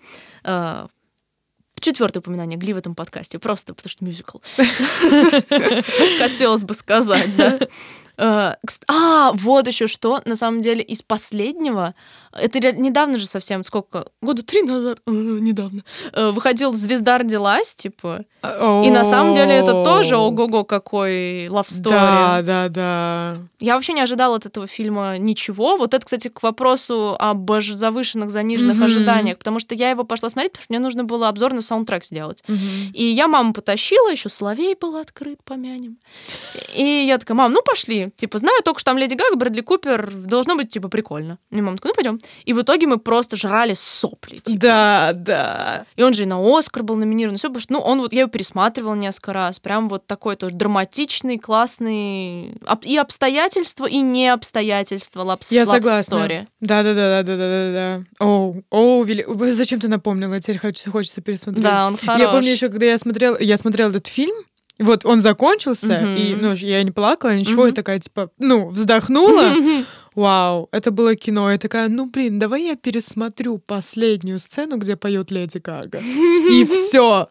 Э, 0.45 0.87
Четвертое 1.81 2.21
упоминание 2.21 2.57
Гли 2.57 2.75
в 2.75 2.77
этом 2.77 2.95
подкасте, 2.95 3.41
просто 3.41 3.75
потому 3.75 3.91
что 3.91 4.05
мюзикл. 4.05 4.39
Хотелось 6.19 6.65
бы 6.65 6.75
сказать, 6.75 7.37
да. 7.37 7.59
Э, 8.19 8.55
А, 8.89 9.33
вот 9.33 9.67
еще 9.67 9.87
что, 9.87 10.21
на 10.25 10.37
самом 10.37 10.61
деле, 10.61 10.83
из 10.83 11.03
последнего, 11.03 11.95
это 12.33 12.59
недавно 12.73 13.19
же 13.19 13.27
совсем, 13.27 13.65
сколько, 13.65 14.07
года 14.21 14.43
три 14.43 14.63
назад, 14.63 14.99
недавно, 15.07 15.83
э, 16.13 16.31
выходил 16.31 16.75
«Звезда 16.75 17.19
родилась», 17.19 17.75
типа, 17.75 18.25
и 18.43 18.91
на 18.91 19.05
самом 19.05 19.35
деле 19.35 19.53
это 19.53 19.85
тоже 19.85 20.17
ого-го 20.17 20.65
какой 20.65 21.47
love 21.47 21.69
story. 21.69 21.91
Да, 21.91 22.43
да, 22.43 22.69
да. 22.69 23.37
Я 23.61 23.77
вообще 23.77 23.93
не 23.93 24.01
ожидала 24.01 24.37
от 24.37 24.47
этого 24.47 24.67
фильма 24.67 25.17
ничего. 25.17 25.77
Вот 25.77 25.95
это, 25.95 26.05
кстати, 26.05 26.27
к 26.27 26.43
вопросу 26.43 27.15
об 27.19 27.49
завышенных, 27.61 28.31
заниженных 28.31 28.83
ожиданиях, 28.83 29.39
потому 29.39 29.61
что 29.61 29.75
я 29.77 29.91
его 29.91 30.03
пошла 30.03 30.29
смотреть, 30.29 30.53
потому 30.53 30.65
что 30.65 30.73
мне 30.73 30.81
нужно 30.81 31.05
было 31.05 31.29
обзорный 31.29 31.63
саундтрек 31.63 32.05
сделать. 32.05 32.43
И 32.93 33.05
я 33.05 33.29
маму 33.29 33.53
потащила, 33.53 34.11
еще 34.11 34.29
Соловей 34.29 34.75
был 34.75 34.97
открыт, 34.97 35.39
помянем. 35.45 35.99
И 36.75 37.05
я 37.07 37.19
такая, 37.19 37.37
мам, 37.37 37.53
ну 37.53 37.63
пошли. 37.63 38.02
Типа, 38.11 38.39
знаю 38.39 38.61
только, 38.65 38.81
что 38.81 38.91
там 38.91 38.99
Леди 38.99 39.15
Гага, 39.15 39.37
Брэдли 39.37 39.61
Купер, 39.61 40.11
должно 40.13 40.57
быть, 40.57 40.69
типа, 40.69 40.89
прикольно. 40.89 41.39
И 41.51 41.61
мама 41.61 41.77
такая, 41.77 41.93
ну 41.93 41.95
пойдем. 41.95 42.19
И 42.45 42.53
в 42.53 42.61
итоге 42.63 42.87
мы 42.87 42.99
просто 42.99 43.37
жрали 43.37 43.75
сопли. 43.75 44.37
типа. 44.37 44.59
Да, 44.61 45.13
да. 45.15 45.85
И 45.97 46.03
он 46.03 46.13
же 46.15 46.23
и 46.23 46.27
на 46.27 46.39
Оскар 46.59 46.83
был 46.83 46.97
номинирован, 46.97 47.37
все, 47.37 47.49
потому 47.49 47.61
что, 47.61 47.73
ну, 47.75 47.81
он 47.81 48.01
вот, 48.01 48.13
я 48.13 48.21
его 48.21 48.31
пересматривала 48.31 48.95
несколько 48.95 49.33
раз, 49.33 49.59
прям 49.61 49.89
вот 49.89 50.07
такой 50.07 50.37
тоже 50.37 50.55
драматичный, 50.55 51.39
классный, 51.39 52.55
и 52.83 52.97
обстоятельства, 52.97 53.87
и 53.87 53.99
не 53.99 54.29
обстоятельства, 54.29 55.23
лапс, 55.23 55.53
Я 55.53 55.67
согласна. 55.67 56.15
story. 56.17 56.47
Да, 56.61 56.83
да, 56.83 56.95
да, 56.95 57.23
да, 57.23 57.23
да, 57.23 57.37
да, 57.37 57.49
да, 57.49 57.73
да. 58.19 58.25
О, 58.25 58.55
о, 58.71 59.03
вели... 59.05 59.25
Зачем 59.53 59.81
ты 59.81 59.89
напомнила? 59.89 60.39
Теперь 60.41 60.59
хочется, 60.59 60.91
хочется 60.91 61.21
пересмотреть. 61.21 61.65
Да, 61.65 61.87
он 61.87 61.95
Я 62.03 62.29
помню 62.29 62.29
хорош. 62.29 62.47
еще, 62.47 62.69
когда 62.69 62.87
я 62.87 62.99
смотрела, 62.99 63.37
я 63.41 63.57
смотрела 63.57 63.91
этот 63.91 64.07
фильм, 64.07 64.35
вот 64.79 65.05
он 65.07 65.21
закончился, 65.21 66.01
Мгм. 66.01 66.15
и 66.17 66.35
ну, 66.35 66.53
я 66.55 66.83
не 66.83 66.91
плакала, 66.91 67.35
ничего, 67.35 67.63
Мгм. 67.63 67.69
я 67.69 67.75
такая, 67.75 67.99
типа, 67.99 68.31
ну, 68.39 68.69
вздохнула. 68.69 69.53
Вау, 70.15 70.69
это 70.73 70.91
было 70.91 71.15
кино. 71.17 71.51
Я 71.51 71.57
такая, 71.59 71.89
ну, 71.89 72.07
блин, 72.07 72.39
давай 72.39 72.65
я 72.65 72.77
пересмотрю 72.77 73.57
последнюю 73.59 74.41
сцену, 74.41 74.77
где 74.77 74.95
поет 74.97 75.31
Леди 75.31 75.59
Гага. 75.59 76.01
И 76.01 76.65
все. 76.71 77.27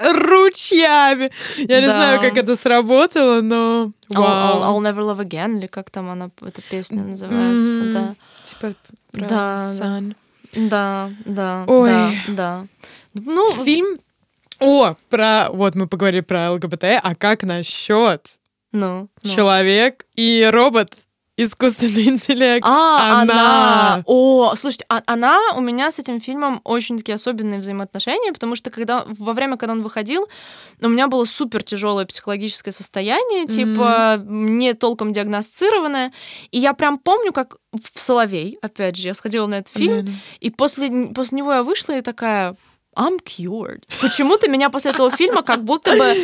Ручьями. 0.00 1.30
Я 1.58 1.80
не 1.80 1.86
знаю, 1.86 2.20
как 2.20 2.36
это 2.36 2.56
сработало, 2.56 3.40
но 3.40 3.90
I'll, 4.12 4.80
Never 4.80 4.98
Love 4.98 5.26
Again, 5.26 5.58
или 5.58 5.66
как 5.66 5.90
там 5.90 6.10
она, 6.10 6.30
эта 6.40 6.62
песня 6.62 7.02
называется, 7.02 7.92
да. 7.92 8.14
Типа 8.44 8.74
про 9.12 9.26
Да. 9.28 9.58
Да, 10.54 11.10
да, 11.24 11.64
да, 11.66 12.12
да. 12.28 12.66
Ну, 13.14 13.64
Фильм... 13.64 13.98
О, 14.62 14.94
про... 15.10 15.48
Вот 15.50 15.74
мы 15.74 15.86
поговорили 15.88 16.20
про 16.20 16.52
ЛГБТ, 16.52 16.84
а 17.02 17.14
как 17.14 17.42
насчет 17.42 18.36
ну, 18.72 19.08
ну. 19.22 19.30
человек 19.30 20.06
и 20.14 20.48
робот? 20.50 20.94
Искусственный 21.34 22.08
интеллект. 22.08 22.64
А, 22.64 23.22
Она. 23.22 23.94
она. 23.94 24.02
О, 24.06 24.54
слушайте, 24.54 24.84
а- 24.90 25.02
она 25.06 25.38
у 25.56 25.62
меня 25.62 25.90
с 25.90 25.98
этим 25.98 26.20
фильмом 26.20 26.60
очень 26.62 26.98
такие 26.98 27.14
особенные 27.14 27.58
взаимоотношения, 27.58 28.34
потому 28.34 28.54
что 28.54 28.70
когда 28.70 29.04
во 29.06 29.32
время, 29.32 29.56
когда 29.56 29.72
он 29.72 29.82
выходил, 29.82 30.28
у 30.82 30.88
меня 30.88 31.08
было 31.08 31.24
супер 31.24 31.62
тяжелое 31.62 32.04
психологическое 32.04 32.70
состояние, 32.70 33.46
типа 33.46 34.22
не 34.26 34.74
толком 34.74 35.12
диагностированное, 35.12 36.12
и 36.50 36.58
я 36.58 36.74
прям 36.74 36.98
помню, 36.98 37.32
как 37.32 37.56
в 37.72 37.98
Соловей, 37.98 38.58
опять 38.60 38.96
же, 38.96 39.08
я 39.08 39.14
сходила 39.14 39.46
на 39.46 39.56
этот 39.56 39.72
фильм, 39.72 40.04
Да-да. 40.04 40.12
и 40.40 40.50
после 40.50 40.90
после 41.14 41.38
него 41.38 41.52
я 41.52 41.62
вышла 41.62 41.96
и 41.96 42.02
такая. 42.02 42.54
I'm 42.96 43.18
cured. 43.24 43.84
Почему-то 44.00 44.48
меня 44.48 44.68
после 44.70 44.90
этого 44.90 45.10
фильма 45.10 45.42
как 45.42 45.64
будто 45.64 45.90
бы 45.92 46.14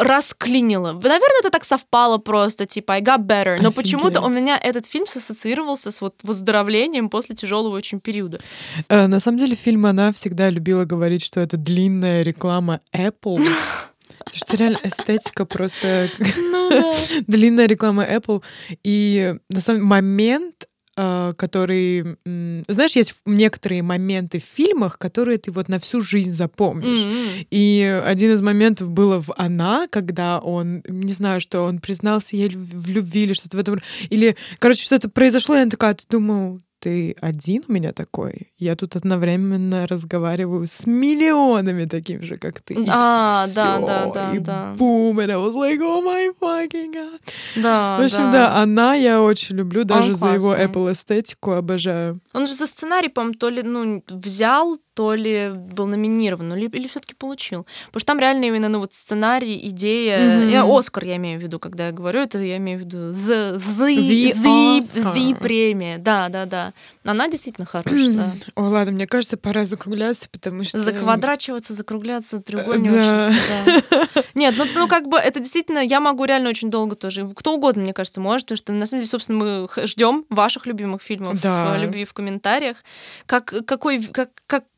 расклинило. 0.00 0.92
Наверное, 0.92 1.40
это 1.40 1.50
так 1.50 1.64
совпало 1.64 2.18
просто, 2.18 2.66
типа, 2.66 2.94
I 2.94 3.00
got 3.02 3.26
better. 3.26 3.58
Но 3.60 3.70
почему-то 3.72 4.20
у 4.20 4.28
меня 4.28 4.58
этот 4.58 4.86
фильм 4.86 5.04
ассоциировался 5.04 5.90
с 5.90 6.00
вот 6.00 6.14
выздоровлением 6.22 7.08
после 7.10 7.36
тяжелого 7.36 7.76
очень 7.76 8.00
периода. 8.00 8.40
Э, 8.88 9.06
На 9.06 9.20
самом 9.20 9.38
деле, 9.38 9.54
фильм 9.54 9.86
она 9.86 10.12
всегда 10.12 10.50
любила 10.50 10.84
говорить, 10.84 11.24
что 11.24 11.40
это 11.40 11.56
длинная 11.56 12.22
реклама 12.22 12.80
Apple. 12.92 13.46
Потому 14.18 14.38
что 14.38 14.56
реально 14.56 14.80
эстетика 14.82 15.44
просто 15.44 16.10
Ну 16.36 16.94
длинная 17.28 17.66
реклама 17.66 18.04
Apple. 18.04 18.42
И 18.82 19.34
на 19.48 19.60
самом 19.60 19.84
момент, 19.84 20.66
который... 20.96 22.16
м, 22.24 22.64
Знаешь, 22.68 22.96
есть 22.96 23.16
некоторые 23.26 23.82
моменты 23.82 24.38
в 24.40 24.44
фильмах, 24.44 24.98
которые 24.98 25.38
ты 25.38 25.50
вот 25.52 25.68
на 25.68 25.78
всю 25.78 26.00
жизнь 26.00 26.32
запомнишь. 26.32 27.04
М-м. 27.04 27.46
И 27.50 28.02
один 28.06 28.32
из 28.32 28.42
моментов 28.42 28.88
было 28.90 29.20
в 29.22 29.30
«Она», 29.36 29.86
когда 29.90 30.38
он, 30.38 30.82
не 30.88 31.12
знаю, 31.12 31.40
что 31.40 31.62
он 31.62 31.78
признался 31.80 32.36
ей 32.36 32.48
в 32.48 32.88
любви 32.88 33.24
или 33.24 33.32
что-то 33.34 33.56
в 33.56 33.60
этом. 33.60 33.78
Или, 34.10 34.36
короче, 34.58 34.84
что-то 34.84 35.10
произошло, 35.10 35.54
и 35.56 35.60
она 35.60 35.70
такая, 35.70 35.94
ты 35.94 36.04
думал, 36.08 36.60
ты 36.86 37.16
один 37.20 37.64
у 37.66 37.72
меня 37.72 37.92
такой? 37.92 38.52
Я 38.58 38.76
тут 38.76 38.94
одновременно 38.94 39.88
разговариваю 39.88 40.68
с 40.68 40.86
миллионами 40.86 41.84
таким 41.86 42.22
же, 42.22 42.36
как 42.36 42.60
ты. 42.60 42.74
И 42.74 42.86
А, 42.88 43.44
да, 43.56 43.76
всё, 43.76 43.86
да, 43.86 44.06
да, 44.06 44.32
и 44.32 44.38
да. 44.38 44.74
бум, 44.78 45.18
and 45.18 45.32
I 45.32 45.34
was 45.34 45.54
like, 45.54 45.80
oh 45.80 46.00
my 46.04 46.30
fucking 46.40 46.94
god. 46.94 47.20
Да, 47.56 47.98
В 47.98 48.04
общем, 48.04 48.30
да. 48.30 48.62
«Она» 48.62 48.94
я 48.94 49.20
очень 49.20 49.56
люблю, 49.56 49.82
даже 49.82 50.14
за 50.14 50.34
его 50.34 50.50
классный. 50.50 50.66
Apple 50.66 50.92
эстетику 50.92 51.50
обожаю. 51.52 52.20
Он 52.32 52.46
же 52.46 52.54
за 52.54 52.66
сценарий, 52.68 53.08
по-моему, 53.08 53.34
то 53.34 53.48
ли 53.48 53.64
ну, 53.64 54.04
взял, 54.08 54.78
то 54.96 55.12
ли 55.14 55.50
был 55.54 55.86
номинирован, 55.86 56.48
ну, 56.48 56.56
ли- 56.56 56.70
или 56.72 56.88
все-таки 56.88 57.14
получил. 57.14 57.66
Потому 57.88 58.00
что 58.00 58.06
там 58.06 58.18
реально 58.18 58.46
именно 58.46 58.70
ну, 58.70 58.78
вот 58.80 58.94
сценарий, 58.94 59.60
идея. 59.68 60.18
Мгм. 60.18 60.48
Я, 60.48 60.64
Оскар 60.64 61.04
я 61.04 61.16
имею 61.16 61.38
в 61.38 61.42
виду, 61.42 61.58
когда 61.58 61.88
я 61.88 61.92
говорю 61.92 62.20
это, 62.20 62.38
я 62.38 62.56
имею 62.56 62.78
в 62.78 62.80
виду 62.80 62.96
the, 62.96 63.58
the, 63.58 63.96
The 63.96 64.32
the, 64.34 64.78
Oscar. 64.80 65.14
the 65.14 65.34
премия. 65.38 65.98
Да, 65.98 66.30
да, 66.30 66.46
да. 66.46 66.72
Она 67.04 67.28
действительно 67.28 67.66
хорошая, 67.66 68.08
да. 68.10 68.32
Ой, 68.56 68.68
ладно, 68.68 68.92
мне 68.92 69.06
кажется, 69.06 69.36
пора 69.36 69.66
закругляться, 69.66 70.28
потому 70.32 70.64
что... 70.64 70.78
Заквадрачиваться, 70.78 71.74
закругляться, 71.74 72.38
Да. 72.38 72.42
треугольничаться. 72.42 73.34
да. 73.90 74.06
Нет, 74.34 74.54
ну, 74.56 74.64
ну 74.74 74.88
как 74.88 75.08
бы 75.08 75.18
это 75.18 75.40
действительно, 75.40 75.80
я 75.80 76.00
могу 76.00 76.24
реально 76.24 76.48
очень 76.48 76.70
долго 76.70 76.96
тоже. 76.96 77.28
Кто 77.36 77.54
угодно, 77.54 77.82
мне 77.82 77.92
кажется, 77.92 78.22
может, 78.22 78.46
потому 78.46 78.56
что 78.56 78.72
на 78.72 78.86
самом 78.86 79.00
деле, 79.02 79.10
собственно, 79.10 79.38
мы 79.38 79.68
ждем 79.86 80.24
ваших 80.30 80.64
любимых 80.66 81.02
фильмов 81.02 81.38
Да. 81.42 81.76
любви 81.76 82.06
в 82.06 82.14
комментариях. 82.14 82.82
Как, 83.26 83.52
какой, 83.66 84.02
как, 84.02 84.30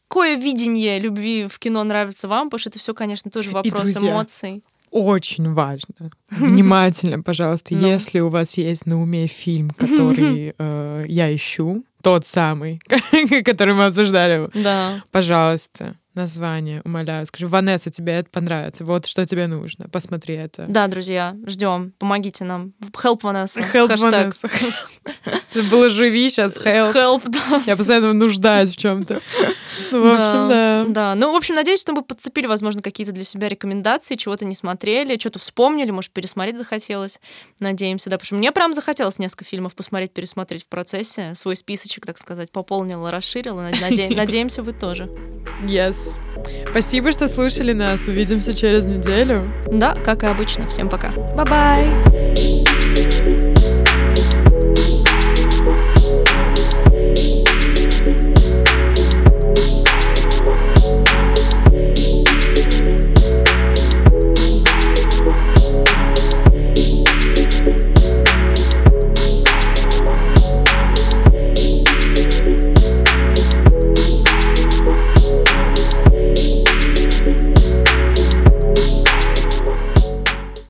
какое 0.09 0.37
видение 0.37 0.99
любви 0.99 1.47
в 1.47 1.59
кино 1.59 1.85
нравится 1.85 2.29
вам, 2.29 2.49
потому 2.49 2.59
что 2.61 2.71
это 2.71 2.79
все, 2.79 2.95
конечно, 2.95 3.31
тоже 3.31 3.51
вопрос 3.51 3.81
друзья. 3.93 4.11
эмоций. 4.13 4.63
Очень 4.91 5.53
важно. 5.53 6.11
Внимательно, 6.31 7.23
пожалуйста, 7.23 7.75
Ну. 7.75 7.87
если 7.87 8.21
у 8.21 8.29
вас 8.31 8.57
есть 8.57 8.87
на 8.87 9.01
уме 9.01 9.27
фильм, 9.27 9.71
который 9.79 10.55
э, 10.59 11.05
я 11.09 11.35
ищу, 11.35 11.85
тот 12.03 12.25
самый, 12.25 12.81
который 13.45 13.75
мы 13.75 13.87
обсуждали, 13.87 14.49
Да. 14.55 15.03
пожалуйста, 15.11 15.95
название, 16.19 16.83
умоляю. 16.85 17.25
Скажи, 17.27 17.47
Ванесса, 17.49 17.91
тебе 17.91 18.15
это 18.15 18.29
понравится. 18.31 18.85
Вот 18.85 19.07
что 19.07 19.25
тебе 19.25 19.47
нужно. 19.47 19.89
Посмотри 19.89 20.35
это. 20.35 20.65
Да, 20.69 20.87
друзья, 20.89 21.35
ждем. 21.47 21.93
Помогите 21.99 22.45
нам. 22.45 22.73
Help 22.81 23.21
Vanessa. 23.23 23.65
Help. 23.73 23.95
Чтобы 25.51 25.69
было 25.71 25.89
живи 25.89 26.29
сейчас, 26.31 26.57
help. 26.59 26.95
Help, 26.95 27.23
да. 27.27 27.63
Я 27.67 27.77
постоянно 27.77 28.13
нуждаюсь 28.13 28.71
в 28.71 28.77
чем-то. 28.77 29.21
Ну, 29.91 30.03
в 30.03 30.07
общем, 30.07 30.49
да. 30.49 30.85
Да, 30.89 31.15
ну, 31.15 31.33
в 31.33 31.37
общем, 31.37 31.55
надеюсь, 31.55 31.81
что 31.81 31.93
мы 31.93 32.03
подцепили, 32.03 32.47
возможно, 32.47 32.83
какие-то 32.83 33.13
для 33.13 33.25
себя 33.25 33.49
рекомендации, 33.49 34.17
чего-то 34.17 34.45
не 34.45 34.55
смотрели, 34.55 35.19
что-то 35.19 35.39
вспомнили, 35.39 35.91
может, 35.91 36.11
пересмотреть 36.13 36.59
захотелось. 36.59 37.21
Надеемся, 37.61 38.11
да, 38.11 38.17
потому 38.17 38.27
что 38.27 38.35
мне 38.35 38.53
прям 38.53 38.75
захотелось 38.75 39.19
несколько 39.19 39.45
фильмов 39.45 39.75
посмотреть, 39.75 40.13
пересмотреть 40.13 40.65
в 40.65 40.69
процессе. 40.69 41.35
Свой 41.35 41.57
списочек, 41.57 42.05
так 42.07 42.19
сказать, 42.19 42.51
пополнила, 42.51 43.11
расширила. 43.11 43.71
Наде- 43.81 44.15
Надеемся, 44.15 44.63
вы 44.63 44.73
тоже. 44.73 45.05
Yes. 45.63 46.08
Спасибо, 46.71 47.13
что 47.13 47.29
слушали 47.29 47.73
нас. 47.73 48.09
Увидимся 48.09 48.55
через 48.55 48.87
неделю. 48.87 49.51
Да, 49.71 49.95
как 49.95 50.23
и 50.23 50.27
обычно. 50.27 50.67
Всем 50.67 50.89
пока. 50.89 51.09
Bye-bye. 51.37 52.58